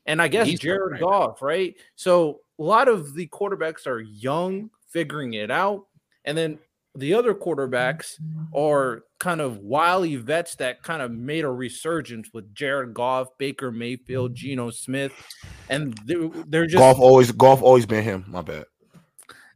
[0.05, 0.99] And I guess He's Jared.
[0.99, 1.75] Goff, right?
[1.95, 5.85] So a lot of the quarterbacks are young, figuring it out.
[6.25, 6.59] And then
[6.95, 8.19] the other quarterbacks
[8.55, 13.71] are kind of wily vets that kind of made a resurgence with Jared Goff, Baker
[13.71, 15.11] Mayfield, Geno Smith.
[15.69, 18.25] And they're, they're just Goff always Goff always been him.
[18.27, 18.65] My bad.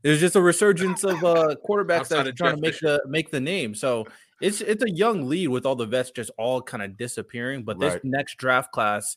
[0.01, 3.41] there's just a resurgence of uh quarterbacks that are trying to make the make the
[3.41, 3.75] name.
[3.75, 4.05] So
[4.41, 7.63] it's it's a young lead with all the vets just all kind of disappearing.
[7.63, 8.05] But this Right.
[8.05, 9.15] next draft class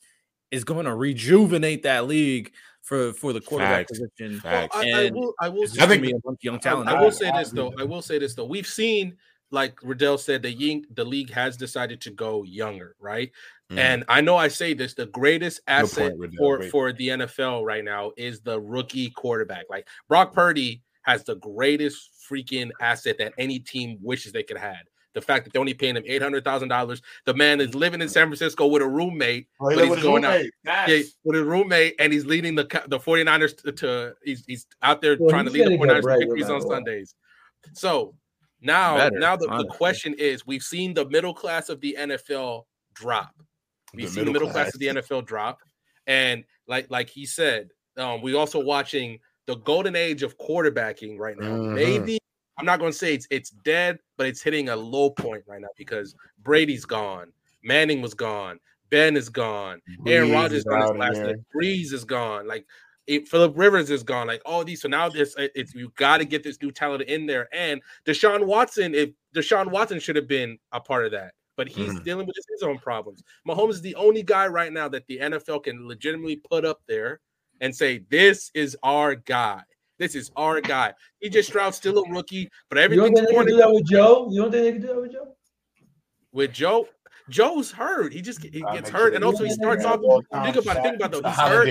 [0.51, 4.01] is going to rejuvenate that league for for the quarterback Facts.
[4.01, 4.41] position.
[4.41, 4.77] Facts.
[4.77, 6.89] I, I will I will say I think- gonna a bunch of young talent.
[6.89, 7.73] I out will say this though.
[7.79, 8.47] I will say this though.
[8.47, 9.17] We've seen,
[9.51, 13.31] like Riddell said, the ying, the league has decided to go younger, right?
[13.71, 13.79] Mhm.
[13.79, 17.65] And I know I say this: the greatest asset point, for Great for the NFL
[17.65, 19.67] right now is the rookie quarterback.
[19.71, 24.77] Like Brock Purdy has the greatest freaking asset that any team wishes they could have.
[25.15, 27.03] The fact that they're only paying him eight hundred thousand dollars.
[27.27, 29.99] The man is living in San Francisco with a roommate Oh, he but he's with
[29.99, 30.51] his going out- roommate.
[30.65, 35.01] yeah, with his roommate, and he's leading the the 49ers to, to he's he's out
[35.01, 36.69] there Well, trying to lead the gonna 49ers bread to victories matter on what.
[36.77, 37.15] Sundays.
[37.75, 38.15] So
[38.61, 42.65] now, Better, now the, the question is: We've seen the middle class of the NFL
[42.95, 43.35] drop.
[43.95, 45.59] We've The seen the middle class of the NFL drop,
[46.07, 51.37] and like like he said, um, we also watching the golden age of quarterbacking right
[51.37, 51.49] now.
[51.49, 51.75] Mhm.
[51.75, 52.19] Maybe
[52.61, 55.61] I'm not going to say it's it's dead, but it's hitting a low point right
[55.61, 57.33] now because Brady's gone,
[57.65, 61.17] Manning was gone, Ben is gone, Aaron Rodgers is on his last.
[61.55, 62.67] Brees is gone, like
[63.07, 64.83] it, Philip Rivers is gone, like all these.
[64.83, 67.81] So now this it- it's you got to get this new talent in there, and
[68.05, 68.95] Deshaun Watson.
[68.95, 71.35] If Deshaun Watson should have been a part of that.
[71.57, 72.05] But he's Mhm.
[72.05, 73.23] dealing with his own problems.
[73.47, 77.21] Mahomes is the only guy right now that the NFL can legitimately put up there
[77.61, 79.63] and say, "This is our guy.
[80.01, 80.93] This is our guy."
[81.23, 83.85] CJ Stroud's still a rookie, but You don't everything's think they can do that with
[83.87, 84.27] Joe?
[84.31, 85.37] You don't think they can do that with Joe?
[86.33, 86.89] with Joe.
[87.29, 88.13] Joe's hurt.
[88.13, 90.01] He just he gets hurt, sure and also he starts off.
[90.43, 90.83] Think about it.
[90.83, 91.23] Think about It's it.
[91.23, 91.69] the He's hurt.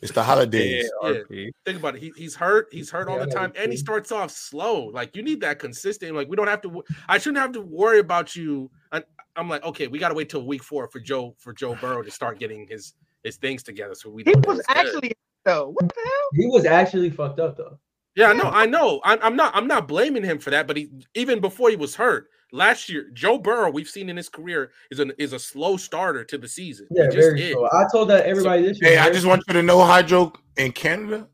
[0.00, 0.90] It's the holidays.
[1.02, 1.08] Yeah.
[1.10, 1.50] RP.
[1.64, 2.02] Think about it.
[2.02, 2.68] He, he's hurt.
[2.70, 4.86] He's hurt all the time, and he starts off slow.
[4.86, 6.14] Like you need that consistent.
[6.14, 6.82] Like we don't have to.
[7.08, 8.70] I shouldn't have to worry about you.
[8.92, 9.02] I,
[9.36, 12.02] I'm like, okay, we got to wait till week four for Joe for Joe Burrow
[12.02, 12.94] to start getting his
[13.24, 13.94] his things together.
[13.94, 14.22] So we.
[14.24, 14.76] He was it's good.
[14.76, 15.12] actually
[15.48, 15.68] though.
[15.68, 16.28] What the hell?
[16.34, 17.78] He was actually fucked up though.
[18.14, 19.00] Yeah, no, I know.
[19.04, 19.54] I'm, I'm not.
[19.54, 20.66] I'm not blaming him for that.
[20.66, 24.28] But he even before he was hurt last year, Joe Burrow, we've seen in his
[24.28, 26.88] career is an is a slow starter to the season.
[26.90, 27.52] Yeah, just very is.
[27.52, 27.66] slow.
[27.66, 28.90] I told that everybody this year.
[28.90, 31.28] Hey, I just want you to know, Hydro, in Canada,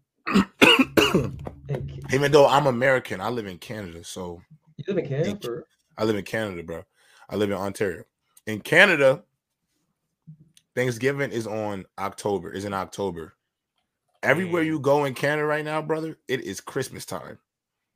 [2.12, 4.04] even though I'm American, I live in Canada.
[4.04, 4.42] So
[4.76, 6.82] You live in Canada, for I live in Canada, bro.
[7.30, 8.04] I live in Ontario.
[8.46, 9.22] In Canada,
[10.74, 13.34] Thanksgiving is on October, is in October.
[14.24, 17.38] Everywhere you go in Canada right now, brother, it is Christmas time.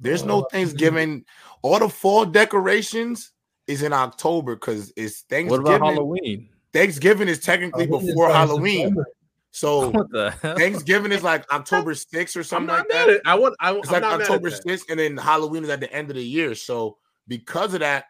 [0.01, 1.25] There's no Thanksgiving.
[1.63, 3.33] All the fall decorations
[3.67, 5.65] is in October because it's Thanksgiving.
[5.65, 6.49] What about Halloween?
[6.73, 8.79] Thanksgiving is technically before Halloween.
[8.89, 9.07] September.
[9.51, 10.57] So What the hell?
[10.57, 13.09] Thanksgiving is like October 6th or something like that.
[13.09, 13.21] at.
[13.25, 13.57] I want.
[13.59, 14.65] I, It's I'm like not mad at October that.
[14.65, 16.55] 6th, and then Halloween is at the end of the year.
[16.55, 18.05] So because of that,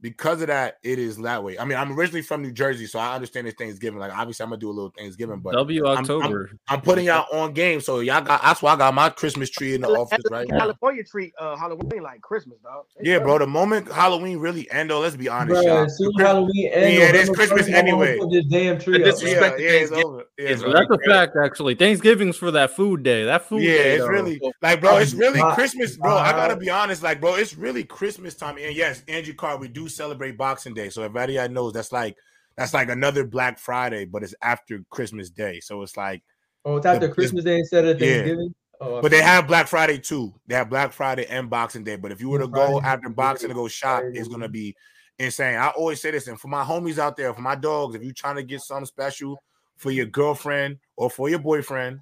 [0.00, 1.58] because of that, it is that way.
[1.58, 3.98] I mean, I'm originally from New Jersey, so I understand it's Thanksgiving.
[3.98, 6.50] Like, obviously, I'm gonna do a little Thanksgiving, but W I'm- October.
[6.68, 7.80] I'm putting y'all on game.
[7.80, 10.58] So y'all got that's why I got my Christmas tree in the office right now.
[10.58, 12.84] California treat uh, Halloween like Christmas, dog.
[13.00, 13.38] Yeah, bro.
[13.38, 15.88] The moment Halloween really end, though, let's be honest, Bruh, y'all.
[15.88, 18.18] soon The Halloween ends, Yeah, it is Christmas 1st, I'm gonna anyway.
[18.18, 20.24] Put this damn tree disrespect- Yeah, yeah, it's over.
[20.38, 20.72] Yeah, is bro.
[20.72, 21.74] That's a fact, actually.
[21.74, 23.24] Thanksgiving's for that food day.
[23.24, 23.94] That food Yeah, day.
[23.96, 24.08] it's though.
[24.10, 26.14] really like, bro, it's really Christmas, bro.
[26.16, 28.56] I gotta be honest, like, bro, it's really Christmas time.
[28.58, 30.88] And yes, Angie Carr, we do celebrate Boxing Day.
[30.90, 32.16] So everybody I knows that's like
[32.56, 35.60] that's like another Black Friday, but it's after Christmas Day.
[35.60, 36.22] So it's like,
[36.64, 38.14] Oh, it's after the- Christmas Day instead of Yeah.
[38.14, 38.54] Thanksgiving.
[38.80, 40.32] Oh, but they have Black Friday too.
[40.46, 41.96] They have Black Friday and Boxing Day.
[41.96, 44.18] But if you were to go after boxing to go shop, Friday.
[44.18, 44.74] it's gonna be
[45.18, 45.56] insane.
[45.56, 48.12] I always say this, and for my homies out there, for my dogs, if you're
[48.12, 49.36] trying to get something special
[49.76, 52.00] for your girlfriend or for your boyfriend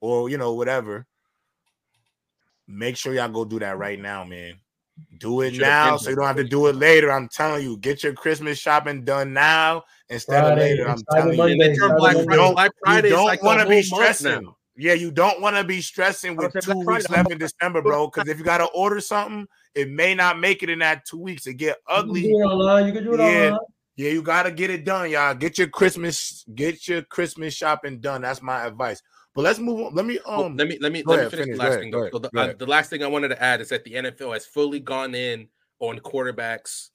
[0.00, 1.06] or you know whatever,
[2.66, 4.54] make sure y'all go do that right now, man.
[5.18, 7.10] Do it now so you don't have to do it later.
[7.10, 10.88] I'm telling you, get your Christmas shopping done now instead of later.
[10.88, 11.38] I'm telling you.
[11.38, 12.24] Monday, And then your Cyber Black Monday.
[12.26, 14.44] Friday, Black Friday you don't like want to be stressing.
[14.44, 14.56] now.
[14.76, 17.18] Yeah, you don't want to be stressing with two Black weeks Friday.
[17.22, 18.06] left in December, bro.
[18.06, 21.18] Because if you got to order something, it may not make it in that two
[21.18, 21.48] weeks.
[21.48, 22.22] It get You can ugly.
[22.22, 22.86] do it online.
[22.86, 23.46] You can do it Yeah.
[23.46, 23.58] online.
[23.96, 25.34] Yeah, you got to get it done, y'all.
[25.34, 28.22] Get your Christmas, get your Christmas shopping done.
[28.22, 29.02] That's my advice.
[29.38, 29.94] But let's move on.
[29.94, 30.56] Let me Well, um.
[30.56, 31.58] let me let me go let me ahead, finish, finish.
[31.58, 31.94] the last ahead, thing.
[31.94, 34.32] ahead, So the, uh, the last thing I wanted to add is that the NFL
[34.32, 35.46] has fully gone in
[35.78, 36.88] on quarterbacks.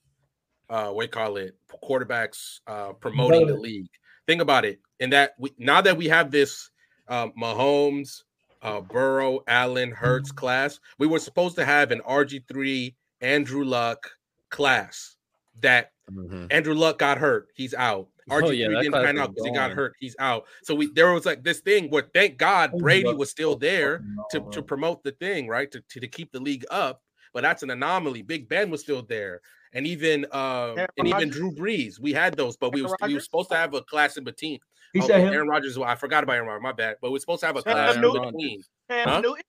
[0.68, 1.56] Uh, what do you call it?
[1.82, 3.86] Quarterbacks uh, promoting the league.
[4.26, 4.78] Think about it.
[5.00, 6.68] And that we now that we have this
[7.08, 8.24] uh, Mahomes,
[8.60, 14.10] uh, Burrow, Allen, Hurts class, we were supposed to have an RG three Andrew Luck
[14.50, 15.16] class
[15.62, 16.52] that Mhm.
[16.52, 17.48] Andrew Luck got hurt.
[17.54, 18.08] He's out.
[18.30, 19.94] Oh, RG3 yeah, didn't class pan out because he got hurt.
[20.00, 20.44] He's out.
[20.62, 24.40] So we there was like this thing where thank God Brady was still there to,
[24.40, 25.70] Oh, to promote the thing, right?
[25.72, 27.02] To, to, to keep the league up.
[27.32, 28.22] But that's an anomaly.
[28.22, 29.40] Big Ben was still there.
[29.72, 31.34] And even uh Aaron and even Rodgers?
[31.36, 31.98] Drew Brees.
[32.00, 34.24] We had those, but we Aaron was, we were supposed to have a class in
[34.24, 34.58] between.
[34.92, 35.34] He Oh, said him.
[35.34, 35.76] Aaron Rodgers.
[35.76, 36.96] I forgot about Aaron Rodgers, my bad.
[37.02, 38.22] But we're supposed to have a Cam class in Newton?
[38.26, 38.62] between.
[38.88, 39.20] Cam Huh?
[39.20, 39.42] Newton?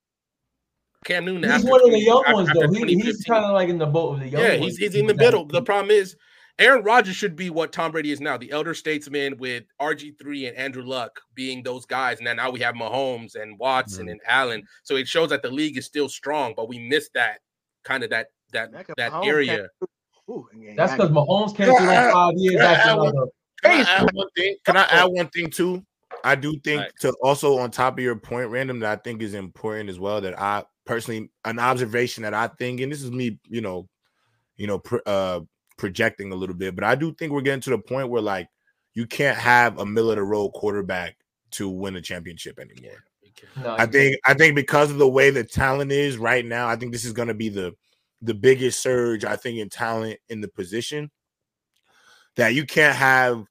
[1.05, 1.51] Cam Newton.
[1.51, 2.73] He's one of the young after- ones after though.
[2.73, 4.63] He, he's kind of like in the boat of the young Yeah, ones.
[4.63, 5.45] he's, he's in the middle.
[5.45, 6.15] The problem is
[6.57, 10.57] Aaron Rodgers should be what Tom Brady is now, the elder statesman with RG3 and
[10.57, 12.19] Andrew Luck being those guys.
[12.19, 14.11] And then now we have Mahomes and Watson Mhm.
[14.11, 14.67] and Allen.
[14.83, 17.39] So it shows that the league is still strong, but we missed that
[17.83, 19.57] kind of that that That could- that Mahomes area.
[19.57, 19.91] can't-
[20.29, 23.27] Ooh, yeah, That's because Mahomes canceled Yeah, in five years yeah, after I- another.
[23.61, 24.55] Can I add one thing?
[24.65, 25.85] Can I add one thing too?
[26.23, 26.91] I do think Right.
[27.01, 30.21] to also on top of your point, random, that I think is important as well.
[30.21, 33.89] That I personally an observation that I think, and this is me, you know,
[34.55, 35.41] you know, pr- uh,
[35.77, 38.47] projecting a little bit, but I do think we're getting to the point where like
[38.93, 41.17] you can't have a middle of the road quarterback
[41.51, 43.03] to win a championship anymore.
[43.61, 46.75] No, I think I think because of the way the talent is right now, I
[46.75, 47.73] think this is going to be the
[48.21, 51.11] the biggest surge I think in talent in the position
[52.35, 53.45] that you can't have.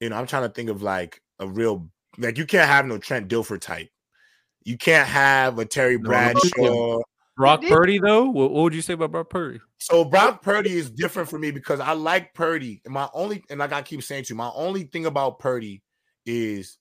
[0.00, 2.98] You know, I'm trying to think of like a real like you can't have no
[2.98, 3.88] Trent Dilfer type.
[4.62, 7.00] You can't have a Terry No, no, Bradshaw.
[7.40, 8.24] Brock Purdy, though.
[8.24, 9.60] What, what would you say about Brock Purdy?
[9.78, 12.82] So Brock Purdy is different for me because I like Purdy.
[12.84, 15.82] And my only and like I keep saying to you, my only thing about Purdy
[16.26, 16.76] is,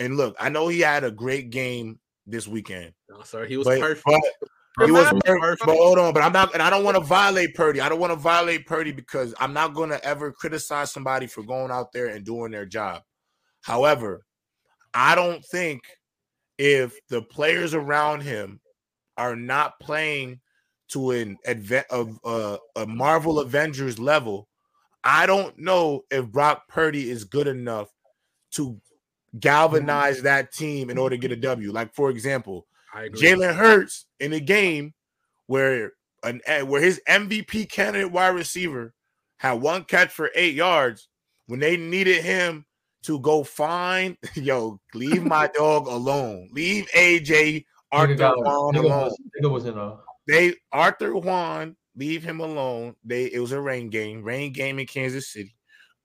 [0.00, 2.92] and look, I know he had a great game this weekend.
[3.08, 4.04] No, sir, he was but, perfect.
[4.76, 5.24] but he was Perfect.
[5.24, 5.66] perfect.
[5.66, 7.80] But hold on, but I'm not, and I don't want to violate Purdy.
[7.80, 11.42] I don't want to violate Purdy because I'm not going to ever criticize somebody for
[11.42, 13.02] going out there and doing their job.
[13.60, 14.24] However,
[14.94, 15.82] I don't think
[16.58, 18.60] if the players around him
[19.16, 20.40] are not playing
[20.88, 24.48] to an advent of uh, a Marvel Avengers level,
[25.04, 27.88] I don't know if Brock Purdy is good enough
[28.52, 28.80] to
[29.40, 31.72] galvanize that team in order to get a W.
[31.72, 32.66] Like for example.
[32.94, 34.92] Jalen Hurts in a game
[35.46, 35.92] where
[36.22, 38.92] an eh, where his MVP candidate wide receiver
[39.38, 41.08] had one catch for eight yards
[41.46, 42.64] when they needed him
[43.02, 49.02] to go find yo leave my dog alone leave AJ Arthur got- Juan nigga alone
[49.04, 49.96] was, nigga was in a.
[50.26, 54.86] they Arthur Juan leave him alone they it was a rain game rain game in
[54.86, 55.54] Kansas City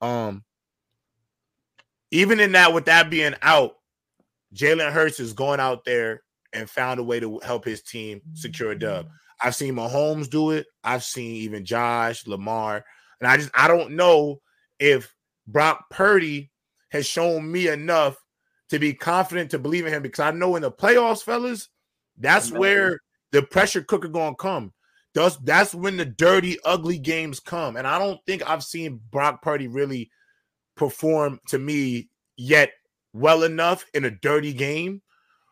[0.02, 0.44] um
[2.12, 3.76] even in that with that being out
[4.54, 6.24] Jalen Hurts is going out there
[6.54, 9.08] and found a way to help his team secure a dub.
[9.42, 10.66] I've seen Mahomes do it.
[10.84, 12.84] I've seen even Josh, Lamar,
[13.20, 14.42] and I just I don't know
[14.80, 15.14] if
[15.48, 16.50] Brock Purdy
[16.90, 18.18] has shown me enough
[18.70, 21.70] to be confident to believe in him because I know in the playoffs, fellas,
[22.18, 23.00] that's where
[23.32, 24.74] the pressure cooker gonna come.
[25.14, 27.76] That's that's when the dirty, ugly games come.
[27.76, 30.10] And I don't think I've seen Brock Purdy really
[30.76, 32.72] perform to me yet
[33.14, 35.02] well enough in a dirty game,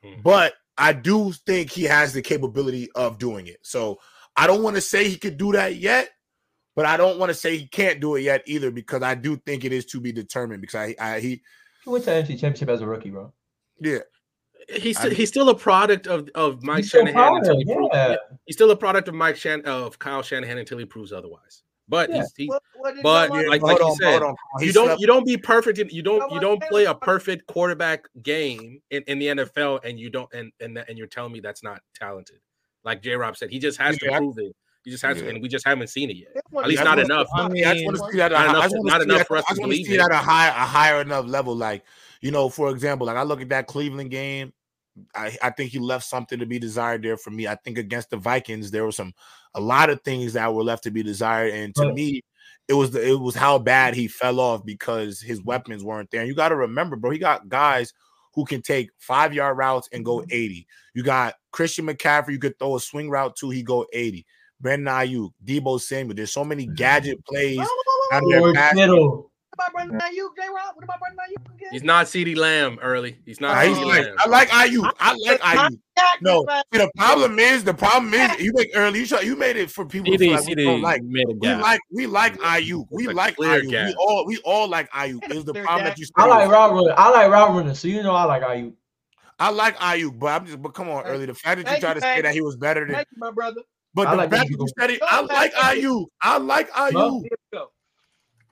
[0.04, 0.22] Mhm.
[0.24, 3.58] but I do think he has the capability of doing it.
[3.64, 4.00] So
[4.36, 6.12] I don't want to say he could do that yet,
[6.76, 9.38] but I don't want to say he can't do it yet either because I do
[9.38, 11.42] think it is to be determined because I, I he
[11.84, 13.34] He went to the NFC Championship as a rookie, bro.
[13.80, 14.00] yeah
[14.70, 17.76] He's I- he's still a product of, of Mike He's still Shanahan until he proud,
[17.78, 18.16] proves, yeah.
[18.46, 21.64] he's still a product of Mike Shan of Kyle Shanahan until he proves otherwise.
[21.88, 22.18] But Yeah.
[22.22, 24.36] he's, he, What- what but y'all like, hold like you said, hold on.
[24.60, 25.78] He you don't you don't be perfect.
[25.80, 30.00] In, you don't you don't play a perfect quarterback game in, in the NFL, and
[30.00, 32.38] you don't and and and you're telling me that's not talented.
[32.84, 33.16] Like J.
[33.16, 34.12] Rob said, he just has Yeah.
[34.12, 34.56] to prove it.
[34.84, 36.30] He just has to, and we just haven't seen it yet.
[36.36, 37.28] At At least not enough.
[37.36, 38.32] I I, mean, I just want to see that.
[38.32, 39.96] not I enough- just not enough for us I just to want to believe see
[39.96, 39.98] it.
[39.98, 41.56] that a high, a higher enough level.
[41.56, 41.84] Like
[42.22, 44.54] you know, for example, like I look at that Cleveland game.
[45.14, 47.48] I, I think he left something to be desired there for me.
[47.48, 49.14] I think against the Vikings, there were some
[49.54, 52.24] a lot of things that were left to be desired, and to But- me,
[52.68, 56.22] it was the, it was how bad he fell off because his weapons weren't there.
[56.22, 57.94] And you got to remember, bro, he got guys
[58.34, 60.66] who can take five yard routes and go 80.
[60.94, 64.26] You got Christian McCaffrey, you could throw a swing route to, he go 80.
[64.60, 66.16] Brandon Aiyuk, Deebo Samuel.
[66.16, 68.74] There's so many gadget plays out of their.
[68.74, 69.32] Kittle.
[69.56, 70.76] What about Brandon Aiyuk, J-Rob?
[70.76, 71.70] What about Brandon Aiyuk again?
[71.72, 73.18] He's not CeeDee Lamb early.
[73.26, 73.56] He's not.
[73.56, 74.16] Nah, he's CeeDee like, Lamb.
[74.20, 74.92] I like Aiyuk.
[75.00, 75.78] I like Aiyuk.
[76.22, 79.00] No, see, the problem is, the problem is, you make early.
[79.00, 81.02] You, try, you made it for people to feel CeeDee, like we don't like.
[81.04, 82.86] made a We like, we like Aiyuk.
[82.92, 83.70] We It's like clear Aiyuk.
[83.72, 83.88] gap.
[83.88, 85.32] We all, we all like Aiyuk.
[85.32, 85.96] Is the problem gap.
[85.96, 86.06] that you?
[86.18, 86.94] I like is- route runner.
[86.98, 87.74] I like route runner.
[87.74, 88.74] So you know I like Aiyuk.
[89.40, 90.62] I like Aiyuk, but I'm just.
[90.62, 91.26] But come on, Thank- early.
[91.28, 93.18] The fact that you thank try to say that he was better than, Thank you,
[93.20, 93.62] my brother.
[93.94, 96.06] but I the like fact that you said it, I like Aiyuk.
[96.22, 96.94] I like Aiyuk.
[96.94, 97.72] Well, Here we go.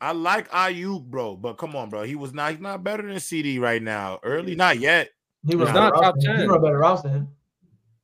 [0.03, 1.37] I like Aiyuk, bro.
[1.37, 2.03] But come on, bro.
[2.03, 2.51] He was not.
[2.51, 4.19] He's not better than CeeDee right now.
[4.21, 5.11] Early, not yet.
[5.47, 6.37] He was He's not top routes than him.
[6.39, 6.45] 10.
[6.45, 7.27] He run better routes than him.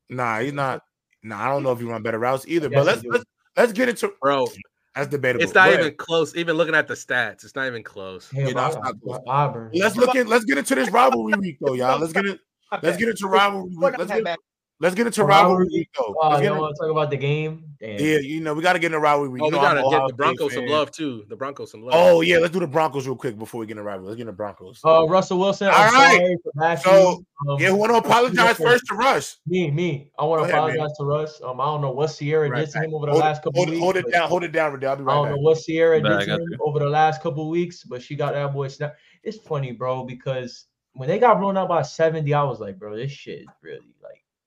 [0.08, 0.82] Nah, he's not.
[1.24, 2.70] Nah, I don't know if he run better routes either.
[2.70, 3.12] But let's he do.
[3.12, 3.26] let's
[3.58, 4.14] let's get into.
[4.22, 4.48] bro.
[4.96, 5.44] That's debatable.
[5.44, 6.36] It's not Go even close.
[6.38, 8.32] Even looking at the stats, it's not even close.
[8.32, 9.70] Hell, Yeah, that's I not close.
[9.74, 12.00] Let's look at let's get into this rivalry week though, y'all.
[12.00, 12.40] Let's get it.
[12.72, 13.00] My Let's bad.
[13.00, 13.98] get into rivalry week.
[13.98, 14.40] Let's I get, back?
[14.82, 16.16] Let's get into rivalry rivalry week though.
[16.22, 17.66] Oh, Let's you get don't want to talk about the game?
[17.82, 18.00] Damn.
[18.00, 19.42] yeah, you know we got to get into rivalry week.
[19.44, 20.72] Oh, You we know, I'm gotta an give Ohio the State Broncos some fan.
[20.72, 21.26] love too.
[21.28, 21.94] The Broncos some love.
[21.96, 24.08] Oh yeah, let's do the Broncos real quick before we get into rivalry.
[24.08, 24.80] Let's get into Broncos.
[24.86, 25.68] Uh, Russell Wilson.
[25.68, 26.18] I'm All right.
[26.18, 27.24] sorry for So.
[27.48, 29.38] Um, yeah, who want to apologize first to Russ?
[29.48, 30.12] Me, me.
[30.20, 30.76] I want to ahead, man.
[30.76, 31.42] apologize to Russ.
[31.42, 33.60] Um, I don't know what Ciara Right did to him over the Hold, last couple
[33.62, 33.80] hold, weeks.
[33.82, 34.28] hold it down.
[34.28, 34.90] Hold it down, Riddell.
[34.92, 35.32] I'll be I don't back.
[35.36, 38.34] know what Ciara Back, did to him over the last couple weeks, but she got
[38.34, 38.98] that boy snap.
[39.24, 42.96] It's funny, bro, because when they got blown out by 70, I was like, bro,
[42.98, 43.99] this shit is really like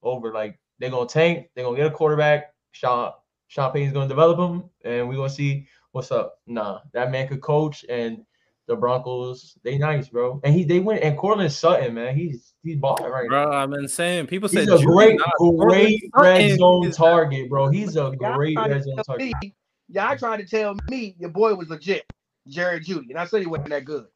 [0.02, 0.32] over.
[0.32, 2.52] Like they're gonna tank, they're gonna get a quarterback.
[2.72, 3.12] Sean
[3.48, 6.38] Sean Payton's gonna develop him, and we're gonna see what's up.
[6.46, 8.24] Nah, that man could coach and
[8.66, 10.40] the Broncos, they nice, bro.
[10.44, 13.44] And he they went and Courtland Sutton, man, he's he's balling right now.
[13.46, 14.26] Bro, I'm insane.
[14.26, 15.18] people say He's a great,
[15.58, 17.68] great red zone target, bro.
[17.68, 19.34] He's a great red zone target.
[19.42, 19.54] me-
[19.88, 22.04] Y'all tried to tell me your boy was legit,
[22.48, 24.06] Jerry Jeudy, and I said he wasn't that good.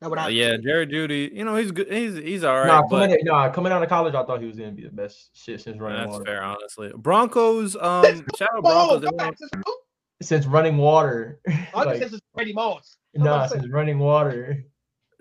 [0.00, 1.32] That's what Uh, yeah, Jerry Jeudy.
[1.32, 1.90] You know he's good.
[1.90, 2.66] He's he's all right.
[2.66, 4.90] nah, but coming, nah, coming out of college, I thought he was gonna be the
[4.90, 6.24] best shit since running that's water.
[6.24, 6.92] fair, honestly.
[6.96, 7.76] Broncos.
[7.76, 8.04] Um,
[8.38, 9.00] shout out Broncos.
[9.02, 9.64] go they back went-
[10.22, 11.40] Since running water,
[11.74, 12.96] I like, this is Freddie Moss.
[13.14, 14.64] nah, since running water.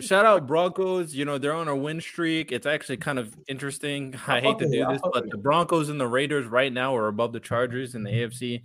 [0.02, 1.16] Shout out Broncos.
[1.16, 2.52] You know, they're on a win streak.
[2.52, 4.14] It's actually kind of interesting.
[4.28, 4.78] I, I hate to with it.
[4.78, 5.38] do this, but with the.
[5.38, 8.62] Broncos and the Raiders right now are above the Chargers in the AFC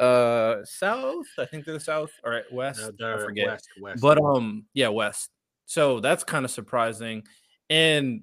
[0.00, 1.26] uh South.
[1.36, 2.10] I think they're the South.
[2.24, 2.80] All right, West.
[2.80, 3.48] Uh, I forget.
[3.48, 4.00] West, West.
[4.00, 5.28] But um, yeah, West.
[5.70, 7.22] So that's kind of surprising.
[7.68, 8.22] And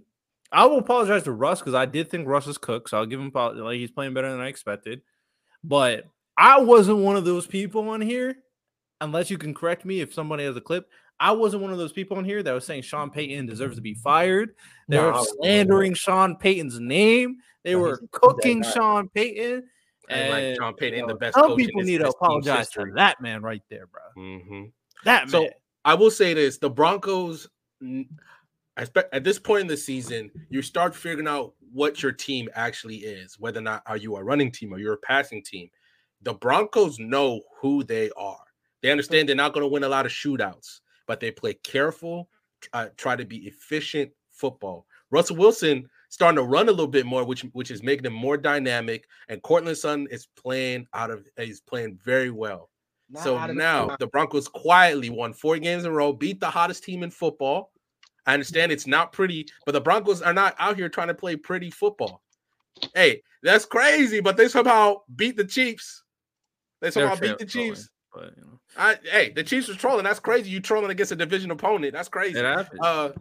[0.52, 2.90] I will apologize to Russ because I did think Russ was cooked.
[2.90, 5.02] So I'll give him like he's playing better than I expected.
[5.64, 8.36] But I wasn't one of those people on here,
[9.00, 10.90] unless you can correct me if somebody has a clip.
[11.22, 13.82] I wasn't one of those people on here that was saying Sean Payton deserves to
[13.82, 14.54] be fired.
[14.90, 17.38] They Nah, were slandering Sean Payton's name.
[17.64, 18.64] They No, were he's- he's that cooking.
[18.64, 19.70] Sean Payton.
[20.10, 21.36] and like And John Payton, you the best.
[21.36, 24.02] some people need to apologize to that man right there, bro.
[24.18, 24.72] Mhm.
[25.06, 25.52] That So man.
[25.88, 27.48] I will say this: the Broncos,
[28.76, 33.40] at this point in the season, you start figuring out what your team actually is.
[33.40, 35.70] Whether or not are you a running team or you're a passing team.
[36.24, 38.44] The Broncos know who they are.
[38.84, 42.28] They understand they're not going to win a lot of shootouts, but they play careful,
[42.74, 44.86] uh, try to be efficient football.
[45.10, 48.36] Russell Wilson starting to run a little bit more, which which is making him more
[48.36, 49.08] dynamic.
[49.30, 52.72] And Courtland Sutton is playing out of he's playing very well.
[53.10, 56.12] Not So out of the- now the Broncos quietly won four games in a row,
[56.14, 57.72] beat the hottest team in football.
[58.26, 61.38] I understand it's not pretty, but the Broncos are not out here trying to play
[61.38, 62.22] pretty football.
[62.94, 66.04] Hey, that's crazy, but they somehow beat the Chiefs.
[66.82, 67.90] They They're somehow beat the trolling, Chiefs.
[68.14, 70.04] But you know, I, hey, the Chiefs was trolling.
[70.04, 70.50] That's crazy.
[70.50, 71.94] You trolling against a division opponent.
[71.94, 72.38] That's crazy.
[72.40, 72.68] it.
[72.82, 73.12] Uh,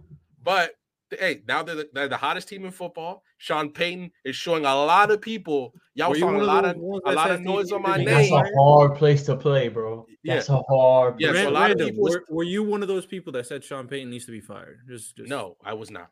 [0.43, 0.75] but
[1.11, 3.23] hey, now they're the, they're the hottest team in football.
[3.39, 5.73] Sean Payton is showing a lot of people.
[5.95, 8.45] Y'all Were you a lot of a lot of noise on my he That's name.
[8.45, 10.07] a hard place to play, bro.
[10.23, 10.35] Yeah.
[10.35, 11.17] That's a hard.
[11.19, 13.63] Yeah, so a lot of people were, were you one of those people that said
[13.63, 14.81] Sean Payton needs to be fired?
[14.89, 16.09] Just, just No, I was not.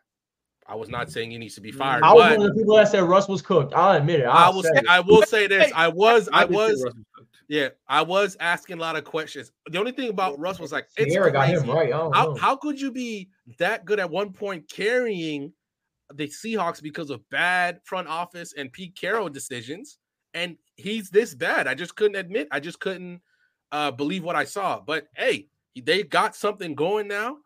[0.66, 1.76] I was not saying he needs to be Mm.
[1.76, 2.02] fired.
[2.04, 3.74] I was one of the people that said Russ was cooked.
[3.74, 4.24] I'll admit it.
[4.24, 4.86] I I'll say it.
[4.88, 5.70] I will say this.
[5.74, 7.06] I was, I was, Russ was cooked.
[7.48, 9.52] Yeah, I was asking a lot of questions.
[9.66, 11.72] The only thing about Russ was like, it's Ciara got him crazy.
[11.72, 11.92] right.
[11.92, 15.52] How how could you be that good at one point carrying
[16.12, 19.98] the Seahawks because of bad front office and Pete Carroll decisions,
[20.32, 21.66] and he's this bad?
[21.66, 22.48] I just couldn't admit.
[22.50, 23.20] I just couldn't
[23.72, 24.80] uh, believe what I saw.
[24.80, 25.48] But hey,
[25.82, 27.38] they got something going now.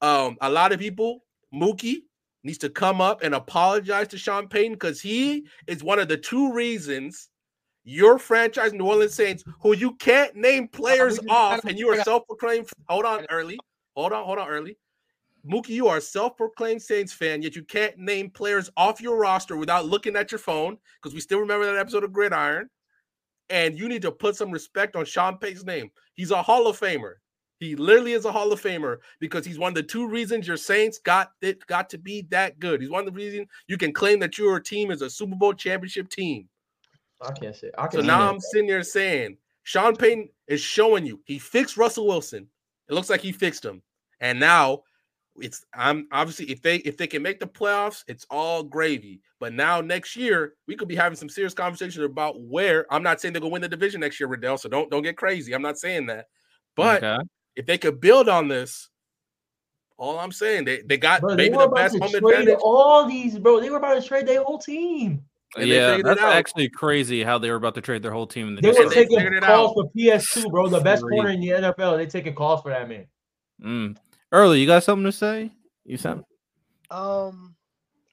[0.00, 2.02] Um, a lot of people, Mookie
[2.44, 6.18] needs to come up and apologize to Sean Payton because he is one of the
[6.18, 7.30] two reasons
[7.84, 12.68] your franchise, New Orleans Saints, who you can't name players off, and you are self-proclaimed.
[12.88, 13.58] Hold on, early.
[13.94, 14.76] Hold on, hold on, early.
[15.46, 19.56] Mookie, you are a self-proclaimed Saints fan, yet you can't name players off your roster
[19.56, 22.70] without looking at your phone because we still remember that episode of Gridiron.
[23.50, 25.90] And you need to put some respect on Sean Payton's name.
[26.14, 27.16] He's a Hall of Famer.
[27.60, 30.56] He literally is a Hall of Famer because he's one of the two reasons your
[30.56, 32.80] Saints got it got to be that good.
[32.80, 35.52] He's one of the reasons you can claim that your team is a Super Bowl
[35.52, 36.48] championship team.
[37.24, 37.70] I can't say.
[37.76, 41.38] I can So can now I'm sitting there saying Sean Payton is showing you he
[41.38, 42.48] fixed Russell Wilson.
[42.88, 43.82] It looks like he fixed him,
[44.20, 44.82] and now
[45.36, 49.20] it's I'm obviously if they if they can make the playoffs, it's all gravy.
[49.40, 53.20] But now next year we could be having some serious conversations about where I'm not
[53.20, 54.58] saying they're gonna win the division next year, Riddell.
[54.58, 55.54] So don't don't get crazy.
[55.54, 56.26] I'm not saying that,
[56.76, 57.22] but Okay.
[57.56, 58.90] if they could build on this,
[59.96, 62.10] all I'm saying they they got Bro, they maybe were the about best to home
[62.10, 62.58] trade advantage.
[62.62, 63.60] all these, bro.
[63.60, 65.24] They were about to trade their whole team.
[65.56, 68.48] And yeah, that's actually crazy how they were about to trade their whole team.
[68.48, 69.08] In the They were And December.
[69.08, 69.74] they taking it calls out.
[69.74, 70.68] for PS2, bro.
[70.68, 71.16] The best Free.
[71.16, 71.96] corner in the NFL.
[71.96, 73.06] They taking calls for that man.
[73.62, 73.96] Mm.
[74.32, 75.52] Early, you got something to say?
[75.84, 76.24] You sound
[76.90, 77.54] Um,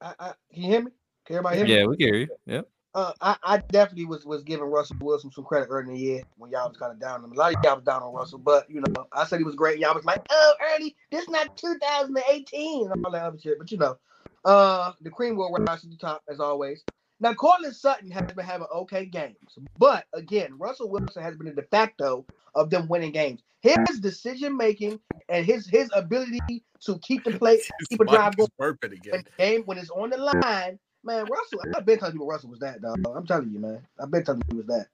[0.02, 0.92] I, I, can you hear me?
[1.26, 1.76] Can everybody hear me?
[1.76, 2.28] yeah, we can hear you.
[2.46, 2.68] Yep.
[2.94, 6.24] Uh, I, I definitely was was giving Russell Wilson some credit early in the year
[6.38, 7.32] when y'all was kind of down on him.
[7.32, 9.56] A lot of y'all was down on Russell, but you know, I said he was
[9.56, 9.80] great.
[9.80, 13.58] Y'all was like, oh, early, this is not 2018 and all that other shit.
[13.58, 13.98] But you know,
[14.44, 16.84] uh, the cream will rise to the top as always.
[17.22, 19.38] Now, Courtland Sutton has been having okay games,
[19.78, 22.26] but again, Russell Wilson has been a de facto
[22.56, 23.44] of them winning games.
[23.62, 25.00] His decision making
[25.30, 29.24] and his his ability to keep the play, keep a drive going Mike's again.
[29.38, 31.60] game when it's on the line, man, Russell.
[31.76, 32.98] I've been telling you Russell was that, dog.
[33.16, 33.86] I'm telling you, man.
[34.00, 34.88] I've been telling you he was that.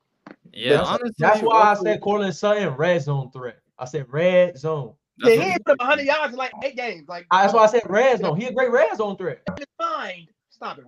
[0.52, 3.60] Yeah, That's- honestly, That's why I said Courtland Sutton red zone threat.
[3.80, 4.95] I said red zone.
[5.18, 7.08] Yeah, he what- ain't put 100 yards in like eight games.
[7.08, 8.38] Like, I- That's why I said red zone.
[8.38, 9.41] He a great red zone threat.
[9.56, 10.28] it's fine.
[10.49, 10.86] Stop it,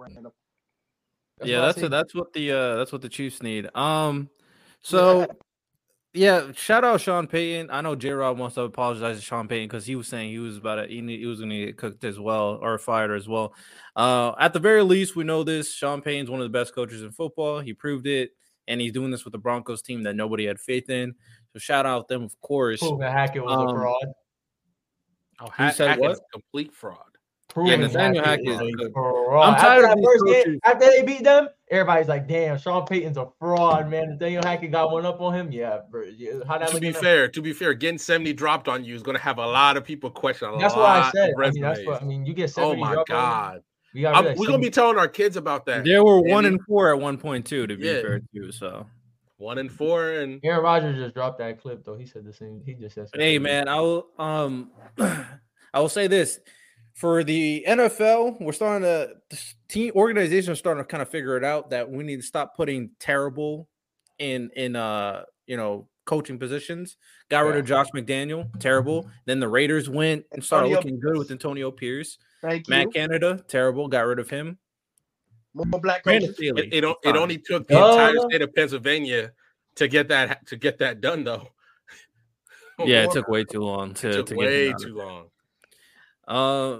[1.39, 1.47] Randall.
[1.47, 3.69] yeah, that's said- that's what the uh that's what the Chiefs need.
[3.75, 4.29] Um,
[4.81, 5.27] so
[6.13, 7.69] yeah, shout out Sean Payton.
[7.69, 10.39] I know J Rob wants to apologize to Sean Payton because he was saying he
[10.39, 13.27] was about to he, he was going to get cooked as well or fired as
[13.27, 13.53] well.
[13.95, 15.71] Uh, at the very least, we know this.
[15.73, 17.59] Sean Payton's one of the best coaches in football.
[17.59, 18.31] He proved it,
[18.67, 21.13] and he's doing this with the Broncos team that nobody had faith in.
[21.53, 22.79] So shout out them, of course.
[22.79, 24.05] Proving Hackett was Um, a fraud.
[25.41, 26.17] Oh, Who Hack- said Hackett's what?
[26.17, 27.08] a complete fraud.
[27.49, 28.91] Proving Nathaniel Hackett Hackett is is good.
[28.95, 32.85] I'm After tired of that first game- After they beat them, everybody's like, "Damn, Sean
[32.85, 35.51] Payton's a fraud, man." Nathaniel Hackett got one up on him.
[35.51, 36.03] Yeah, bro.
[36.47, 38.93] How that To be in the- fair, to be fair, getting 70 dropped on you
[38.95, 41.33] is going to have a lot of people question a That's lot why I said.
[41.37, 42.23] I mean, that's what I mean.
[42.25, 42.81] You get oh seventy.
[42.81, 43.63] my up on him, god,
[44.01, 45.83] got I'm- rid of we're going to be telling our kids about that.
[45.83, 48.01] They were one and four at one point too, to be Yeah.
[48.01, 48.51] fair too.
[48.51, 48.85] So
[49.37, 51.95] one and four, and Aaron Rodgers just dropped that clip though.
[51.95, 52.61] He said the same.
[52.63, 53.07] He just said.
[53.15, 54.69] Hey man, I will um
[55.73, 56.39] I will say this
[56.99, 61.37] for the NFL, we're starting to the team organization is starting to kind of figure
[61.37, 63.69] it out that we need to stop putting terrible
[64.17, 66.97] in in uh you know coaching positions.
[67.29, 69.09] Got rid of Josh McDaniel, terrible.
[69.25, 72.17] Then the Raiders went and started Antonio looking good with Antonio Pierce.
[72.41, 72.71] Thank you.
[72.71, 74.57] Matt Canada, terrible, got rid of him.
[75.53, 76.35] More black coaches.
[76.37, 77.91] It, it, it only took the Duh.
[77.91, 79.31] entire state of Pennsylvania
[79.75, 81.47] to get that to get that done, though.
[82.79, 85.29] yeah, it took way too long it to, took to way get too long.
[86.29, 86.79] Uh,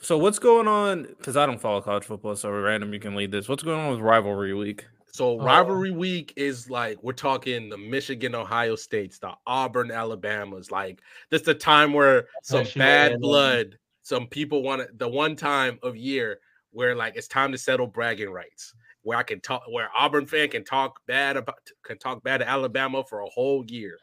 [0.00, 1.04] so what's going on?
[1.04, 3.48] Because I don't follow college football, so random you can lead this.
[3.48, 4.84] What's going on with rivalry week?
[5.10, 5.44] So Oh.
[5.44, 10.70] rivalry week is like we're talking the Michigan, Ohio States, the Auburn, Alabama's.
[10.70, 11.00] Like
[11.30, 15.78] this is the time where some bad blood, some people want to the one time
[15.82, 16.40] of year
[16.72, 18.74] where like it's time to settle bragging rights.
[19.02, 22.48] Where I can talk, where Auburn fan can talk bad about, can talk bad to
[22.48, 23.98] Alabama for a whole year,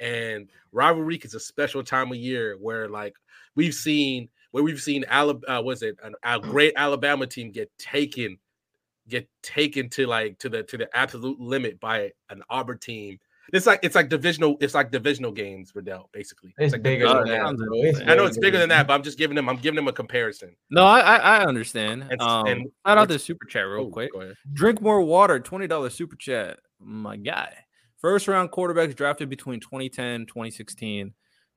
[0.00, 3.14] and rivalry week is a special time of year where like
[3.58, 7.70] we've seen where we've seen Alabama, uh, was it an, a great Alabama team get
[7.78, 8.38] taken
[9.08, 13.18] get taken to like to the to the absolute limit by an Auburn team.
[13.52, 14.58] It's like it's like divisional.
[14.60, 16.10] It's like divisional games, Riddell.
[16.12, 17.40] Basically, It's like bigger than that.
[17.40, 17.62] sounds
[18.06, 19.48] I know it's bigger than that, but I'm just giving them.
[19.48, 20.54] I'm giving them a comparison.
[20.70, 22.04] No, I I, I understand.
[22.10, 24.10] And- um, and shout out what's- this super chat real Oh, quick.
[24.52, 25.40] Drink more water.
[25.40, 26.58] Twenty dollars super chat.
[26.78, 27.54] My guy.
[28.02, 31.14] First round quarterbacks drafted between 2010 2016.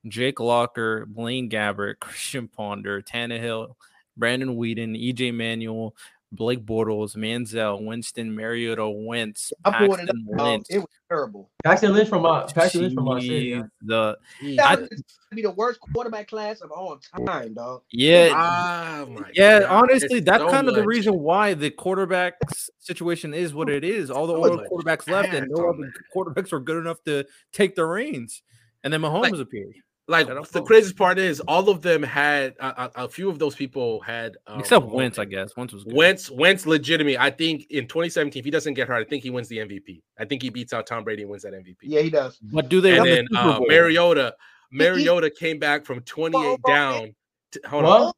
[0.08, 3.76] Jake Locker, Blaine Gabbert, Christian Ponder, Tannehill,
[4.18, 5.96] Brandon Weeden, EJ Manuel,
[6.34, 10.46] Blake Bortles, Manziel, Winston, Mariota, Wentz, I pulled it Paxton up.
[10.46, 10.66] Lynch.
[10.70, 11.50] It was terrible.
[11.66, 13.48] Paxton Lynch from my Paxton Lynch from my city.
[13.48, 13.64] Yeah.
[13.82, 14.18] The
[14.56, 14.90] That gonna
[15.36, 17.82] be the worst quarterback class of all time, dog.
[17.92, 19.60] yeah, Ah, my yeah.
[19.60, 19.70] God.
[19.84, 22.36] Honestly, It's that's so kind of the reason why the quarterback
[22.80, 24.10] situation is what it is.
[24.10, 27.04] All the So other much quarterbacks left, and ass no other quarterbacks were good enough
[27.04, 28.42] to take the reins.
[28.86, 29.76] And then Mahomes appeared,
[30.08, 30.66] Like the Mahomes.
[30.66, 34.36] craziest part is all of them had a, a, a few of those people had
[34.48, 35.56] um, except Wentz, I guess.
[35.56, 35.94] Wentz was good.
[35.94, 37.18] Wentz, Wentz, legitimate.
[37.18, 40.02] I think in 2017, if he doesn't get hurt, I think he wins the MVP.
[40.20, 41.78] I think he beats out Tom Brady and wins that MVP.
[41.84, 42.38] Yeah, he does.
[42.42, 43.68] But do they and win the then uh, Bowl?
[43.70, 44.36] Mariota,
[44.72, 47.16] Mariota came back from 28 Hold down.
[47.52, 48.16] To, hold on, What?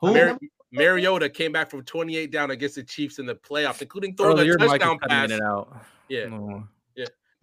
[0.00, 0.14] Who?
[0.14, 0.38] Mari-
[0.72, 4.54] Mariota came back from 28 down against the Chiefs in the playoffs, including throwing Earlier,
[4.54, 5.30] a touchdown pass.
[5.30, 5.74] it out.
[6.08, 6.64] Yeah, Oh.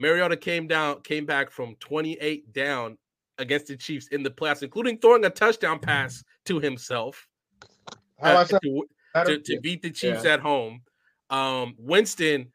[0.02, 2.98] Mariota came down, came back from 28 down
[3.40, 7.28] against the Chiefs in the playoffs, including throwing a touchdown pass to himself
[8.22, 8.86] How uh, I to,
[9.26, 10.82] to, to beat the Chiefs at home.
[11.30, 12.52] Um, Winston,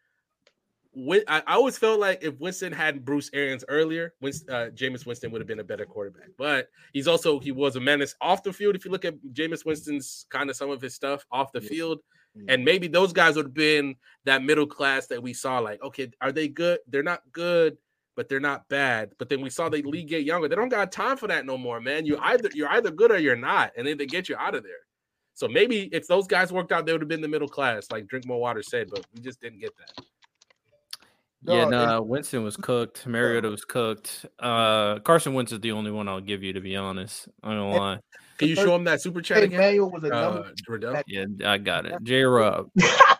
[0.94, 5.06] Win- I, I always felt like if Winston had Bruce Arians earlier, Winston, uh, Jameis
[5.06, 6.28] Winston would have been a better quarterback.
[6.38, 8.76] But he's also he was a menace off the field.
[8.76, 12.00] If you look at Jameis Winston's kind of some of his stuff off the field,
[12.48, 13.94] and maybe those guys would have been
[14.24, 15.58] that middle class that we saw.
[15.60, 16.80] Like, okay, are they good?
[16.88, 17.76] They're not good,
[18.16, 19.12] but they're not bad.
[19.18, 20.48] But then we saw the league get younger.
[20.48, 22.06] They don't got time for that no more, man.
[22.06, 24.62] You either you're either good or you're not, and then they get you out of
[24.62, 24.72] there.
[25.34, 28.06] So maybe if those guys worked out, they would have been the middle class, like
[28.06, 30.04] Drink More Water said, but we just didn't get that.
[31.46, 33.06] Yeah, Dog, no, Winston was cooked.
[33.06, 34.24] Mariota was cooked.
[34.38, 37.28] Uh, Carson Wentz is the only one I'll give you, to be honest.
[37.42, 37.98] I don't and, lie.
[38.38, 39.60] Can you show him that super chat again?
[39.60, 40.40] Manuel was a number.
[40.40, 42.02] Uh, Yeah, I got it.
[42.02, 42.70] J Rob.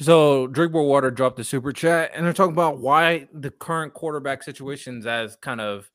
[0.00, 4.42] so Drinkable Water dropped the super chat, and they're talking about why the current quarterback
[4.42, 5.90] situations as kind of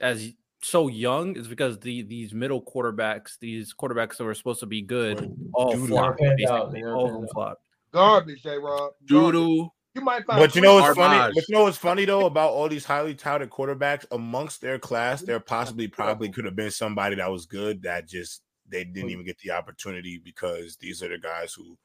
[0.00, 0.32] as
[0.62, 4.82] so young is because the these middle quarterbacks, these quarterbacks that were supposed to be
[4.82, 5.86] good, all Doo-doo.
[5.88, 6.20] flopped.
[6.20, 6.46] Basically.
[6.46, 7.62] out, All of them flopped.
[7.92, 8.56] Garbage, J.
[8.58, 8.92] Rob.
[9.06, 9.68] Doodoo.
[9.94, 10.40] You might find.
[10.40, 11.18] But you know what's Garbage.
[11.18, 11.32] funny?
[11.34, 15.22] But you know what's funny though about all these highly touted quarterbacks amongst their class,
[15.22, 19.24] there possibly probably could have been somebody that was good that just they didn't even
[19.24, 21.76] get the opportunity because these are the guys who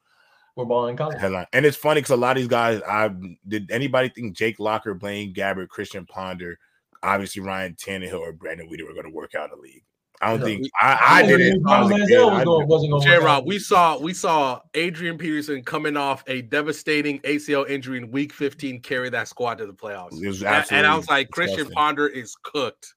[0.59, 1.17] We're balling in college.
[1.19, 1.47] headline.
[1.53, 3.09] And it's funny because a lot of these guys, I
[3.47, 6.59] did anybody think Jake Locker, Blaine Gabbert, Christian Ponder,
[7.01, 9.83] obviously Ryan Tannehill or Brandon Weeden were going to work out in the league.
[10.21, 10.45] I don't No.
[10.47, 11.65] think I, I didn't.
[11.65, 13.01] I was a Manziel I going, didn't.
[13.03, 18.11] J Rob, we saw we saw Adrian Peterson coming off a devastating ACL injury in
[18.11, 20.21] week 15 carry that squad to the playoffs.
[20.21, 21.69] It was And- and I was like, Christian.
[21.69, 22.95] Ponder is cooked.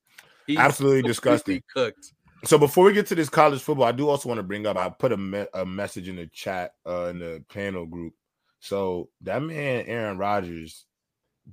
[0.48, 1.62] He's Absolutely disgusting.
[1.72, 2.12] Cooked.
[2.44, 4.76] So before we get to this college football, I do also want to bring up.
[4.76, 8.14] I put a, me- a message in the chat uh, in the panel group.
[8.60, 10.84] So that man Aaron Rodgers,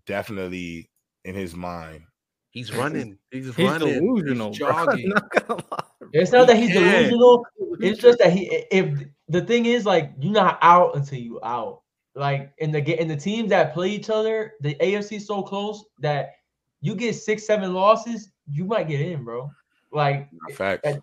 [0.05, 0.89] definitely
[1.25, 2.03] in his mind.
[2.51, 3.17] He's running.
[3.31, 3.99] He's, He's running.
[3.99, 4.71] delusional, He's bro.
[4.85, 5.09] jogging.
[5.09, 5.83] Not lie.
[6.13, 6.81] It's not that he's Yeah.
[6.81, 7.45] delusional.
[7.79, 8.45] It's just that he.
[8.71, 11.81] If the thing is, like, you're not out until you out.
[12.15, 15.43] Like in the ga- in the teams that play each other, the AFC is so
[15.43, 16.31] close that
[16.81, 19.49] you get six, seven losses, you might get in, bro.
[19.91, 20.81] Like Facts.
[20.85, 21.01] and-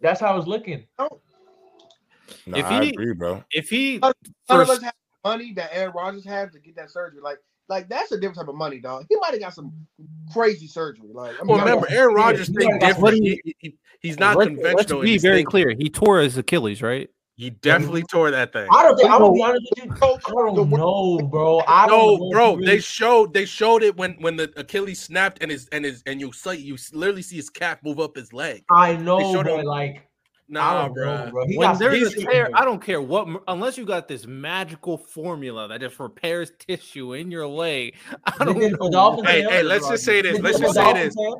[0.00, 0.86] that's how it's looking.
[0.98, 1.08] Oh.
[2.46, 3.42] No, If I he- agree, bro.
[3.50, 4.16] If he None of
[4.48, 7.20] first, us have money that Aaron Rodgers has to get that surgery.
[7.20, 7.38] Like,
[7.68, 9.06] like that's a different type of money, dog.
[9.08, 9.72] He might have got some
[10.32, 11.08] crazy surgery.
[11.12, 13.24] Like, I mean, Well, remember, Aaron Yeah, Rodgers he think might have got different.
[13.44, 14.98] He, he- he's not let's, conventional.
[15.00, 15.50] let's be very thinking.
[15.50, 15.70] clear.
[15.76, 17.10] He tore his Achilles, right?
[17.38, 18.66] He definitely tore that thing.
[18.68, 19.08] I don't think.
[19.08, 19.92] I'm gonna be honest with you.
[19.92, 21.62] Coach, I don't know, bro.
[21.68, 24.98] I don't No, know bro, he they showed they showed it when when the Achilles
[25.00, 28.16] snapped and his and his and you see you literally see his calf move up
[28.16, 28.64] his leg.
[28.72, 30.08] I know, showed but him- like,
[30.48, 31.26] Nah, bro.
[31.26, 31.46] know, bro.
[31.46, 32.54] He when got there's some a tear, shit.
[32.56, 37.30] I don't care what, unless you got this magical formula that just repairs tissue in
[37.30, 37.94] your leg.
[38.26, 39.14] I don't know.
[39.16, 40.38] for Hey, hey, let's just say this.
[40.38, 41.14] They Let's just say this.
[41.14, 41.34] they have-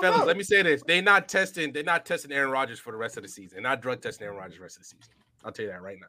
[0.00, 2.96] Fellas, let me say this: They're not testing, they're not testing Aaron Rodgers for the
[2.96, 3.56] rest of the season.
[3.56, 5.12] They're not drug testing Aaron Rodgers the rest of the season.
[5.44, 6.06] I'll tell you that right now.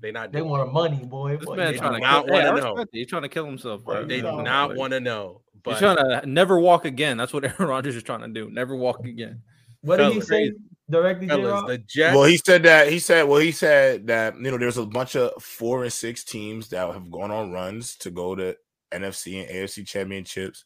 [0.00, 0.32] They not.
[0.32, 1.36] They doing want money, boy.
[1.36, 2.34] This Boy, man they trying to not kill.
[2.34, 2.74] Wanna know.
[2.74, 2.90] respect.
[2.92, 4.04] He's trying to kill himself, bro.
[4.04, 5.42] They do not want to know.
[5.64, 7.16] But He's But trying to never walk again.
[7.16, 8.48] That's what Aaron Rodgers is trying to do.
[8.50, 9.42] Never walk again.
[9.82, 10.52] What did he say
[10.90, 12.14] directly, fellas, the Jets.
[12.14, 15.16] Well, he said that he said well he said that you know there's a bunch
[15.16, 18.56] of four and six teams that have gone on runs to go to
[18.92, 20.64] NFC and AFC championships,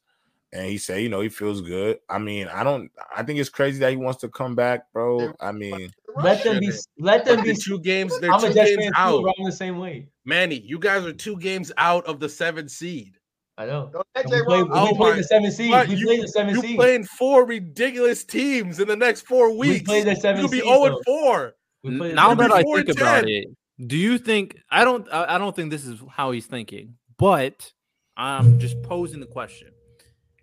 [0.53, 1.99] and he said you know he feels good.
[2.09, 5.33] I mean I don't I think it's crazy that he wants to come back, bro.
[5.41, 6.71] I mean Let them be.
[6.99, 7.55] Let them be.
[7.55, 8.19] two games.
[8.21, 9.19] They're I'm two a Jets games fan out.
[9.21, 10.09] too, around the same way.
[10.25, 13.17] Manny, you guys are two games out of the seventh seed.
[13.59, 13.91] I know.
[13.93, 14.45] Don't let And we J.
[14.45, 15.71] played, Rob- Oh we played oh the seven seed.
[15.71, 16.63] But We you- played the seven seed.
[16.65, 16.77] You seed.
[16.79, 19.81] playing four ridiculous teams in the next four weeks.
[19.81, 21.55] We played the You'll be seed, 0 and 4.
[21.85, 23.29] We played the Now that I think about 10.
[23.29, 23.47] it,
[23.87, 25.07] do you think I don't?
[25.13, 26.95] I I don't think this is how he's thinking.
[27.19, 27.73] But
[28.17, 29.69] I'm just posing the question.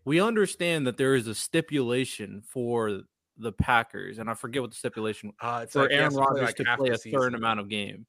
[0.05, 3.01] We understand that there is a stipulation for
[3.39, 6.19] the Packers, and I forget what the stipulation Uh, it's for like Aaron has to
[6.19, 8.05] play, Rodgers like, to play the a certain amount of game.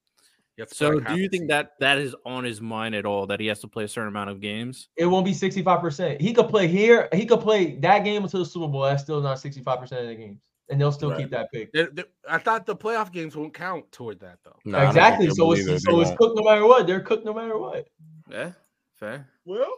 [0.57, 1.47] You have to So, like, do you think season.
[1.47, 4.09] that that is on his mind at all that he has to play a certain
[4.09, 4.89] amount of games?
[4.97, 6.19] It won't be 65%.
[6.19, 7.07] He could play here.
[7.13, 8.81] He could play that game until the Super Bowl.
[8.83, 10.41] That's still not 65% of the games.
[10.69, 11.19] And they'll still Right.
[11.19, 11.71] keep that pick.
[11.71, 14.57] They- they- I thought the playoff games won't count toward that though.
[14.65, 15.29] Nah, exactly.
[15.29, 15.71] So it's either.
[15.73, 16.19] They so it's won't.
[16.19, 16.85] cooked no matter what.
[16.87, 17.87] They're cooked no matter what.
[18.29, 18.51] Yeah,
[18.95, 19.27] fair.
[19.45, 19.73] Well,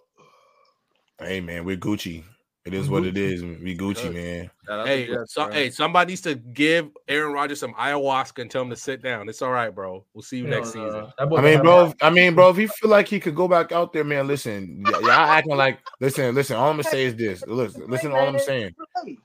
[1.20, 2.24] hey man, we're Gucci.
[2.66, 3.44] It is what it is.
[3.44, 4.50] We Gucci, man.
[4.66, 8.40] Shout out to Hey, Jets, so, hey, somebody needs to give Aaron Rodgers some ayahuasca
[8.42, 9.28] and tell him to sit down.
[9.28, 10.06] It's all right, bro.
[10.14, 10.86] We'll see you Hell next nah.
[10.86, 11.08] season.
[11.18, 11.88] That I mean, bro.
[11.88, 12.50] if- I mean, bro.
[12.52, 14.82] If he feel like he could go back out there, man, listen.
[14.88, 15.80] y'all acting like.
[16.00, 16.56] Listen, listen.
[16.56, 17.46] All I'm gonna say is this.
[17.46, 18.14] Listen, listen.
[18.14, 18.74] All I'm saying.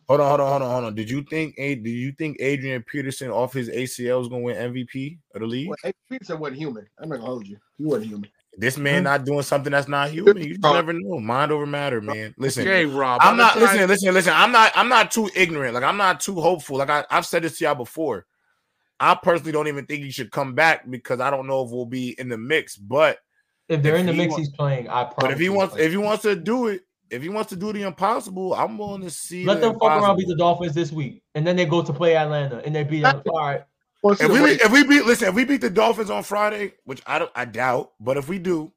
[0.09, 0.95] Hold on, hold on, hold on, hold on.
[0.97, 1.55] Did you think?
[1.59, 5.47] A- Did you think Adrian Peterson off his ACL was gonna win MVP of the
[5.47, 5.69] league?
[5.69, 6.87] Well, hey, Peterson wasn't human.
[7.01, 7.59] I'm not gonna hold you.
[7.79, 8.31] He wasn't human.
[8.59, 10.43] This man not doing something that's not human.
[10.43, 11.21] You never know.
[11.21, 12.35] Mind over matter, man.
[12.37, 13.21] Listen, J Rob.
[13.23, 14.33] I'm not listen, listen, listen.
[14.35, 15.75] I'm not I'm not too ignorant.
[15.75, 16.77] Like I'm not too hopeful.
[16.77, 18.27] Like I, I've said this to y'all before.
[18.99, 21.87] I personally don't even think he should come back because I don't know if we'll
[21.87, 22.77] be in the mix.
[22.77, 23.19] But
[23.69, 24.89] if they're if in the he mix, wa- he's playing.
[24.89, 25.15] I promise.
[25.21, 25.87] but if he wants playing.
[25.87, 29.03] if he wants to do it, if he wants to do the impossible, I'm willing
[29.03, 29.45] to see.
[29.45, 30.17] let the them fuck around impossible.
[30.17, 33.03] beat the Dolphins this week, and then they go to play Atlanta, and they beat
[33.03, 33.23] them.
[33.31, 33.63] All right,
[34.03, 36.75] Well, If we way- if we beat listen, if we beat the Dolphins on Friday,
[36.85, 38.73] which I don't I doubt, but if we do,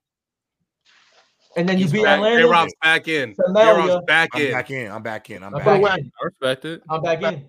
[1.56, 2.20] and then you beat back.
[2.20, 2.48] J Atlanta.
[2.48, 3.30] Rob's back in.
[3.32, 3.88] J Samaria.
[3.88, 4.92] Rob's back I'm back in.
[4.92, 5.44] I'm back in.
[5.44, 5.82] I'm I'm back.
[5.82, 6.06] back in.
[6.06, 6.12] in.
[6.22, 6.82] I respect it.
[6.90, 7.46] I'm back in.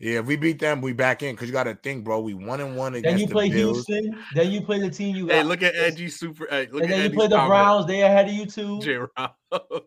[0.00, 2.20] Yeah, if we beat them, we back in because you got to think, bro.
[2.20, 3.04] We one and one against.
[3.04, 3.86] Then against you the play Bills.
[3.86, 4.24] Houston.
[4.34, 5.36] Then you play the team you got.
[5.36, 6.46] Hey, look at Edgy Super.
[6.50, 7.50] Hey, look and at then you play the comment.
[7.50, 7.86] Browns.
[7.86, 8.80] They ahead of you too.
[8.82, 9.30] J Rob.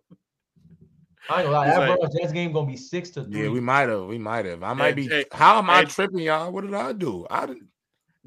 [1.30, 1.68] I ain't gonna lie.
[1.68, 3.44] That like- Browns Jets game gonna be six to three.
[3.44, 4.06] Yeah, we might have.
[4.06, 4.64] We might have.
[4.64, 5.08] I might be.
[5.08, 5.86] hey, how am I hey.
[5.86, 6.52] tripping, y'all?
[6.52, 7.26] What did I do?
[7.30, 7.68] I didn't.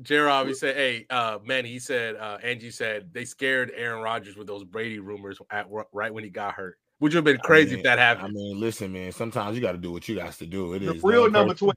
[0.02, 4.02] J Rob, he said, "Hey, uh, man, he said, uh, Angie said they scared Aaron
[4.02, 7.38] Rodgers with those Brady rumors at right when he got hurt, which would have been
[7.38, 8.28] crazy mean, if that happened.
[8.28, 9.12] I mean, listen, man.
[9.12, 10.72] Sometimes you got to do what you got to do.
[10.72, 11.74] It the is real number personal.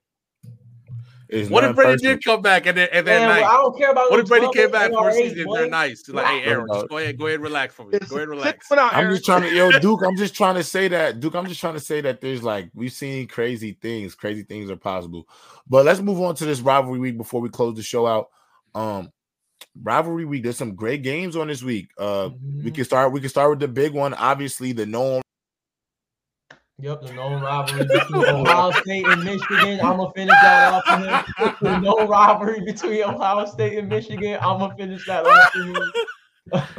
[1.34, 1.41] Twelve.
[1.41, 2.15] It is what if Brady personal.
[2.15, 3.49] did come back and then and Man, then well, I nice?
[3.64, 5.45] don't care about What if Brady came back for a season?
[5.45, 5.57] boy.
[5.57, 6.07] They're nice.
[6.10, 7.91] Like, hey, Aaron, just go ahead, go ahead, and relax for me.
[7.91, 8.68] Go ahead, and relax.
[8.68, 10.01] Sit down, I'm just trying to, yo, Duke.
[10.05, 11.35] I'm just trying to say that, Duke.
[11.35, 14.15] I'm just trying to say that there's like we've seen crazy things.
[14.15, 15.27] Crazy things are possible.
[15.68, 18.27] But let's move on to this rivalry week before we close the show out.
[18.76, 19.11] Um,
[19.81, 20.43] rivalry week.
[20.43, 21.89] There's some great games on this week.
[21.97, 22.30] Uh,
[22.64, 22.76] we Mhm.
[22.76, 23.11] can start.
[23.11, 24.14] We can start with the big one.
[24.14, 25.22] Obviously, the known
[26.79, 29.79] Yep, the known rivalry between Ohio State and Michigan.
[29.81, 31.55] I'm gonna finish that off for him.
[31.61, 34.37] The known rivalry between Ohio State and Michigan.
[34.41, 35.61] I'm gonna finish that off for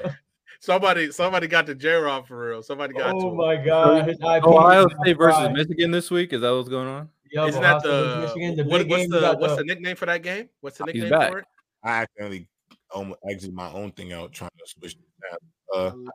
[0.03, 0.15] him.
[0.61, 2.63] Somebody, somebody got the J Rob for real.
[2.63, 3.37] Somebody got to Oh him.
[3.37, 5.53] my god, his Ohio State versus fried.
[5.53, 6.33] Michigan this week.
[6.33, 7.09] Is that what's going on?
[7.33, 8.57] Yep, Isn't Ohio that the, Michigan?
[8.57, 9.11] The what, big what's game.
[9.11, 10.49] the what's the- the nickname for that game?
[10.63, 11.33] What's the He's nickname back.
[11.33, 11.45] for it?
[11.85, 12.49] I accidentally
[12.95, 15.39] um, exited my own thing out trying to switch the tab.
[15.75, 16.11] Uh,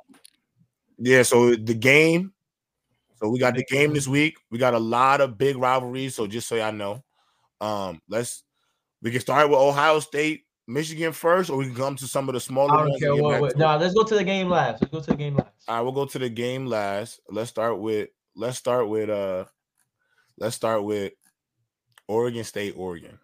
[0.97, 2.33] yeah, so the game.
[3.21, 4.37] So we got the game this week.
[4.49, 6.15] We got a lot of big rivalries.
[6.15, 7.03] So just so y'all know,
[7.59, 8.43] um, let's
[9.01, 12.33] we can start with Ohio State, Michigan first, or we can come to some of
[12.33, 13.01] the smaller I don't ones.
[13.01, 13.41] care and get what.
[13.41, 14.81] what to nah, let's go to the game last.
[14.81, 15.49] Let's go to the game last.
[15.67, 17.19] All right, we'll go to the game last.
[17.29, 19.45] Let's start with let's start with uh
[20.37, 21.13] let's start with
[22.07, 23.19] Oregon State, Oregon.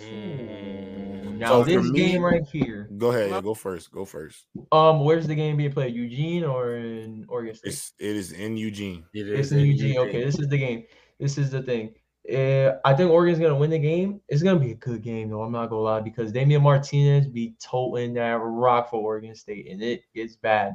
[0.00, 0.95] Mm.
[1.38, 2.88] Now So this me- game right here.
[2.96, 3.90] Go ahead, yeah, go first.
[3.92, 4.46] Go first.
[4.72, 5.94] Um, where's the game being played?
[5.94, 7.68] Eugene or in Oregon State?
[7.72, 9.04] It's it is in Eugene.
[9.14, 9.98] It It's is in Eugene.
[9.98, 10.84] Okay, this is the game.
[11.20, 11.94] This is the thing.
[12.32, 14.20] Uh, I think Oregon's gonna win the game.
[14.28, 15.42] It's gonna be a good game though.
[15.42, 19.82] I'm not gonna lie because Damien Martinez be toting that rock for Oregon State, and
[19.82, 20.74] it gets bad.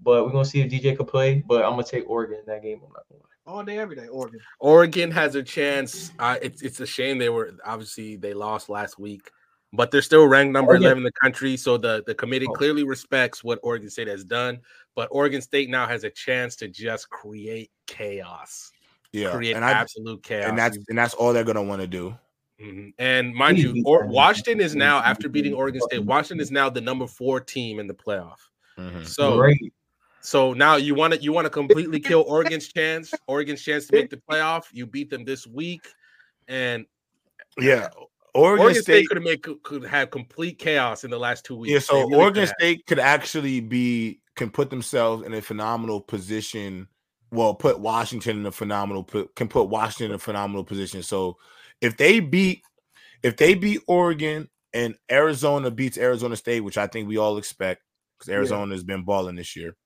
[0.00, 1.42] But we're gonna see if DJ could play.
[1.46, 2.80] But I'm gonna take Oregon in that game.
[2.86, 3.28] I'm not gonna lie.
[3.44, 4.38] All day, every day, Oregon.
[4.60, 6.12] Oregon has a chance.
[6.20, 9.28] Uh, it's it's a shame they were obviously they lost last week,
[9.72, 11.56] but they're still ranked number Oregon- eleven in the country.
[11.56, 12.52] So the the committee Oh.
[12.52, 14.60] clearly respects what Oregon State has done.
[14.94, 18.70] But Oregon State now has a chance to just create chaos,
[19.12, 20.48] Yeah, create and I absolute chaos.
[20.48, 22.14] and that's and that's all they're gonna want to do.
[22.60, 22.92] Mhm.
[22.98, 24.06] And mind you, or.
[24.06, 25.54] Washington is now after beating.
[25.54, 26.04] Oregon State.
[26.04, 28.38] Washington is now the number four team in the playoff.
[28.78, 29.04] Mhm.
[29.06, 29.72] So Great.
[30.20, 33.92] so now you want to you want to completely kill Oregon's chance, Oregon's chance to
[33.96, 34.64] make the playoff.
[34.72, 35.88] You beat them this week,
[36.46, 36.86] and
[37.58, 37.88] Yeah,
[38.34, 39.08] Oregon, Oregon, State, State.
[39.08, 41.72] could have could have complete chaos in the last two weeks.
[41.72, 42.54] yeah, so really Oregon could.
[42.58, 46.88] State could actually be can put themselves in a phenomenal position.
[47.30, 51.02] Well, put Washington in a phenomenal can put Washington in a phenomenal position.
[51.02, 51.36] So
[51.80, 52.62] if they beat
[53.22, 57.82] if they beat Oregon and Arizona beats Arizona State, which I think we all expect
[58.18, 58.36] because Yeah.
[58.36, 59.76] Arizona has been balling this year,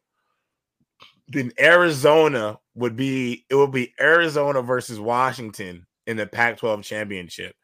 [1.29, 7.57] then Arizona would be it would be Arizona versus Washington in the Pac-12 championship.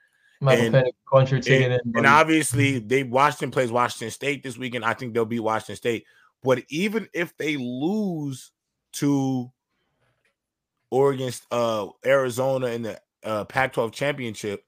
[0.43, 4.59] Michael And- Penix, punch your ticket in, And obviously, they Washington plays Washington State this
[4.59, 4.85] weekend.
[4.85, 6.05] I think they'll beat Washington State.
[6.43, 8.51] But even if they lose
[8.94, 9.51] to
[10.90, 14.64] Oregon, uh, Arizona in the uh, Pac-12 championship,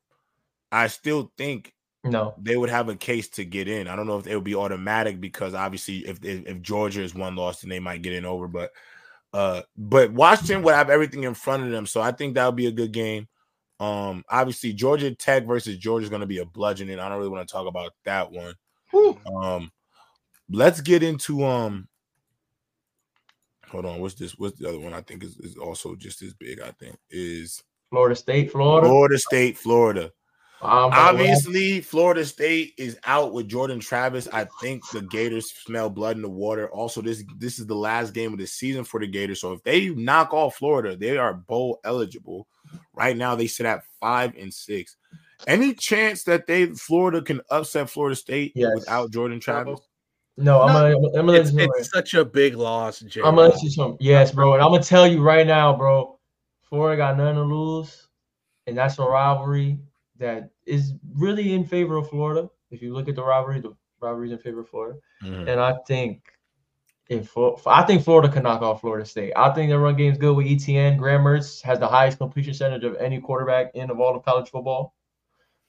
[0.70, 1.74] I still think
[2.04, 2.34] No.
[2.40, 3.88] they would have a case to get in.
[3.88, 7.14] I don't know if it would be automatic because obviously if if, if Georgia is
[7.14, 8.46] one loss, then they might get in over.
[8.46, 8.70] But
[9.32, 12.54] uh, but Washington would have everything in front of them, so I think that would
[12.54, 13.26] be a good game.
[13.80, 16.98] Um, obviously Georgia Tech versus Georgia is going to be a bludgeoning.
[16.98, 18.54] I don't really want to talk about that one.
[18.90, 19.18] Whew.
[19.34, 19.72] Um,
[20.50, 21.88] let's get into um.
[23.68, 24.38] Hold on, what's this?
[24.38, 24.94] What's the other one?
[24.94, 26.60] I think is, is also just as big.
[26.60, 28.86] I think is Florida State, Florida.
[28.86, 30.12] Florida State, Florida.
[30.62, 34.28] Um, Obviously, Florida State is out with Jordan Travis.
[34.32, 36.70] I think the Gators smell blood in the water.
[36.70, 39.40] Also, this this is the last game of the season for the Gators.
[39.40, 42.48] So if they knock off Florida, they are bowl eligible.
[42.94, 44.96] Right now, they sit at five and six.
[45.46, 48.72] Any chance that they Florida can upset Florida State Yes.
[48.76, 49.80] without Jordan Travis?
[50.36, 51.72] No, I'm gonna, I'm gonna let It's, you know.
[51.76, 53.20] it's such a big loss, Jay.
[53.20, 53.96] I'm gonna let you some.
[54.00, 54.54] Yes, bro.
[54.54, 56.18] And I'm gonna tell you right now, bro.
[56.62, 58.08] Florida got nothing to lose,
[58.66, 59.78] and that's a rivalry
[60.18, 62.48] that is really in favor of Florida.
[62.70, 65.48] If you look at the rivalry, the rivalry's in favor of Florida, Mhm.
[65.48, 66.22] and I think
[67.08, 67.36] if
[67.66, 69.32] I think Florida can knock off Florida State.
[69.36, 70.96] I think their run game's good with Etienne.
[70.96, 74.48] Graham Mertz has the highest completion percentage of any quarterback in of all of college
[74.50, 74.94] football.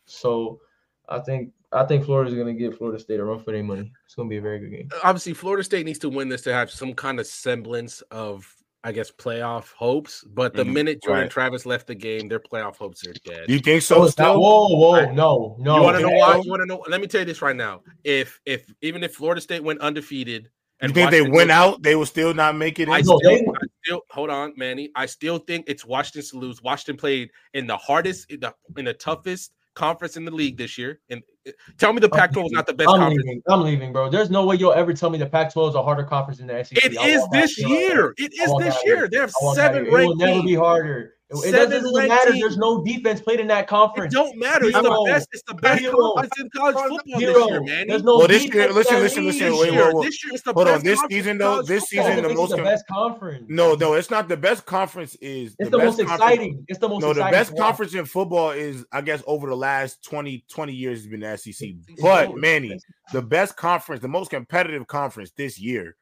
[0.06, 0.62] So
[1.10, 3.92] I think I think Florida's gonna give Florida State a run for their money.
[4.06, 4.90] It's gonna be a very good game.
[5.04, 8.50] Obviously, Florida State needs to win this to have some kind of semblance of,
[8.84, 10.24] I guess, playoff hopes.
[10.24, 11.32] But the Mhm, minute Jordan right.
[11.32, 13.50] Travis left the game, their playoff hopes are dead.
[13.50, 14.02] You think So so?
[14.04, 15.76] not, Still, whoa, whoa, I- no, no.
[15.76, 16.38] you want to know why?
[16.38, 16.84] You want to know?
[16.88, 17.82] Let me tell you this right now.
[18.04, 20.50] If if even if Florida State went undefeated,
[20.82, 21.82] you and think they went goes- out?
[21.84, 22.90] They will still not make it.
[22.90, 23.42] I still, I
[23.84, 24.92] still hold on, Manny.
[24.96, 26.62] I still think it's Washington to lose.
[26.62, 30.78] Washington played in the hardest, in the, in the toughest conference in the league this
[30.78, 31.00] year.
[31.10, 33.24] And uh, tell me the Pac-12 is not the best I'm conference.
[33.26, 33.42] leaving.
[33.50, 34.10] I'm leaving, bro.
[34.10, 36.64] There's no way you'll ever tell me the Pac-12 is a harder conference than the
[36.64, 36.78] SEC.
[36.84, 37.96] It I is this shit right there.
[37.96, 38.14] year.
[38.18, 38.96] It I is want this year.
[38.98, 39.08] here.
[39.10, 40.00] They have I want that seven here.
[40.00, 41.15] It will never be harder.
[41.28, 42.32] It, it Seven doesn't ranked matter.
[42.34, 42.42] teams.
[42.44, 44.14] There's no defense played in that conference.
[44.14, 44.66] It don't matter.
[44.66, 45.06] It's the Hero.
[45.06, 45.28] best.
[45.32, 45.96] It's the best Hero.
[46.14, 47.88] conference in college football this year, man.
[47.88, 49.86] There's no Well, this year- listen, listen, listen, this wait, year.
[49.88, 50.06] wait, wait.
[50.06, 52.58] This year, it's the Hold on, this season, though, this I season, the most the
[52.58, 53.46] best conference.
[53.50, 54.28] No, no, it's not.
[54.28, 56.66] The best conference is It's the, most conference- exciting.
[56.68, 59.58] It's the most No, the best to conference in football is, I guess, over the
[59.58, 61.74] last 20, 20 years has been the SEC.
[62.02, 62.78] But so- Manny,
[63.14, 65.96] the best conference, the most competitive conference this year,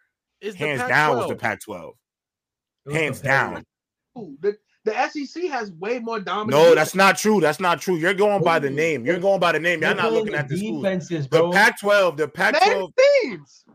[0.58, 1.40] hands down, was the Pac-12.
[1.40, 1.94] Pac-12.
[2.88, 3.64] It was Hands down.
[4.18, 6.52] Ooh, The, the SEC has way more dominant.
[6.52, 7.40] No, that's not true.
[7.40, 7.96] That's not true.
[7.96, 9.06] You're going by the name.
[9.06, 9.82] You're going by the name.
[9.82, 10.84] You're not looking at the schools.
[10.84, 11.52] defenses, The bro.
[11.52, 12.92] Pac-12, the Name Pac-12.
[13.24, 13.66] teams.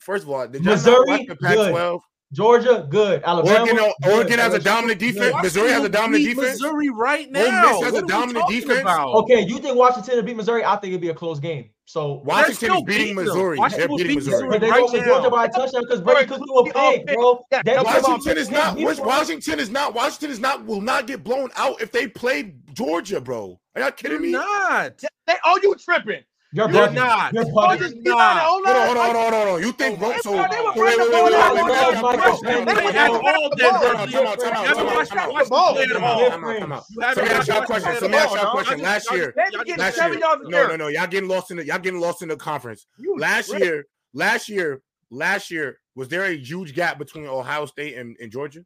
[0.00, 2.00] First of all, did y'all Missouri, watch the Pac-12?
[2.32, 3.22] Georgia, good.
[3.24, 4.12] Alabama, Oregon, uh, good.
[4.12, 5.12] Oregon has a LSU, dominant good.
[5.14, 5.36] defense.
[5.42, 6.60] Missouri has a dominant defense.
[6.60, 7.80] Missouri right Miss now.
[7.80, 8.80] has a What are we dominant defense.
[8.80, 9.14] about?
[9.14, 10.64] Okay, you think Washington will beat Missouri?
[10.64, 11.70] I think it'll be a close game.
[11.86, 13.24] So Washington still is beating beat them.
[13.26, 13.58] Missouri.
[13.58, 14.48] Washington They're beating beat Missouri.
[14.48, 15.04] but they right go now.
[15.04, 17.44] Georgia by a touchdown because Brady could do a pick, bro.
[17.52, 18.76] Yeah, That- Washington is not.
[18.78, 18.98] Which.
[18.98, 19.94] Washington is not.
[19.94, 20.64] Washington is not.
[20.64, 23.60] Will not get blown out if they play Georgia, bro.
[23.74, 24.32] Are y'all kidding You're me?
[24.32, 25.02] not.
[25.26, 26.22] They, oh, you tripping?
[26.54, 27.32] You're, You're not.
[27.34, 27.78] You're You're not.
[27.80, 28.14] keep on it.
[28.14, 28.86] Hold Hold on, on.
[28.86, 29.60] hold on, hold on, hold on.
[29.66, 30.30] You think They so?
[30.30, 31.54] were- Wait, they wait, were wait, running wait, the wait, ball wait, out.
[31.54, 32.64] wait, They wait, were wait, Michael wait, Penny.
[32.64, 34.62] wait, They wait, had wait, all wait, them Time out, run time out, time out,
[34.62, 35.32] You haven't time out, watched time out.
[35.34, 35.72] Washington ball.
[35.74, 36.22] play at Time all.
[36.24, 36.84] out, time out, time out.
[36.90, 37.88] You haven't Let me ask y'all a watched question.
[37.90, 38.52] Washington Let me ask at y'all a all.
[38.54, 38.78] question.
[38.78, 40.68] Y'all just- Last year, y'all They just- getting last seven year, yards in no, there.
[40.68, 40.88] no, no.
[40.88, 41.64] Y'all getting lost in the.
[41.66, 42.86] Y'all getting lost in the conference.
[42.98, 43.66] You Last tripping.
[43.66, 48.30] year, last year, last year, was there a huge gap between Ohio State and, and
[48.30, 48.64] Georgia?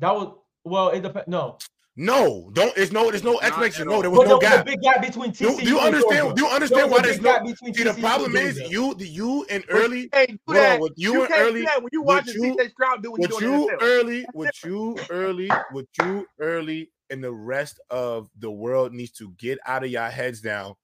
[0.00, 0.90] That was well.
[0.90, 1.26] It depends.
[1.28, 1.56] No,
[1.98, 2.76] No, don't.
[2.76, 3.10] It's no.
[3.10, 3.88] There's no Not explanation.
[3.88, 4.02] No, all.
[4.02, 4.66] there but was there no was a gap.
[4.66, 6.18] big gap between Do, TCU do you and understand?
[6.20, 6.34] Georgia.
[6.34, 7.32] Do you understand was why there's big no?
[7.32, 10.00] gap between See, the problem and is you, the you and early.
[10.00, 10.80] you can't do that.
[10.80, 13.20] with you You and early- do when you watch watching you- CJ Stroud do what
[13.20, 17.80] you with doing in you early, with you early, with you early, and the rest
[17.88, 20.76] of the world needs to get out of your heads now.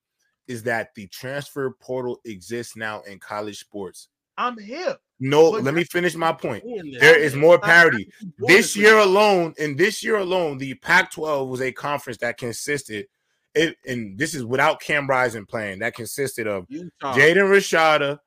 [0.48, 4.08] Is that the transfer portal exists now in college sports?
[4.38, 4.98] I'm hip.
[5.24, 6.64] No, But let me finish my point.
[6.98, 8.10] There is more parity.
[8.38, 13.06] This year alone, in this year alone, the Pac-12 was a conference that consisted.
[13.54, 15.78] It and this is without Cam Rising playing.
[15.78, 18.18] That consisted of Jaden Rashada,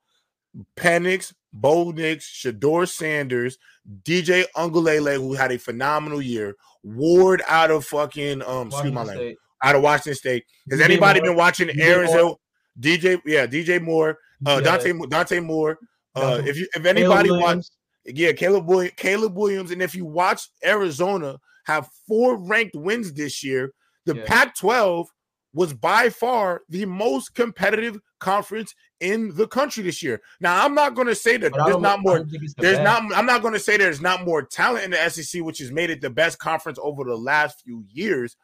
[0.78, 3.58] Penix, Bo Nix, Shedeur Sanders,
[4.04, 9.36] DJ Uiagalelei, who had a phenomenal year, Ward out of fucking um, excuse my language,
[9.62, 10.46] out of Washington State.
[10.70, 11.30] Has DJ anybody Moore.
[11.30, 12.38] been watching DJ Aaron's Moore.
[12.80, 14.78] DJ, yeah, DJ Moore, uh, Yeah.
[14.78, 15.78] Dante Dante Moore.
[16.16, 17.72] Uh, if you if anybody watched,
[18.06, 23.44] yeah, Caleb Williams, Caleb Williams, and if you watch Arizona have four ranked wins this
[23.44, 23.72] year,
[24.06, 24.24] the Yeah.
[24.26, 25.08] Pac-12
[25.54, 30.22] was by far the most competitive conference in the country this year.
[30.40, 32.18] Now, I'm not going to say that there's don't- more.
[32.20, 33.04] don't think it's the There's best.
[33.04, 33.18] not.
[33.18, 35.90] I'm not going to say there's not more talent in the SEC, which has made
[35.90, 38.36] it the best conference over the last few years.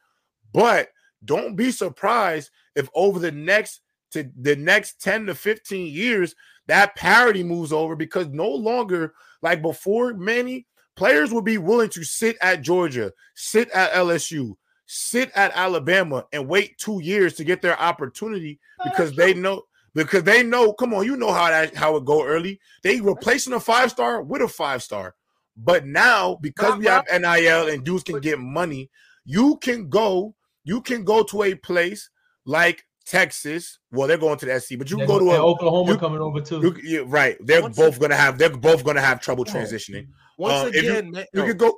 [0.53, 0.89] But
[1.23, 3.81] don't be surprised if over the next
[4.11, 6.33] to the next 10 to 15 years
[6.67, 12.03] that parity moves over because no longer like before many players would be willing to
[12.03, 14.55] sit at Georgia, sit at LSU,
[14.85, 19.63] sit at Alabama and wait two years to get their opportunity because they know
[19.93, 20.73] because they know.
[20.73, 22.59] Come on, you know how that how it go early.
[22.83, 25.15] They replacing a five star with a five star,
[25.57, 28.89] but now because we have NIL and dudes can get money,
[29.25, 30.35] you can go.
[30.63, 32.09] You can go to a place
[32.45, 33.79] like Texas.
[33.91, 36.19] Well, they're going to the SC, but you can go to a Oklahoma you- coming
[36.21, 36.61] over too.
[36.61, 37.37] you, you, right.
[37.41, 38.37] They're Once both gonna have.
[38.37, 40.07] They're both gonna have trouble transitioning.
[40.37, 41.77] Once Uh, if you- again, man- You oh, could go.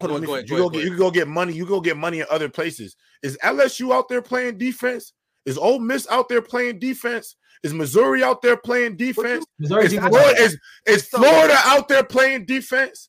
[0.00, 1.28] Hold on, ahead, let me go ahead, you go go get you can go get
[1.28, 1.52] money.
[1.52, 2.96] You go get money in other places.
[3.22, 5.12] Is LSU out there playing defense?
[5.44, 7.34] Is Ole Miss out there playing defense?
[7.64, 9.44] Is Missouri out there playing defense?
[9.58, 13.08] Is defense- Florida, is, is Florida out there playing defense?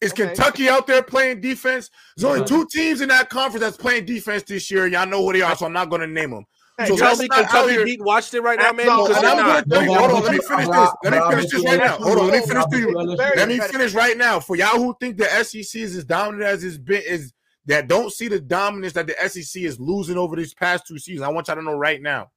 [0.00, 0.28] Is Okay.
[0.28, 1.90] Kentucky out there playing defense?
[2.16, 4.86] There's only two teams in that conference that's playing defense this year.
[4.86, 6.46] Y'all know who they are, so I'm not going to name them.
[6.80, 8.86] You So tell let's me not out Kentucky here- beat Washington right now, man.
[8.86, 9.46] No, Because I'm not.
[9.46, 10.90] gonna tell you, hold on, let me finish this.
[11.04, 11.96] Let me finish this right now.
[11.98, 12.84] Hold on, let me finish this.
[12.94, 14.40] Rob, Let me finish right now.
[14.40, 17.32] For y'all who think the SEC is as dominant as it's been, is
[17.66, 21.22] that don't see the dominance that the SEC is losing over these past two seasons.
[21.22, 22.30] I want y'all to know right now.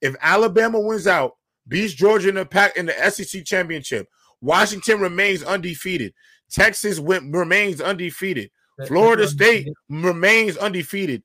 [0.00, 1.32] If Alabama wins out,
[1.68, 4.08] beats Georgia in the pack in the SEC championship,
[4.40, 6.12] Washington remains undefeated.
[6.50, 8.50] Texas win, remains undefeated.
[8.86, 11.22] Florida State remains undefeated.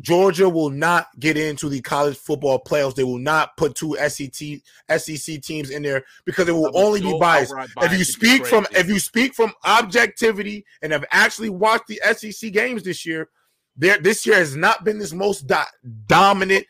[0.00, 2.94] Georgia will not get into the college football playoffs.
[2.94, 4.60] They will not put two SEC
[4.98, 7.78] SEC teams in there because it will That only be so biased if you biased,
[7.78, 12.52] it'd be speak from if you speak from objectivity and have actually watched the SEC
[12.52, 13.28] games this year,
[13.76, 15.56] there this year has not been this most do-
[16.06, 16.66] dominant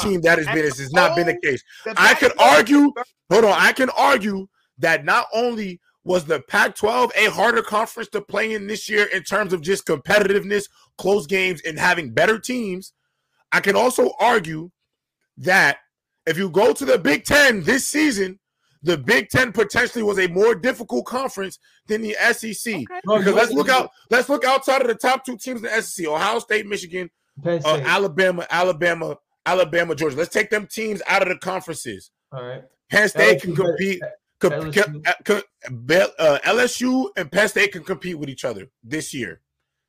[0.00, 0.64] team that has been.
[0.64, 1.62] This has not been the case.
[1.96, 2.92] I could argue.
[3.30, 4.46] Hold on, I can argue
[4.78, 9.24] that not only was the Pac-12 a harder conference to play in this year in
[9.24, 12.92] terms of just competitiveness, close games, and having better teams.
[13.50, 14.70] I can also argue
[15.38, 15.78] that
[16.24, 18.38] if you go to the Big Ten this season,
[18.84, 21.58] the Big Ten potentially was a more difficult conference
[21.88, 22.84] than the SEC.
[23.04, 23.90] Bro, Because let's look out.
[24.08, 27.10] Let's look outside of the top two teams in the SEC: Ohio State, Michigan,
[27.42, 30.16] Penn uh, Alabama, Alabama, Alabama, Georgia.
[30.16, 32.12] Let's take them teams out of the conferences.
[32.30, 32.62] All right.
[32.90, 34.02] Penn State can LSU better- compete.
[34.40, 35.06] Com- LSU.
[35.06, 35.42] uh, co-
[36.18, 39.40] uh, LSU and Penn State can compete with each other this year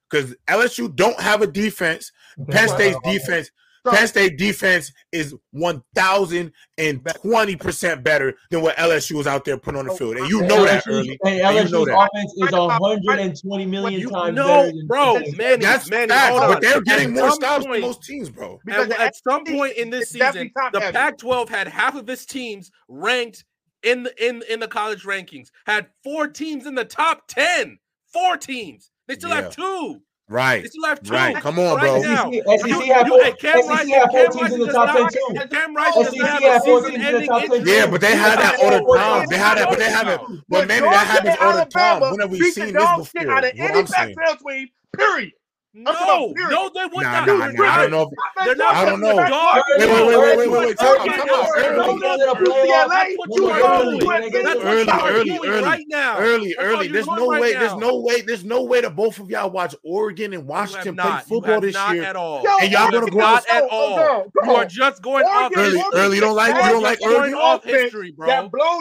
[0.09, 2.11] because LSU don't have a defense.
[2.49, 3.51] Penn State's defense,
[3.89, 9.45] Penn State defense is one thousand and twenty percent better than what LSU is out
[9.45, 11.17] there putting on the field, and you know that early.
[11.23, 12.09] And And you know LSU's that.
[12.13, 15.37] offense is 120 million You times know, better than bro, Penn State.
[15.37, 16.61] Manny, That's Manny, facts, hold but on.
[16.61, 18.59] they're getting At more some stops than most teams, bro.
[18.65, 20.79] Because At, at some point in this season, the.
[20.91, 23.45] Pac-12 had half of its teams ranked
[23.87, 25.49] in the in in the college rankings.
[25.65, 27.79] Had four teams in the top ten.
[28.11, 28.91] Four teams.
[29.07, 29.35] They still Yeah.
[29.43, 30.01] have two.
[30.29, 31.13] Right, They still have two.
[31.13, 31.35] right.
[31.37, 32.01] Come on, right bro.
[32.01, 32.29] now.
[32.29, 34.87] SEC, SEC You- have four, Cam SEC Rising- have four Cam teams in the top
[34.87, 35.47] not- 10 too.
[35.55, 37.65] Cam Rising does SEC not have have four teams in the top 10.
[37.65, 39.25] Yeah, but they had that all the time.
[39.29, 40.19] They had that, but they have it.
[40.49, 42.01] But maybe that happens all the time.
[42.01, 43.31] When have we beat seen the this before?
[43.31, 44.15] out of any I'm saying.
[44.15, 45.31] Pac-12 team, period.
[45.79, 47.27] No, no, they would Nah, not.
[47.27, 47.63] nah, They're nah.
[47.71, 48.01] I don't know.
[48.03, 48.75] if- They're not.
[48.75, 49.15] I don't know.
[49.15, 49.61] Dog.
[49.77, 50.77] Wait, wait, wait, wait, wait, wait, wait.
[50.77, 51.49] Time out, Early, time out.
[51.55, 52.47] early, Early, early, Go to the early.
[52.47, 52.89] playoffs.
[52.89, 53.99] That's what Go you to are the doing.
[54.01, 54.43] playoffs.
[54.43, 55.63] That's what Early, you are early, doing early.
[55.63, 56.17] right now.
[56.17, 56.85] Early, That's all early.
[56.87, 57.53] you're There's doing no right way.
[57.53, 57.59] now.
[57.59, 58.21] There's no way.
[58.21, 61.23] There's no way that both of y'all watch Oregon and You have Washington play not.
[61.29, 62.03] You football have this not year.
[62.05, 62.43] at all.
[62.43, 63.95] Yo, And y'all You gonna have go not Oh, at all.
[63.97, 64.55] girl, You girl.
[64.57, 65.99] are just going off Oregon- Early, history.
[65.99, 66.15] early.
[66.15, 66.55] You don't like.
[66.55, 67.33] You don't like You're just Oregon.
[67.33, 68.27] going off history, bro.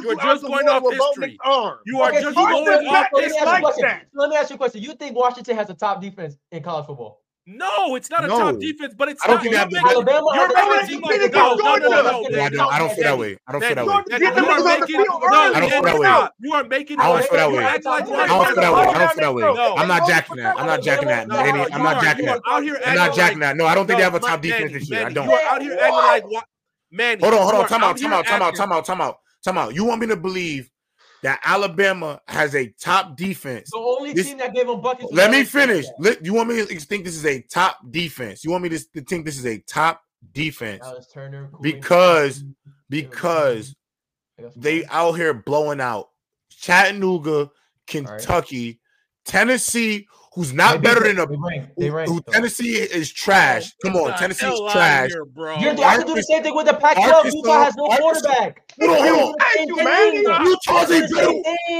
[0.02, 1.38] You're just going off history.
[1.86, 3.60] You are just going off let me ask you a history.
[3.60, 3.90] question.
[4.14, 4.82] Let me ask you a question.
[4.82, 7.22] You think Washington has a top defense in college football?
[7.48, 8.38] No, it's not a No.
[8.40, 9.42] top defense, but it's I don't not.
[9.44, 11.22] think You're that- making, Alabama you're has making top it seem defense.
[11.22, 11.88] like Beat no, no, no, Georgia.
[11.88, 13.38] no, Yeah, I don't, I don't feel that way.
[13.46, 13.92] I don't feel that way.
[13.92, 15.20] You are niggas on the making no.
[15.54, 16.28] I don't feel that way.
[16.40, 17.64] You are making I don't feel that way.
[17.64, 18.16] I don't feel
[18.56, 18.80] that way.
[18.80, 19.74] I don't feel that way.
[19.78, 20.58] I'm not jacking that.
[20.58, 21.28] I'm not jacking that.
[21.28, 22.40] No, Manny, no, I'm not jacking that.
[22.44, 23.56] are out here I'm not jacking that.
[23.56, 25.06] No, I don't think they have a top defense this year.
[25.06, 25.28] I don't.
[25.28, 26.44] You are out here acting like what?
[26.90, 27.20] Manny.
[27.22, 27.68] Hold on, hold on.
[27.68, 29.72] Time out, out time out, time out, time out, time out, time out.
[29.74, 30.68] You want me to believe
[31.22, 33.70] that Alabama has a top defense?
[33.70, 35.12] The only This- team that gave them buckets.
[35.12, 35.86] Let me finish.
[35.98, 38.44] Let, you want me to think this is a top defense?
[38.44, 40.02] You want me to, to think this is a top
[40.32, 42.44] defense Turner, because
[42.88, 43.74] because
[44.38, 46.08] I got some they out here blowing out
[46.50, 47.50] Chattanooga,
[47.86, 48.80] Kentucky,
[49.24, 50.06] Tennessee,
[50.36, 51.64] who's not They better than a They rank.
[51.76, 52.08] They who, rank.
[52.08, 52.32] who though.
[52.32, 53.72] Tennessee is trash.
[53.82, 55.10] Come on, Get the Tennessee's hell trash.
[55.10, 55.56] here, bro.
[55.58, 57.12] You're I can do the same thing with the Pac-12.
[57.12, 58.62] Arkansas- Utah has no Arkansas- quarterback.
[58.78, 59.34] Hold on, hold on.
[59.54, 60.14] Thank you, man.
[60.44, 61.32] Utah's a better.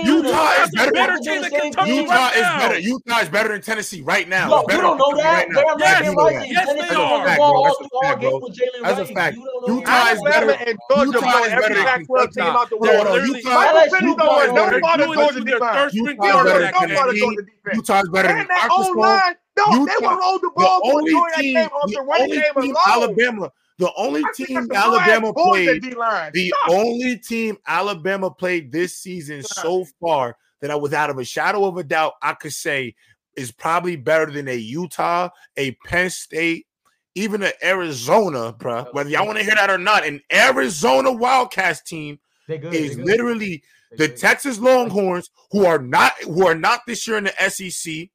[0.05, 0.93] Utah is better.
[0.93, 2.59] better than Kentucky Utah right is now.
[2.59, 2.79] better.
[2.81, 4.49] Utah is better than Tennessee right now.
[4.49, 5.47] No, It's you don't than know Kentucky that.
[5.53, 5.77] They're right now.
[5.77, 6.39] Yes, American you know Rising.
[6.41, 6.49] that.
[6.49, 7.19] Yes, Tennessee they was on are.
[7.21, 8.01] the That's a ball all fact, through bro.
[8.01, 8.43] all That's a games fact.
[8.43, 9.13] with Jalen That's a Rice.
[9.13, 9.37] fact.
[9.37, 10.13] You don't know Utah that.
[10.17, 10.37] is better.
[10.37, 13.07] Alabama and Georgia Utah blow is every better than Pac-12 team out the Hold on,
[13.07, 13.27] water.
[13.27, 14.81] Utah- Michael LSU Penix Utah don't is want no better.
[14.81, 15.77] part of Doing Georgia it to their defense.
[15.77, 17.21] third string Utah is He don't better want than no part of Tennessee.
[17.21, 17.77] Georgia defense.
[17.77, 18.93] Utah is better than And that Arkansas.
[18.93, 21.69] O-line, no, they Utah- will roll the The ball for only Joy that team, came
[21.69, 22.77] the the only game team alone.
[22.87, 26.71] Alabama, the only I team Alabama played, the Stop.
[26.71, 31.77] only team Alabama played this season so far that I, without of a shadow of
[31.77, 32.95] a doubt, I could say
[33.37, 36.67] is probably better than a Utah, a Penn State,
[37.15, 38.93] even an Arizona, bruh.
[38.95, 42.73] Whether y'all want to hear that or not, an Arizona Wildcats team good.
[42.73, 43.63] is literally
[43.97, 44.09] the.
[44.09, 48.09] Texas Longhorns, who are not who are not this year in the SEC.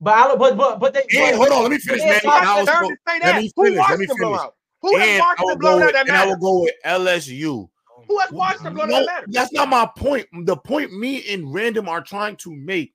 [0.00, 1.00] But I, but but but they.
[1.00, 2.20] And but, hold on, let me finish, man.
[2.24, 3.36] Bob, And I was go- to say let that.
[3.42, 4.18] me finish, let watched me them finish.
[4.20, 4.54] blowout?
[4.82, 6.62] Who has and watched I will them go blowout with, that and I will go
[6.62, 7.68] with LSU.
[8.08, 9.26] Who has watched them blowout No, that matter?
[9.28, 10.26] that's not my point.
[10.44, 12.92] The point me and Random are trying to make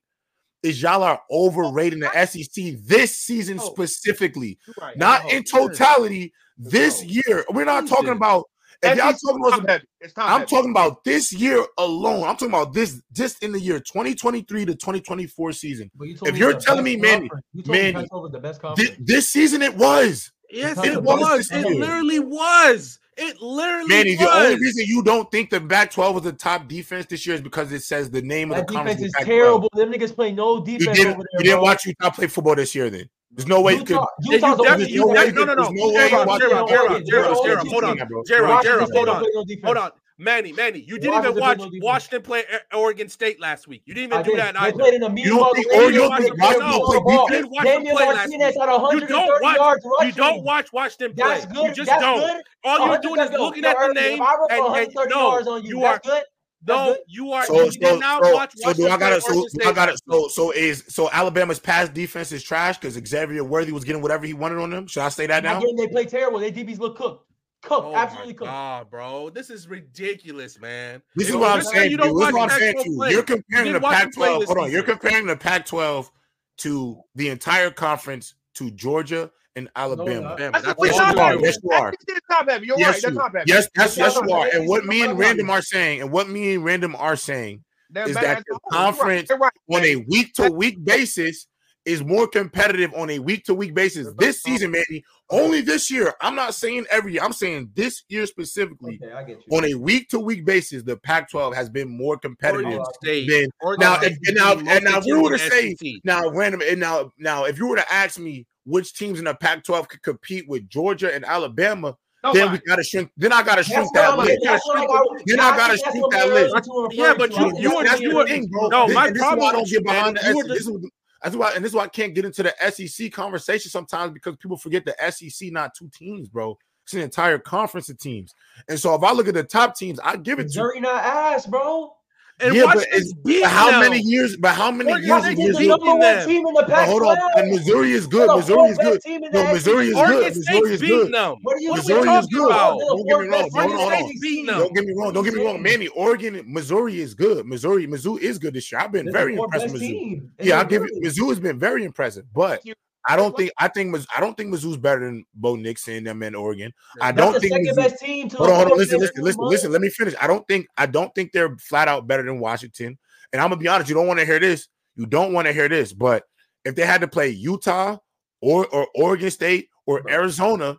[0.62, 3.70] is y'all are overrating the SEC this season Oh.
[3.72, 4.58] specifically,
[4.96, 6.32] not in totality.
[6.58, 8.44] This year, we're not talking about.
[8.82, 9.84] If y'all talking about, heavy.
[10.00, 10.50] It's top I'm heavy.
[10.50, 12.22] talking about this year alone.
[12.24, 15.90] I'm talking about this just in the year 2023 to 2024 season.
[15.94, 18.92] But you if you're telling me, Manny, you Manny, Pac-12 the best conference.
[18.98, 20.30] this season it was.
[20.50, 21.50] Yes, It it was was.
[21.52, 22.98] It literally was.
[23.16, 24.26] It literally Manny, was.
[24.26, 27.34] the only reason you don't think the back 12 was the top defense this year
[27.36, 29.26] is because it says the name of That the conference defense is Pac-12.
[29.28, 29.68] terrible.
[29.74, 31.62] Them niggas play no defense You didn't, over you there, didn't bro.
[31.64, 32.88] watch Utah play football this year.
[32.88, 33.94] Then there's no way you could.
[33.94, 35.70] Utah, Yeah, you definitely, no no, no, no.
[35.70, 37.06] way J-Rob, you watch J-Rob, it.
[37.06, 37.96] J-Rob, J-Rob, They're J-Rob, the hold on.
[37.96, 38.22] team, bro.
[38.24, 39.22] J-Rob, Washington J-Rob, State hold on.
[39.22, 39.64] play no defense.
[39.64, 39.90] Hold on.
[40.20, 41.60] Manny, Manny, you didn't even watch.
[41.80, 42.44] Washington play
[42.74, 43.82] Oregon State last week.
[43.86, 44.84] You didn't even do that either.
[45.16, 45.72] You don't think.
[45.72, 47.30] Oregon Washington watch play the ball.
[47.30, 49.00] You them play last week.
[49.00, 49.82] You don't watch.
[50.04, 51.42] You don't watch Washington play.
[51.54, 52.44] You just don't.
[52.64, 55.30] All you're doing is looking at the name If I run and, and 130 no,
[55.30, 56.22] yards on you, are good.
[56.66, 57.44] No, you are.
[57.44, 59.96] So, you so, did not so, watch so do I gotta, play so I gotta,
[60.10, 64.26] so, so is, so Alabama's pass defense is trash because Xavier Worthy was getting whatever
[64.26, 64.86] he wanted on them.
[64.86, 65.60] Should I say that That now?
[65.60, 66.38] game they play terrible.
[66.38, 67.26] They DBs look cooked.
[67.62, 67.86] Cooked.
[67.88, 68.50] Oh absolutely my cooked.
[68.50, 69.28] god, bro!
[69.28, 71.02] This is ridiculous, man.
[71.14, 71.90] This is what I'm saying.
[71.90, 72.96] You to don't This is watch what I'm saying to you.
[72.96, 73.10] play.
[73.10, 74.44] You're comparing the didn't watch them play Pac-12.
[74.46, 74.70] Hold on.
[74.70, 76.10] You're comparing the Pac-12
[76.58, 80.20] to the entire conference to Georgia and Alabama.
[80.20, 80.38] not.
[80.38, 81.30] Damn, That's that's what Yes, you are.
[81.30, 81.42] heavy.
[81.42, 81.92] Yes, you are.
[82.08, 82.66] SEC top heavy.
[82.66, 83.02] You're Yes, right.
[83.02, 83.44] That's you- top heavy.
[83.48, 84.48] Yes, yes, yes, you are.
[84.52, 88.08] And what me and Random are saying, and what me and Random are saying They're
[88.08, 88.60] is that the a right.
[88.72, 89.52] conference right.
[89.72, 91.46] on a week to week basis
[91.86, 95.02] is more competitive on a week to week basis this season, Manny.
[95.30, 96.12] Only this year.
[96.20, 97.22] I'm not saying every year.
[97.22, 99.00] I'm saying this year specifically.
[99.02, 99.56] Okay, I get you.
[99.56, 103.28] On a week to week basis, the Pac-12 has been more competitive State.
[103.28, 103.48] than
[103.78, 103.96] now.
[103.96, 105.74] State If, and now, and now, if you were to say
[106.04, 109.34] now, random, and now, now, if you were to ask me which teams in the
[109.34, 111.96] Pac-12 could compete with Georgia and Alabama,
[112.34, 113.10] then we gotta shrink.
[113.16, 114.38] Then I gotta shrink that list.
[114.44, 116.68] that's what I got- Then I gotta shoot that list.
[116.92, 118.68] Yeah, but you- you that's were- you were- thing, bro.
[118.68, 120.48] no, This- my this problem I don't get behind the SEC.
[120.48, 120.90] This is
[121.22, 124.36] that's why, and this is why I can't get into the SEC conversation sometimes because
[124.36, 126.58] people forget the SEC not two teams, bro.
[126.84, 128.34] It's an entire conference of teams.
[128.68, 131.04] And so if I look at the top teams, I give it to Missouri not
[131.04, 131.94] ass, bro.
[132.42, 133.80] And Yeah, but Washington's it's- how them.
[133.80, 134.36] many years?
[134.36, 135.22] But how many Oregon years?
[135.24, 135.66] State is is the Missouri?
[135.68, 136.28] number one them.
[136.28, 136.86] team in the But Pac-12.
[136.88, 138.36] hold on, and Missouri is good.
[138.36, 138.92] Missouri is good.
[138.94, 140.36] best team in the No, Missouri is Oregon good.
[140.36, 141.12] Missouri is good.
[141.12, 141.36] them.
[141.42, 142.46] What are you Missouri talking is good.
[142.46, 142.78] about?
[142.78, 143.50] Don't get me wrong.
[143.50, 143.98] Hold on, hold on.
[144.04, 144.46] State's beating SEC.
[144.54, 144.58] them.
[144.60, 145.12] Don't get me wrong.
[145.12, 145.88] Don't get me wrong, Manny.
[145.88, 147.46] Oregon, Missouri is good.
[147.46, 148.80] Missouri, Mizzou is good this year.
[148.80, 150.22] I've been very impressed with Mizzou.
[150.40, 150.90] Yeah, I give it.
[150.94, 151.02] good.
[151.02, 152.62] Mizzou has been very impressive, but
[153.08, 156.22] I don't think I think I don't think Mizzou's better than Bo Nixon and them
[156.22, 156.72] in Oregon.
[157.00, 158.78] I That's don't the think second Mizzou- best team to Hold on, hold on.
[158.78, 159.72] Listen, listen, listen, listen.
[159.72, 160.14] Let me finish.
[160.20, 162.98] I don't think I don't think they're flat out better than Washington.
[163.32, 163.88] And I'm gonna be honest.
[163.88, 164.68] You don't want to hear this.
[164.96, 165.92] You don't want to hear this.
[165.92, 166.24] But
[166.64, 167.96] if they had to play Utah
[168.42, 170.78] or or Oregon State or Arizona,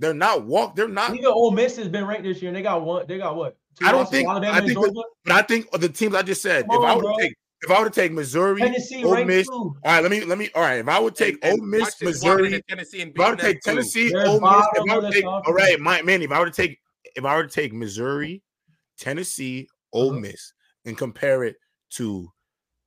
[0.00, 0.74] they're not walk.
[0.74, 1.12] They're not.
[1.14, 3.06] Even Ole Miss has been ranked this year, and they got one.
[3.06, 3.56] They got what?
[3.82, 4.78] I don't think- I think
[5.24, 6.64] But I think the teams I just said.
[6.68, 7.16] If I bro.
[7.18, 9.46] take if I were to take Missouri, Tennessee Ole Miss.
[9.46, 9.52] two.
[9.52, 10.48] All right, let me let me.
[10.54, 13.36] All right, if I would take And- Ole Miss, Missouri, Tennessee and if I were
[13.36, 13.74] to take them.
[13.76, 15.56] Tennessee, Ole Miss, if I of were the to take, all conference.
[15.70, 16.78] right, my man, if I were to take,
[17.16, 18.42] if I were to take Missouri,
[18.98, 20.20] Tennessee, Ole Uh-huh.
[20.20, 20.52] Miss,
[20.84, 21.56] and compare it
[21.90, 22.30] to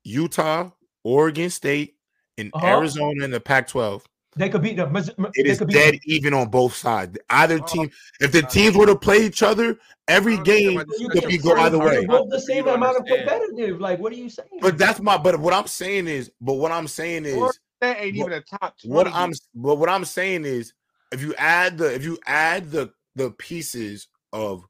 [0.03, 0.69] Utah,
[1.03, 1.95] Oregon State,
[2.37, 2.65] and Uh-huh.
[2.65, 4.03] Arizona in the Pac-12,
[4.35, 4.91] They could beat them.
[4.91, 5.99] Mis- it they is could beat dead them.
[6.05, 7.17] even on both sides.
[7.29, 7.65] Either Oh.
[7.65, 9.77] team, if the teams were to play each other,
[10.07, 12.05] every I don't understand game why this You is could be a go either way.
[12.05, 13.79] Both the concept you same to amount of competitive.
[13.79, 14.49] Like, what are you saying?
[14.61, 15.17] But that's my.
[15.17, 18.33] But what I'm saying is, but what I'm saying is, Oregon State ain't what- even
[18.33, 18.93] a top 20.
[18.93, 20.73] what I'm but what I'm saying is
[21.11, 24.65] if you add the if you add the the pieces of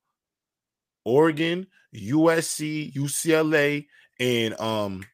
[1.06, 3.88] Oregon, USC, UCLA,
[4.20, 5.06] and um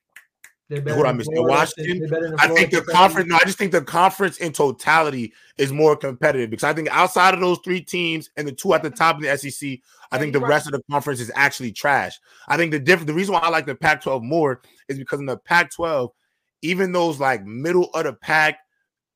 [0.69, 1.25] They're Hold on, Mr.
[1.25, 1.43] Florida.
[1.43, 2.09] Washington.
[2.09, 5.95] Better I think the conference no, I just think the conference in totality is more
[5.95, 9.15] competitive because I think outside of those three teams and the two at the top
[9.15, 9.79] of the SEC,
[10.11, 10.49] I think the right.
[10.49, 12.19] rest of the conference is actually trash.
[12.47, 15.25] I think the different the reason why I like the Pac-12 more is because in
[15.25, 16.09] the Pac-12,
[16.61, 18.59] even those like middle of the pack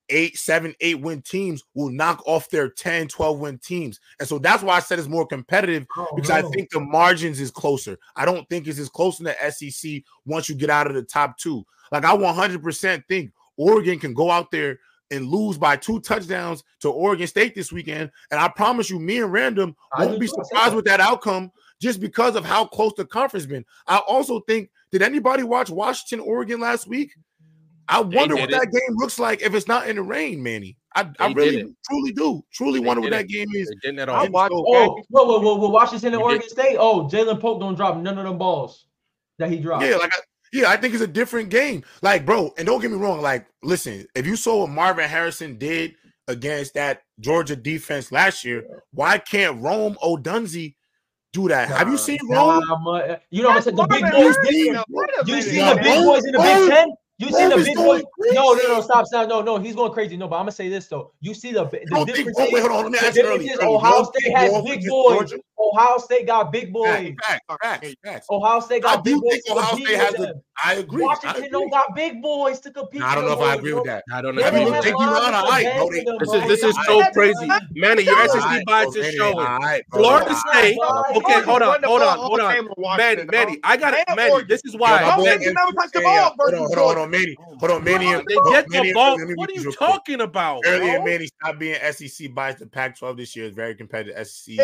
[0.10, 4.00] eight, seven, eight win teams will knock off their 10, 12 win teams.
[4.20, 7.40] And so that's why I said it's more competitive Oh, because I think the margins
[7.40, 7.98] is closer.
[8.16, 11.04] I don't think it's as close in the SEC once you get out of the
[11.04, 11.66] top two.
[11.92, 14.80] Like I 100% think Oregon can go out there
[15.12, 18.12] and lose by two touchdowns to Oregon State this weekend.
[18.32, 20.34] And I promise you, me and Random won't be too.
[20.34, 20.76] I said surprised that.
[20.76, 23.66] with that outcome just because of how close the conference been.
[23.88, 27.14] I also think, did anybody watch Washington, Oregon last week?
[27.88, 28.52] I wonder what it.
[28.52, 30.78] that game looks like if it's not in the rain, Manny.
[30.96, 33.68] I, I really truly do truly they wonder what that game is.
[33.68, 34.26] They didn't at all.
[34.26, 34.62] I watched, oh,
[35.10, 36.48] whoa, whoa, whoa, whoa, Washington and Oregon.
[36.48, 36.78] State.
[36.80, 38.86] Oh, Ja'Lynn Polk don't drop none of them balls
[39.40, 39.86] that he dropped.
[39.86, 40.20] Yeah, like I,
[40.54, 41.84] yeah, I think it's a different game.
[42.02, 43.22] Like, bro, and don't get me wrong.
[43.22, 45.96] Like, listen, if you saw what Marvin Harrison did
[46.28, 50.76] against that Georgia defense last year, why can't Rome Odunze
[51.34, 51.68] do that.
[51.68, 52.64] Have you seen Rome?
[53.32, 53.76] You know what I said?
[53.76, 54.36] The big boys.
[55.26, 56.94] You see the big boys in the Big Ten?
[57.24, 58.02] You see the video?
[58.34, 59.58] No, no, no, stop, stop, no, no.
[59.58, 60.18] He's going crazy.
[60.18, 61.12] No, but I'm gonna say this though.
[61.22, 62.38] You see the, the oh, difference?
[62.38, 63.58] Think, wait, hold on, let me ask you.
[63.62, 65.34] Ohio State has big boys.
[65.60, 67.14] Ohio State got big boys.
[67.26, 68.28] Facts, facts, facts.
[68.30, 69.42] Ohio State got I big boys.
[69.50, 71.04] Ohio State has a, I agree.
[71.04, 71.50] Washington I agree.
[71.50, 73.02] don't got big boys to compete.
[73.02, 74.04] No, I don't know if I agree with that.
[74.12, 74.44] I don't know.
[74.44, 76.20] I mean, Jake, you on.
[76.20, 78.04] This is this is so crazy, Manny.
[78.04, 79.46] Your SEC bias is showing.
[79.92, 80.78] Florida State.
[81.16, 83.26] Okay, hold on, hold on, hold on, Manny.
[83.26, 84.44] Manny, I got it, Manny.
[84.48, 84.98] This is why.
[85.04, 85.40] Hold on,
[86.76, 87.36] hold on, Manny.
[87.60, 88.06] Hold on, Manny.
[88.28, 89.18] They get the ball.
[89.36, 90.62] What are you talking about?
[90.66, 92.60] Earlier, Manny, stop being SEC biased.
[92.60, 94.28] The Pac-12 this year is very competitive.
[94.28, 94.60] SEC.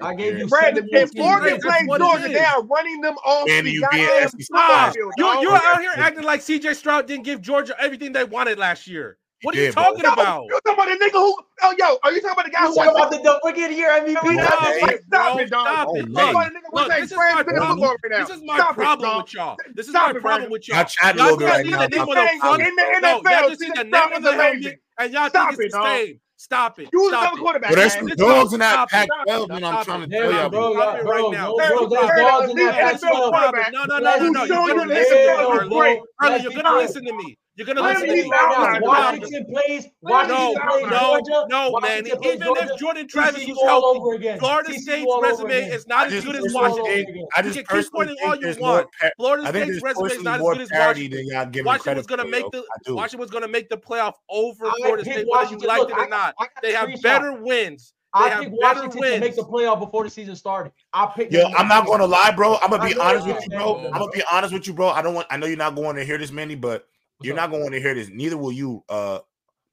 [0.00, 3.66] I get and you Brandon, if Morgan plays Georgia, they are running them off and
[3.66, 4.94] the you goddamn field.
[4.94, 8.58] You, you're, you're out here acting like CJ Stroud didn't give Georgia everything they wanted
[8.58, 9.18] last year.
[9.44, 10.12] What are you yeah, talking bro.
[10.14, 10.44] about?
[10.48, 11.36] You're talking about the nigga who?
[11.62, 12.74] Oh, yo, are you talking about the guy who?
[12.74, 14.36] Talking about the don't forget here MVP?
[14.36, 15.68] No, stop it, dog.
[15.68, 16.08] Stop it.
[18.10, 18.56] This, is my problem.
[18.56, 19.56] stop problem it, with y'all.
[19.74, 20.86] This is stop my it, problem with y'all.
[21.14, 22.62] Y'all just see the name of the front.
[22.62, 25.82] In the NFL, y'all just see the name of the and y'all think it's the
[25.82, 26.20] same.
[26.36, 26.88] Stop it.
[26.92, 27.70] You stop another quarterback.
[27.70, 30.50] Well, there's some dogs in that Pac 12, and I'm trying to tell you.
[30.50, 31.54] Bro, bro, bro, right now.
[31.56, 31.88] Bro,
[33.72, 34.44] No, no, no, no, no.
[34.44, 34.88] You're going
[36.64, 37.38] to listen to me.
[37.56, 39.60] You're gonna listen to right Washington now.
[39.60, 39.86] plays.
[40.00, 41.46] Washington no, plays no, Georgia.
[41.48, 42.24] no, Washington man.
[42.24, 46.24] Even Georgia, if Jordan Travis was healthy, again, Florida TCU State's resume is not as
[46.24, 47.26] good as Washington.
[47.36, 48.88] I just you can keep pointing all you want.
[49.00, 51.64] Par- Florida State's resume is not as good as Washington.
[51.64, 55.50] Washington was gonna make the Washington was gonna make the playoff over Florida State, whether
[55.50, 56.34] you liked it or not.
[56.60, 57.92] They have better wins.
[58.14, 59.12] They I think Washington wins.
[59.12, 60.72] can make the playoff before the season started.
[60.92, 61.32] I pick.
[61.32, 62.56] Yo, I'm not going to lie, bro.
[62.62, 63.86] I'm gonna be honest with you, bro.
[63.86, 64.88] I'm gonna be honest with you, bro.
[64.88, 65.26] I don't want.
[65.30, 66.86] I know you're not going to hear this Manny, but
[67.22, 68.08] you're not gonna hear this.
[68.08, 68.84] Neither will you.
[68.88, 69.20] Uh,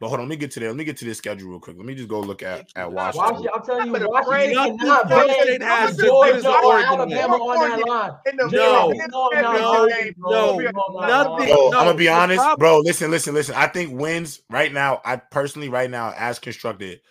[0.01, 0.69] but hold on, let me get to there.
[0.69, 1.77] Let me get to this schedule real quick.
[1.77, 3.21] Let me just go look at at Washington.
[3.21, 4.77] Washington I'm telling you, Washington
[5.09, 8.11] Washington has Georgia or Alabama on that line.
[8.51, 8.91] No, no,
[9.29, 10.13] no, nothing.
[10.17, 12.79] Bro, I'm gonna be honest, bro.
[12.79, 13.53] Listen, listen, listen.
[13.53, 15.01] I think wins right now.
[15.05, 17.01] I personally, right now, as constructed.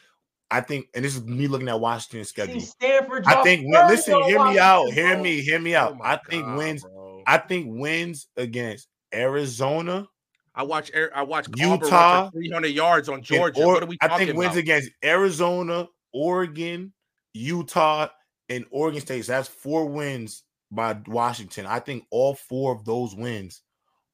[0.51, 2.61] I think, and this is me looking at Washington's schedule.
[2.61, 3.67] Stanford I think.
[3.69, 4.93] Listen, hear me out.
[4.93, 5.43] Hear me.
[5.43, 5.97] Hear me out.
[6.03, 6.85] I think wins.
[7.25, 10.09] I think wins against Arizona
[10.55, 13.63] I watch I watch Utah 300 yards on Georgia.
[13.63, 16.93] Or- what are we I think wins against Arizona, Oregon,
[17.35, 18.09] Utah,
[18.49, 19.25] and Oregon State.
[19.25, 21.67] So that's four wins by Washington.
[21.67, 23.63] I think all four of those wins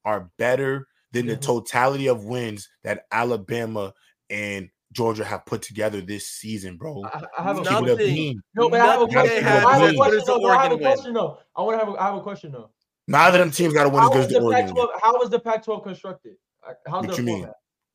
[0.05, 1.31] are better than mm-hmm.
[1.31, 3.93] the totality of wins that Alabama
[4.29, 7.03] and Georgia have put together this season, bro.
[7.05, 8.41] I, I have question.
[8.55, 9.45] No, but I have a question.
[9.45, 11.39] I have a question, though.
[11.55, 12.69] I want to have a, I have a question though.
[13.07, 14.75] Neither of them teams got to win how as good as the Oregon.
[15.01, 16.35] How was the Pac-12 constructed?
[16.87, 17.25] How's what you format?
[17.25, 17.51] mean?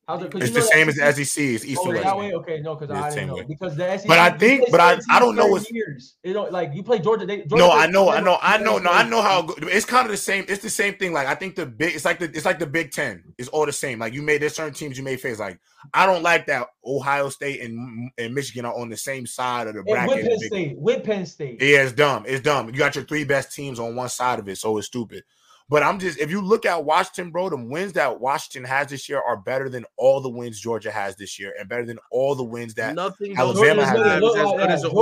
[0.07, 0.35] How's it?
[0.35, 1.43] It's the same as the SEC.
[1.43, 2.03] It's East oh, and West.
[2.03, 2.33] That way?
[2.33, 3.45] Okay, no, because I don't know way.
[3.47, 4.05] because the SEC.
[4.05, 6.15] But I think, but I, I don't know what's years.
[6.23, 7.25] You know, like you play Georgia.
[7.25, 10.05] They, Georgia no, I know, I know, I know, no, I know how it's kind
[10.05, 10.43] of the same.
[10.49, 11.13] It's the same thing.
[11.13, 13.23] Like I think the big, it's like the it's like the Big Ten.
[13.37, 13.99] It's all the same.
[13.99, 15.39] Like you made there's certain teams you may face.
[15.39, 15.57] Like
[15.93, 19.73] I don't like that Ohio State and and Michigan are on the same side of
[19.73, 20.15] the and bracket.
[20.17, 21.61] With Penn State, with Penn State.
[21.61, 22.25] Yeah, it's dumb.
[22.27, 22.67] It's dumb.
[22.67, 25.23] You got your three best teams on one side of it, so it's stupid.
[25.69, 29.07] But I'm just if you look at Washington, bro, the wins that Washington has this
[29.07, 32.35] year are better than all the wins Georgia has this year, and better than all
[32.35, 33.97] the wins that Nothing Alabama has.
[33.97, 34.21] Like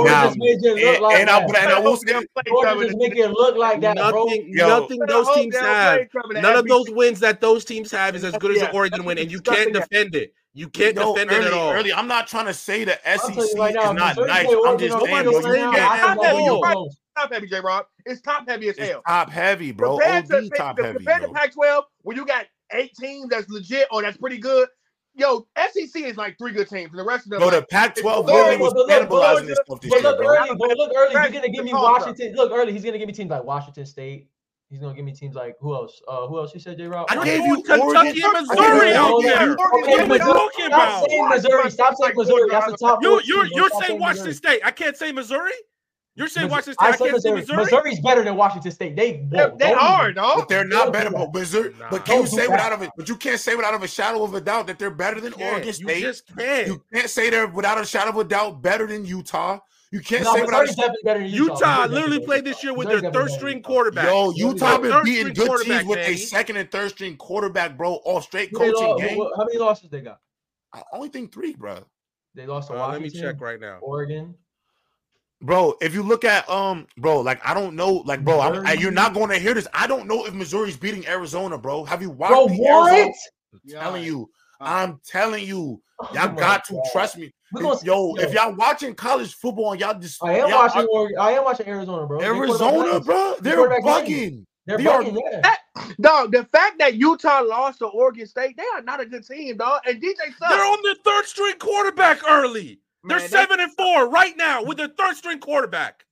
[0.06, 2.12] now, and, like and, I, and I will say,
[2.46, 4.68] Georgia just make it look like that, nothing, bro.
[4.80, 6.06] Nothing those teams have.
[6.30, 9.18] None of those wins that those teams have is as good as the Oregon win,
[9.18, 10.32] and you can't defend it.
[10.54, 11.72] You can't no, defend early, it at all.
[11.72, 11.92] Early.
[11.92, 14.46] I'm not trying to say the SEC right now, is not nice.
[14.66, 17.86] I'm just saying, bro, you can't top heavy, J Rob.
[18.06, 19.02] It's top heavy as it's hell.
[19.06, 19.98] Top heavy, bro.
[19.98, 23.48] Compared OD to, top heavy, compared to Pac 12, when you got eight teams that's
[23.48, 24.68] legit or that's pretty good,
[25.14, 27.40] yo, SEC is like three good teams, and the rest of them.
[27.40, 30.26] Bro, like, the Pac-12 really was look, cannibalizing this stuff this year, bro.
[30.26, 32.34] Early, look, early, he's gonna give me Washington.
[32.34, 34.28] Look, early, he's gonna give me teams like Washington State.
[34.70, 36.00] He's gonna give me teams like who else?
[36.08, 36.54] Uh, who else?
[36.54, 36.86] You said J.
[36.86, 37.06] Rob.
[37.10, 39.52] I gave you Kentucky and Missouri out there.
[39.52, 41.70] Stop saying Missouri.
[41.70, 42.48] Stop saying Missouri.
[42.48, 43.02] That's the top.
[43.02, 44.62] You, you're you're saying Washington State.
[44.64, 45.52] I can't say Missouri.
[46.14, 46.84] You're saying Mis- Washington State.
[46.84, 47.36] I, I can't say Missouri.
[47.40, 47.56] Missouri.
[47.64, 48.96] Missouri's better than Washington State.
[48.96, 50.38] They They, they are, even- dog.
[50.40, 51.10] But they're Don't not better.
[51.10, 51.32] that.
[51.32, 51.88] But Missouri, Nah.
[51.90, 52.90] but can you Don't do say without of it?
[52.96, 55.32] But you can't say without of a shadow of a doubt that they're better than
[55.32, 55.52] You can't.
[55.54, 56.00] Oregon You State.
[56.02, 56.66] just can't.
[56.68, 59.58] You can't say they're without a shadow of a doubt better than Utah.
[59.90, 61.42] You can't No, say what I Missouri's definitely better than Utah.
[61.44, 63.00] Utah Missouri's literally definitely played better this year with Utah.
[63.00, 64.04] their third string quarterback.
[64.06, 66.70] Yo, With Utah their been third beating string good quarterback, teams with a second and
[66.70, 69.18] third string quarterback, bro, off straight coaching game.
[69.36, 70.18] How many losses they got?
[70.74, 71.78] I only think three, bro.
[72.34, 73.78] They lost to Uh, let me check right now.
[73.82, 74.34] Oregon.
[75.42, 78.80] Bro, if you look at um, bro, like I don't know, like bro, I'm, Missouri.
[78.80, 79.66] you're not going to hear this.
[79.74, 81.84] I don't know if Missouri's beating Arizona, bro.
[81.84, 82.32] Have you watched?
[82.32, 82.92] Bro, the what?
[82.92, 83.12] Arizona?
[83.52, 86.82] I'm telling you, Uh, I'm telling you, Oh y'all my got to God.
[86.92, 87.32] trust me.
[87.52, 90.86] We gonna- Yo, if y'all watching college football and y'all just I am y'all- watching.
[90.90, 91.18] Oregon.
[91.18, 92.20] I am watching Arizona, bro.
[92.22, 94.46] Arizona, bro, they're quarterback bugging.
[94.66, 95.18] They're They are- bugging.
[95.32, 95.54] Yeah.
[96.00, 99.56] Dog, the fact that Utah lost to Oregon State, they are not a good team,
[99.56, 99.80] dog.
[99.86, 102.78] And DJ They're on their third string quarterback early.
[103.04, 106.04] They're seven and four right now with their third string quarterback.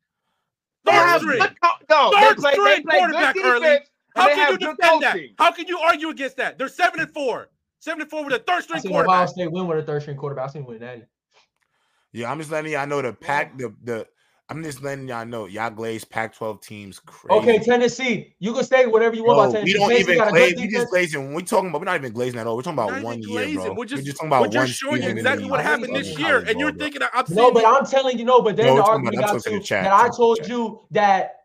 [0.85, 1.39] Third have string.
[1.39, 3.79] good co- dog, Third play, string quarterback good early.
[4.17, 5.19] How can you have defend that?
[5.39, 6.59] How can you argue against that?
[6.59, 7.49] They're seven and four.
[7.79, 9.29] Seven and four with a third string I string seen Ohio quarterback.
[9.29, 10.49] State win with a third string quarterback.
[10.49, 11.07] I seen win that.
[12.13, 14.07] Yeah, I'm just letting y'all know the pack, the the.
[14.51, 17.41] I'm just letting y'all know y'all glaze Pac-12 teams crazy.
[17.41, 18.35] Okay, Tennessee.
[18.41, 19.75] You can say whatever you want Bro, about Tennessee.
[19.75, 20.55] we don't Tennessee even got a glaze.
[20.57, 21.35] We just glazing.
[21.35, 22.57] We talking about, we're not even glazing at all.
[22.57, 23.63] We're talking about one year, glazing.
[23.63, 23.75] bro.
[23.75, 26.59] We're just, talking about we're just one showing you exactly what happened this year, and
[26.59, 26.85] you're bro.
[26.85, 28.43] thinking I'm No, but I'm telling you, no.
[28.43, 29.19] But then No, the argument.
[29.19, 29.85] I'm got to to the chat.
[29.85, 31.40] that I told you that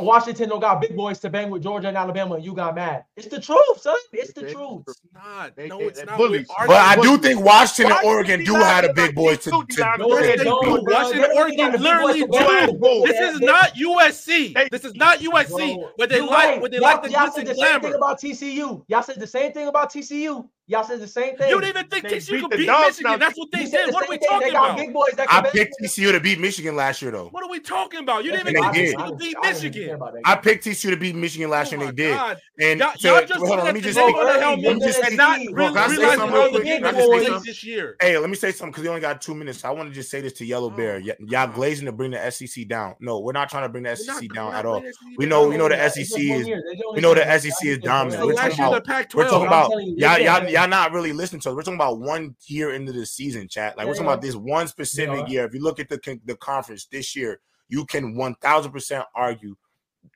[0.00, 3.04] Washington don't got big boys to bang with Georgia and Alabama, and you got mad.
[3.16, 3.96] It's the truth, son.
[4.12, 4.82] It's the It's truth.
[4.88, 5.56] it's not.
[5.56, 6.16] They- No, they- it's not.
[6.16, 6.46] bullies.
[6.60, 9.52] We're But I do think Washington and Oregon do have a big like boys these
[9.54, 10.84] to, to, No, they they don't, beat.
[10.94, 13.02] Washington, They don't Oregon got the big literally boys to bang do.
[13.06, 14.70] This is not USC.
[14.70, 15.84] This is not USC.
[15.96, 16.60] But they like, right.
[16.60, 17.96] but they y'all, like the y'all glitz said and the same thing glamour.
[17.96, 18.84] about TCU.
[18.88, 20.48] Y'all said the same thing about TCU.
[20.70, 21.48] Y'all said the same thing.
[21.48, 23.10] You don't even think They TCU beat could beat dogs Michigan.
[23.12, 23.16] now.
[23.16, 23.88] That's what they You said did.
[23.88, 24.28] the What are we thing.
[24.28, 24.76] talking about?
[24.76, 27.28] big boys that I picked with- TCU to beat Michigan last year, though.
[27.30, 28.22] What are we talking about?
[28.24, 28.96] You didn't even they think did.
[28.96, 30.22] TCU could beat I didn't even care Michigan.
[30.26, 32.18] I picked TCU to beat Michigan last Oh year, and they did.
[32.60, 34.14] And Y'all, so, y'all just hold on, let me just speak.
[34.14, 35.16] on the Early, helmet Let me just speak.
[35.16, 36.64] not Bro, really can I say realizing something how real quick?
[36.64, 37.96] game I is just say played this year.
[38.02, 39.64] Hey, let me say something because we only got two minutes.
[39.64, 41.00] I want to just say this to Yellow Bear.
[41.02, 42.94] Oh, y'all glazing to bring the SEC down.
[43.00, 44.82] No, we're not trying to bring the SEC down at all.
[45.16, 46.46] We know, we know the SEC is.
[46.46, 46.62] year.
[46.62, 48.14] They only We know the SEC is dominant.
[48.14, 48.26] It's bro.
[48.26, 50.68] the We're talking year of the about- We're talking about you, y'all, y'all, can't- y'all
[50.68, 51.54] not really listening to us.
[51.54, 53.76] We're talking about one year into the season, chat.
[53.76, 54.12] Like we're talking yeah.
[54.12, 55.28] about this one specific are.
[55.28, 55.44] year.
[55.44, 59.56] If you look at the the conference this year, you can one thousand percent argue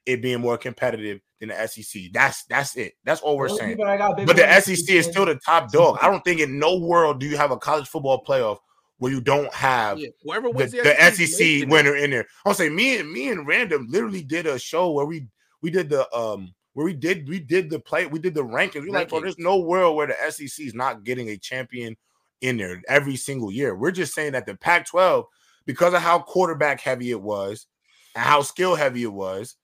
[0.06, 2.02] it being more competitive than the SEC.
[2.12, 2.94] That's that's it.
[3.04, 3.72] That's all we're saying.
[3.72, 5.98] people that got big But the SEC is still the top dog.
[6.00, 8.58] I don't think in no world do you have a college football playoff
[8.98, 11.68] where you don't have Yeah, whoever the, wins the the, SEC making it.
[11.68, 12.26] winner in there.
[12.46, 15.26] I'll say me and me and Random literally did a show where we
[15.60, 18.82] we did the um where we did we did the play we did the rankings.
[18.82, 21.96] We like, bro, there's no world where the SEC is not getting a champion
[22.40, 23.74] in there every single year.
[23.74, 25.24] We're just saying that the Pac-12,
[25.64, 27.66] because of how quarterback heavy it was
[28.14, 29.56] and how skill heavy it was,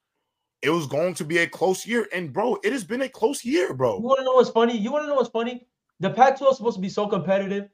[0.63, 2.07] it was going to be a close year.
[2.13, 3.99] And bro, it has been a close year, bro.
[3.99, 4.77] You want to know what's funny?
[4.77, 5.67] You want to know what's funny?
[6.01, 7.69] The Pac-12 is supposed to be so competitive.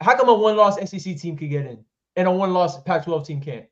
[0.00, 1.84] How come a one-loss SEC team could get in
[2.16, 3.66] and a one-loss Pac-12 team can't?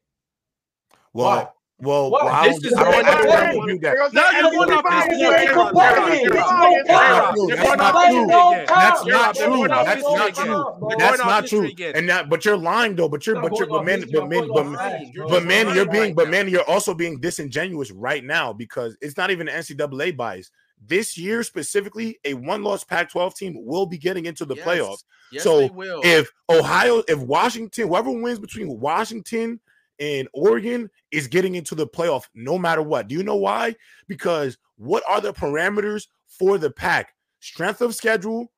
[1.14, 3.80] Well, Well, well, I This is I don't, I don't competitive.
[3.82, 4.12] that.
[4.12, 5.34] Now you're going this it year.
[5.34, 6.32] ain't J-Rock, competitive.
[6.32, 9.08] J-Rock, It's J-Rock, no J-Rock, That's J-Rock.
[9.08, 9.08] count.
[9.08, 9.44] They're not true.
[9.44, 9.84] history No again.
[9.84, 10.36] That's not true.
[10.36, 10.96] That's not true.
[10.96, 11.70] That's not true.
[11.96, 13.08] And that, but you're lying though.
[13.08, 16.14] But you're, but you're, but man, but man, but man, You're but man, you're being,
[16.14, 20.52] but man, you're also being disingenuous right now because it's not even NCAA bias.
[20.84, 24.66] This year specifically, a one-loss Pac-12 team will be getting into the Yes.
[24.66, 25.04] playoffs.
[25.32, 25.68] Yes, So.
[26.04, 29.60] If Ohio, if Washington, whoever wins between Washington
[30.02, 33.06] and Oregon is getting into the playoff, no matter what.
[33.06, 33.76] Do you know why?
[34.08, 37.14] Because what are the parameters for the pack?
[37.38, 38.50] Strength of schedule,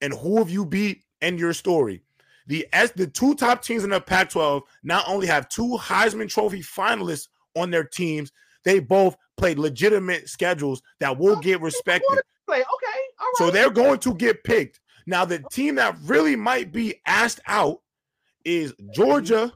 [0.00, 2.02] and who have you beat and your story.
[2.46, 6.60] The S the two top teams in the Pac-12 not only have two Heisman Trophy
[6.60, 8.32] finalists on their teams,
[8.64, 12.20] they both played legitimate schedules that will get respected.
[12.46, 12.56] Play.
[12.56, 13.34] Okay, all right.
[13.36, 14.80] So they're going to get picked.
[15.06, 17.82] Now, the team that really might be asked out
[18.44, 19.52] is Georgia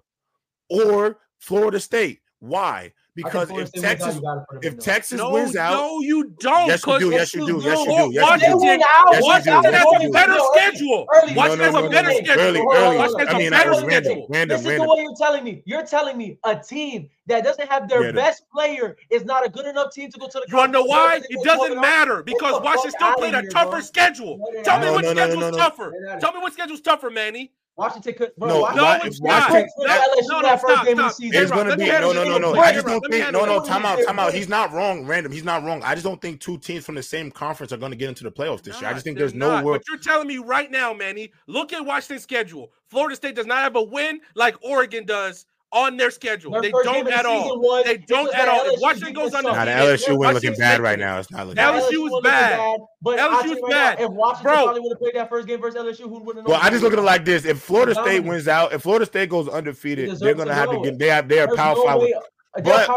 [0.69, 2.20] or Florida State.
[2.41, 2.93] Why?
[3.16, 4.20] Because if Texas
[4.62, 6.66] if Texas Oh, no, wins out, no, you don't.
[6.66, 7.11] Yes, you 'cause do.
[7.12, 7.61] Yes, you do.
[7.62, 8.12] Yes, you oh, do.
[8.12, 8.57] Yes, you do.
[8.57, 9.70] Washington, Yes, you Washington do.
[9.70, 11.07] Yes, has a better schedule.
[11.15, 11.35] Early.
[11.35, 12.43] Washington No, has a better schedule.
[12.43, 12.97] Early, Hold on, early.
[12.99, 14.27] Washington has mean, a I better schedule.
[14.28, 14.89] random, Listen to random.
[14.89, 15.62] what you're telling me.
[15.65, 19.66] You're telling me a team that doesn't have their best player is not a good
[19.66, 20.47] enough team to go to the.
[20.49, 21.20] You want to know why?
[21.31, 24.41] It doesn't matter because the Washington still outta played a tougher schedule.
[24.65, 25.57] Tell me what schedule's no, no.
[25.57, 25.93] tougher.
[26.20, 27.53] Tell me what schedule's tougher, Manny.
[27.77, 28.37] Washington could.
[28.37, 29.51] Bro, No, Washington No, it's Washington- not.
[29.51, 31.43] Washington- No, LSU no, no, that first stop, game of the season.
[31.43, 32.55] It's gonna be no, no, no, no.
[32.55, 33.65] I just don't think no, no.
[33.65, 34.33] Time out, time out.
[34.33, 35.33] He's not wrong, random.
[35.33, 35.83] He's not wrong.
[35.83, 38.23] I just don't think two teams from the same conference are going to get into
[38.25, 38.89] the playoffs this year.
[38.89, 39.65] I just think there's no not.
[39.65, 42.73] But you're telling me right now, Manny, look at Washington's schedule.
[42.87, 46.53] Florida State does not have a win like Oregon does on their schedule.
[46.53, 47.83] Their they, don't at, all.
[47.85, 48.61] They don't at all.
[48.65, 51.19] If Washington goes on the nah, LSU win looking bad right now.
[51.19, 52.57] It's not looking LSU, LSU was bad.
[52.57, 52.81] bad.
[53.03, 54.01] But LSU's right bad.
[54.01, 54.65] If Washington Bro.
[54.65, 56.83] probably would have played that first game versus LSU, who would have Well, I just
[56.83, 57.45] look at it like this.
[57.45, 60.81] If Florida State wins out, if Florida State goes undefeated, they're gonna to have to
[60.81, 62.01] get they have their power five.
[62.63, 62.89] But,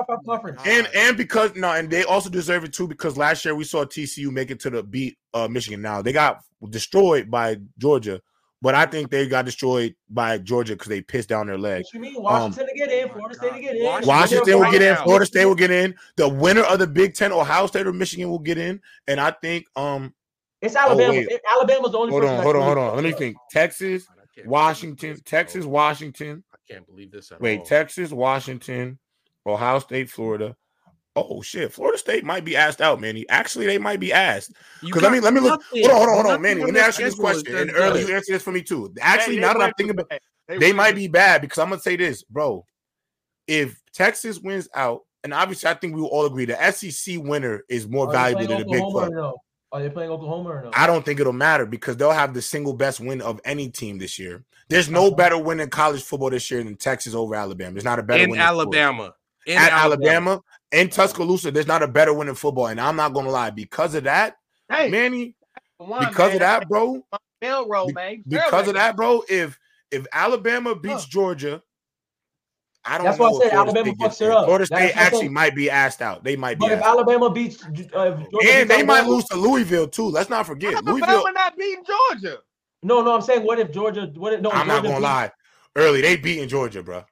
[0.68, 3.86] and and because no, and they also deserve it too because last year we saw
[3.86, 5.82] TCU make it to the beat uh, Michigan.
[5.82, 8.22] Now they got destroyed by Georgia,
[8.62, 11.84] but I think they got destroyed by Georgia because they pissed down their leg.
[11.84, 13.84] What you mean um, Washington um, to get in, oh Florida State to get in.
[13.84, 15.96] Washington, Washington will get in, Florida State will get in.
[16.16, 18.82] The winner of the Big Ten, Ohio State or Michigan, will get in.
[19.08, 20.14] And I think um
[20.62, 21.14] it's oh, Alabama.
[21.14, 22.12] Oh, it, Alabama's the only.
[22.12, 22.96] Hold on, hold on, hold on.
[22.96, 23.38] Let me think.
[23.38, 24.08] Oh, Texas,
[24.46, 26.44] Washington, Texas, Washington.
[26.52, 27.32] I can't believe this.
[27.40, 27.66] Wait, all.
[27.66, 28.98] Texas, Washington,
[29.46, 30.56] Ohio State, Florida,
[31.18, 33.28] oh shit, Florida State might be asked out, Manny.
[33.30, 34.54] Actually, they might be asked.
[34.82, 35.62] Because I mean, let me look.
[35.72, 36.64] Hold on, hold on, hold on, Manny.
[36.64, 37.56] Let me ask you this question.
[37.56, 38.94] And early, you answer this for me too.
[39.02, 40.12] Actually, now that I'm thinking about,
[40.48, 42.66] they, they might be bad because I'm gonna say this, bro.
[43.48, 47.64] If Texas wins out, and obviously I think we will all agree the SEC winner
[47.70, 49.12] is more Are valuable than the Big Twelve.
[49.12, 49.38] No?
[49.72, 50.72] Are they playing Oklahoma or no?
[50.74, 53.98] I don't think it'll matter because they'll have the single best win of any team
[53.98, 54.46] this year.
[54.70, 57.74] There's no better win in college football this year than Texas over Alabama.
[57.74, 59.14] There's not a better in win Alabama.
[59.46, 60.42] In At Alabama
[60.72, 62.68] in Tuscaloosa, there's not a better win in football.
[62.68, 64.38] And I'm not gonna lie, because of that,
[64.70, 65.36] hey, Manny,
[65.78, 67.06] one, because man, of that, bro.
[67.42, 68.24] Railroad, man.
[68.28, 68.68] Because railroad.
[68.68, 69.24] of that, bro.
[69.30, 69.60] If
[69.92, 71.10] if Alabama beats huh.
[71.10, 71.64] Georgia,
[72.84, 73.06] I don't.
[73.06, 73.52] That's know what I said.
[73.52, 74.46] Florida Alabama fucks her up.
[74.46, 76.24] Florida State actually might be asked out.
[76.24, 76.68] They might be.
[76.68, 77.64] But if Alabama beats,
[77.94, 80.08] uh, Georgia and they might lose to Louisville too.
[80.08, 80.74] Let's not forget.
[80.74, 82.40] Alabama Louisville not beating Georgia.
[82.84, 84.12] No, no, I'm saying what if Georgia?
[84.16, 84.52] What if no?
[84.52, 85.32] I'm Georgia not gonna beats, lie.
[85.76, 87.04] Early, they beating Georgia, bro.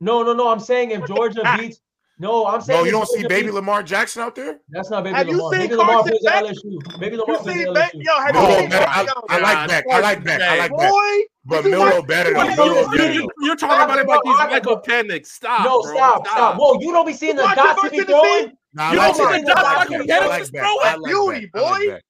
[0.00, 0.48] No, no, no.
[0.48, 1.80] I'm saying if Georgia beats
[2.20, 2.80] no, I'm saying.
[2.80, 4.60] No, you don't see Baby Lamar Jackson out there.
[4.68, 5.50] That's not Baby have Lamar.
[5.52, 6.44] Baby Lamar plays Beck?
[6.44, 7.00] LSU.
[7.00, 7.74] Baby Lamar plays LSU.
[7.74, 7.92] Beck?
[7.94, 8.88] Yo, have Milroe you seen Beck?
[8.88, 9.84] I, I like Beck.
[9.90, 10.42] I like Beck.
[10.42, 14.36] I like Boy, But Milroe better than Milroe you, you're talking about it like these
[14.36, 15.24] like a.
[15.24, 15.64] Stop.
[15.64, 15.94] No, bro.
[15.94, 16.56] stop, stop.
[16.58, 18.52] Whoa, you don't be seeing the dots he throwing.
[18.74, 20.98] Nah, you don't see the dots like a.
[21.02, 22.00] Beauty, boy.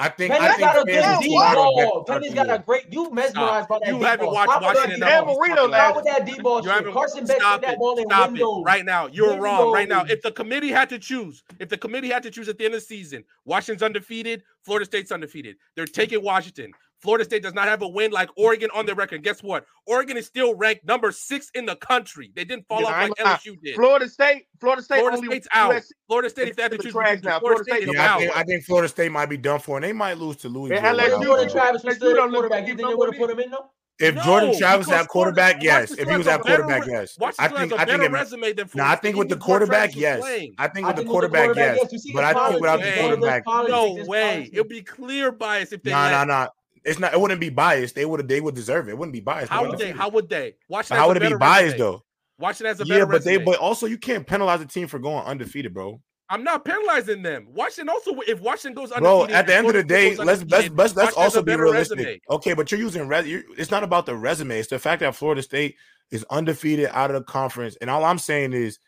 [0.00, 2.04] I think Penix's I think got a good deep ball.
[2.08, 2.90] Penix's got a great.
[2.90, 3.88] You mesmerized by that.
[3.88, 4.34] You haven't ball.
[4.34, 5.44] watched Washington at all.
[5.44, 6.62] Stop with that D-ball.
[6.62, 6.92] Shit.
[6.92, 8.34] Carson Beck stop that ball in stop.
[8.34, 8.42] It.
[8.64, 9.44] Right now, you're windows.
[9.44, 9.72] wrong.
[9.74, 12.56] Right now, if the committee had to choose, if the committee had to choose at
[12.56, 15.56] the end of the season, Washington's undefeated, Florida State's undefeated.
[15.76, 16.72] They're taking Washington.
[17.00, 19.22] Florida State does not have a win like Oregon on their record.
[19.22, 19.64] Guess what?
[19.86, 22.30] Oregon is still ranked number six in the country.
[22.34, 23.74] They didn't fall yeah, off I'm, like LSU did.
[23.74, 25.72] Florida State, Florida State, Florida State's out.
[25.72, 25.90] USC.
[26.06, 27.40] Florida State, if they have to choose, Florida, now.
[27.40, 29.84] Florida State, State yeah, I, think, I think Florida State might be done for, and
[29.84, 30.78] they might lose to Louisville.
[30.78, 32.66] And LSU and Travis was still quarterback.
[32.66, 33.70] You think they would have put him in though?
[34.00, 35.92] If no, Jordan Travis had quarterback, yes.
[35.92, 37.18] If he was at quarterback, better, yes.
[37.38, 40.22] I think I think it, resume than no, I think with the quarterback, yes.
[40.58, 41.78] I think with the quarterback, yes.
[42.14, 44.48] But I think without the quarterback, no way.
[44.52, 45.90] It'll be clear bias if they.
[45.90, 46.48] No, no, no.
[46.84, 47.12] It's not.
[47.12, 47.94] It wouldn't be biased.
[47.94, 48.26] They would.
[48.28, 48.92] They would deserve it.
[48.92, 49.50] It wouldn't be biased.
[49.50, 49.90] How would they?
[49.90, 50.54] How would they?
[50.68, 50.88] Watch.
[50.88, 51.78] How would it be biased resume.
[51.78, 52.04] though?
[52.38, 53.38] Watch it as a yeah, but resume.
[53.38, 53.44] they.
[53.44, 56.00] But also, you can't penalize a team for going undefeated, bro.
[56.30, 57.48] I'm not penalizing them.
[57.50, 59.36] Washington also, if Washington goes undefeated, bro.
[59.36, 61.98] At the end of the day, let's let's let's, let's also be realistic.
[61.98, 62.20] Resume.
[62.30, 63.26] Okay, but you're using res.
[63.26, 64.58] You're, it's not about the resume.
[64.58, 65.76] It's the fact that Florida State
[66.10, 67.76] is undefeated out of the conference.
[67.80, 68.78] And all I'm saying is,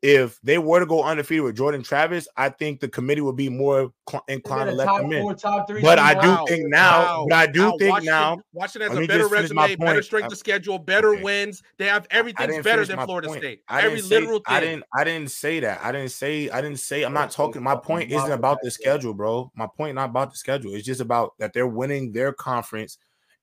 [0.00, 3.48] if they were to go undefeated with Jordan Travis, I think the committee would be
[3.48, 5.22] more cl- inclined to let them in.
[5.22, 6.44] Four, but I do wow.
[6.46, 7.26] think now, wow.
[7.28, 7.76] but I do wow.
[7.78, 11.14] think watch now, it, watch it as a better resume, better strength of schedule, better
[11.14, 11.22] okay.
[11.22, 11.62] wins.
[11.78, 13.40] They have everything's better than Florida point.
[13.40, 13.62] State.
[13.66, 14.56] I Every literal thing.
[14.56, 14.84] I didn't.
[14.94, 15.80] I didn't say that.
[15.82, 16.48] I didn't say.
[16.48, 17.02] I didn't say.
[17.02, 17.62] I'm not talking.
[17.62, 19.50] My point isn't about the schedule, bro.
[19.56, 20.74] My point not about the schedule.
[20.74, 22.98] It's just about that they're winning their conference,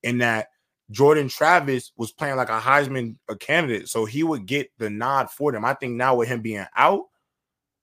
[0.05, 0.47] and that
[0.91, 5.29] Jordan Travis was playing like a Heisman a candidate, so he would get the nod
[5.29, 5.65] for them.
[5.65, 7.05] I think now with him being out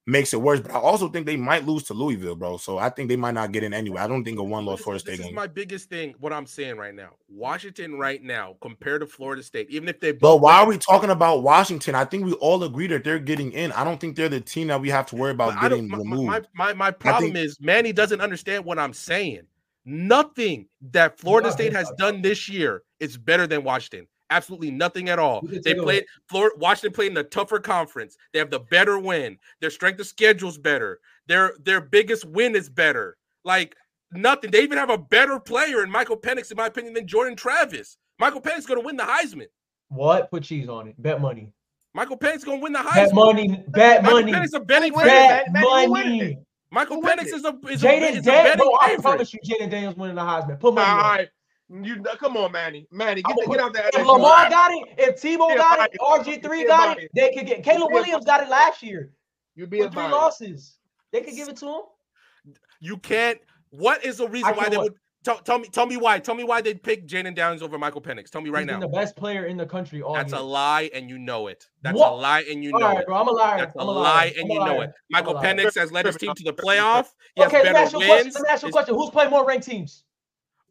[0.06, 2.56] makes it worse, but I also think they might lose to Louisville, bro.
[2.56, 4.00] So I think they might not get in anyway.
[4.00, 5.34] I don't think a one loss Florida State game.
[5.34, 6.14] my biggest thing.
[6.18, 10.12] What I'm saying right now, Washington right now compared to Florida State, even if they.
[10.12, 11.94] But why are we talking about Washington?
[11.94, 13.72] I think we all agree that they're getting in.
[13.72, 16.26] I don't think they're the team that we have to worry about getting removed.
[16.28, 19.42] My my, my problem is Manny doesn't understand what I'm saying.
[19.84, 24.06] Nothing that Florida State has done this year is better than Washington.
[24.30, 25.42] Absolutely nothing at all.
[25.64, 28.16] They played Florida, Washington played in a tougher conference.
[28.32, 29.38] They have the better win.
[29.60, 31.00] Their strength of schedule is better.
[31.26, 33.18] Their their biggest win is better.
[33.44, 33.76] Like
[34.12, 34.50] nothing.
[34.50, 37.98] They even have a better player in Michael Penix, in my opinion, than Jordan Travis.
[38.18, 39.48] Michael Penix going to win the Heisman.
[39.88, 40.30] What?
[40.30, 40.94] Put cheese on it.
[41.02, 41.52] Bet money.
[41.92, 43.08] Michael Penix going to win the Heisman.
[43.08, 43.64] Bet money.
[43.68, 44.32] Bet Michael money.
[44.32, 45.46] Penix a betting bet
[45.88, 46.38] money.
[46.72, 49.40] Michael Who Penix is a is Jaden a, is Dan- a bro, I promise you,
[49.44, 50.58] Jayden Daniels winning the Heisman.
[50.58, 51.84] Put my on.
[51.84, 52.86] You come on, Manny.
[52.90, 53.90] Manny, get, the, get out there.
[53.92, 57.92] If Lamar got it, if Tebow got it, RG3 got it, they could get Caleb
[57.92, 59.10] Williams got it last year.
[59.54, 60.78] You'd be with three losses.
[61.12, 62.54] They could give it to him.
[62.80, 63.38] You can't.
[63.70, 64.94] What is the reason why they would?
[65.22, 66.18] Tell, tell me, tell me why.
[66.18, 68.28] Tell me why they picked Jaden Downs over Michael Penix.
[68.28, 68.86] Tell me right He's been now.
[68.86, 70.40] the best player in the country all That's year.
[70.40, 71.68] a lie, and you know it.
[71.80, 73.06] That's a lie, and you All know right, it.
[73.06, 73.16] bro.
[73.16, 73.58] I'm a liar.
[73.58, 74.90] That's a I'm lie, and I'm you know it.
[75.10, 75.54] Michael I'm a liar.
[75.54, 77.06] Penix has led his team to the playoff.
[77.36, 78.32] He Okay, let me ask you a question.
[78.34, 78.94] Let me ask you a question.
[78.96, 80.04] Who's played more ranked teams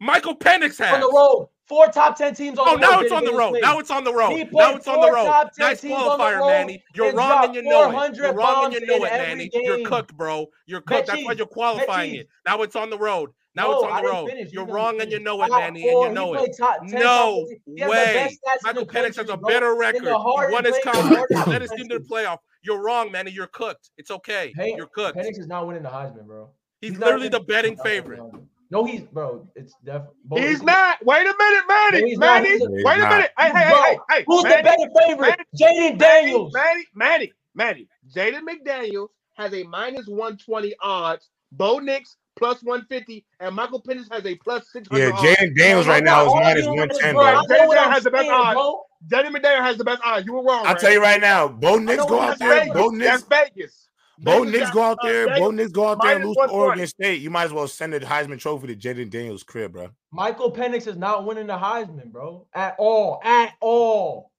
[0.02, 0.94] Michael Penix has.
[0.96, 1.48] on the road?
[1.68, 2.82] Four top ten teams on Oh, the road.
[2.82, 3.58] now it's on the road.
[3.62, 4.50] Now it's on the road.
[4.52, 5.26] Now it's on the road.
[5.28, 6.84] top 10 Nice teams on the qualifier, Manny.
[6.94, 8.16] You're and wrong and you know it.
[8.18, 9.50] You're wrong and you know it, every Manny.
[9.54, 10.48] You're cooked, bro.
[10.66, 11.08] You're cooked.
[11.08, 12.28] That's why you're qualifying it.
[12.46, 13.30] Now it's on the road.
[13.56, 14.30] Now No, it's on the road.
[14.30, 14.46] finish.
[14.52, 16.58] You You're didn't wrong and you know it, Top Manny, and you know played it.
[16.58, 17.76] top 10 No top 10.
[17.76, 18.14] He has the way.
[18.14, 19.50] best stats Michael the Penix has a bro.
[19.50, 20.04] better record.
[20.04, 21.18] He hardest won his playing conference.
[21.18, 22.12] hardest Led his team to the defenses.
[22.12, 22.38] playoff.
[22.64, 23.32] You're wrong, Manny.
[23.32, 23.90] You're cooked.
[23.98, 24.54] It's okay.
[24.56, 25.18] Hey, You're cooked.
[25.18, 26.50] Penix is not winning the Heisman, bro.
[26.80, 28.34] He's not literally the betting he's not winning favorite.
[28.72, 29.46] No, he's bro.
[29.56, 30.42] It's definitely.
[30.48, 31.04] He's not.
[31.06, 32.10] Wait a minute, No, Manny.
[32.10, 32.44] he's not.
[32.44, 32.50] Manny.
[32.54, 33.32] He's a- Wait a minute.
[33.38, 34.24] Hey, hey, hey, Bro, hey, hey.
[34.28, 35.40] Who's Manny, the better favorite?
[35.60, 36.54] Jayden Daniels.
[36.54, 37.88] Manny, Manny, Manny.
[38.16, 41.30] Jaden McDaniels has a minus 120 odds.
[41.52, 45.22] Bo Nix plus 150, and Michael Penix has a plus 600 Yeah, odds.
[45.22, 47.24] Jayden Daniels right now is minus arguing with this, 110, bro.
[47.24, 47.58] I bro.
[47.58, 48.56] know what Jaden has the best odds.
[48.56, 48.84] bro.
[49.08, 50.26] Jaden McDaniels has the best odds.
[50.26, 50.66] You were wrong.
[50.66, 50.80] I'll right?
[50.80, 52.62] tell you right now, Bo Nix go out there.
[52.62, 52.74] saying.
[52.74, 53.88] Bo Nix, That's Vegas.
[54.18, 55.28] Bo Vegas Nix go out uh, there.
[55.28, 57.22] Bo Vegas Nix go out there and lose to Oregon State.
[57.22, 59.90] You might as well send the Heisman Trophy to Jayden Daniels' crib, bro.
[60.12, 62.48] Michael Penix is not winning the Heisman, bro.
[62.56, 63.22] At all.
[63.24, 64.32] At all.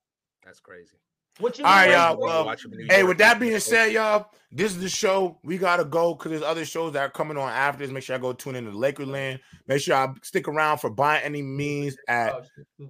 [0.44, 0.96] That's crazy.
[1.38, 2.18] What you All right, y'all.
[2.20, 3.09] Well, Watch him in New Hey, York.
[3.09, 5.38] with that being said, y'all, this is the show.
[5.42, 7.92] We gotta go because there's other shows that are coming on after this.
[7.92, 9.40] Make sure I go tune into Lakerland.
[9.66, 12.42] Make sure I stick around for by any means at Oh,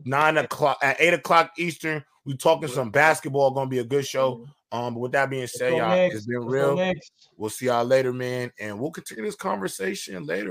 [0.05, 2.05] nine o'clock at eight o'clock Eastern.
[2.25, 3.53] We talking some basketball.
[3.53, 4.45] Gonna be a good show.
[4.73, 6.17] Um, but with that being said, y'all, Knicks.
[6.17, 6.93] it's been Let's real.
[7.37, 10.51] We'll see y'all later, man, and we'll continue this conversation later.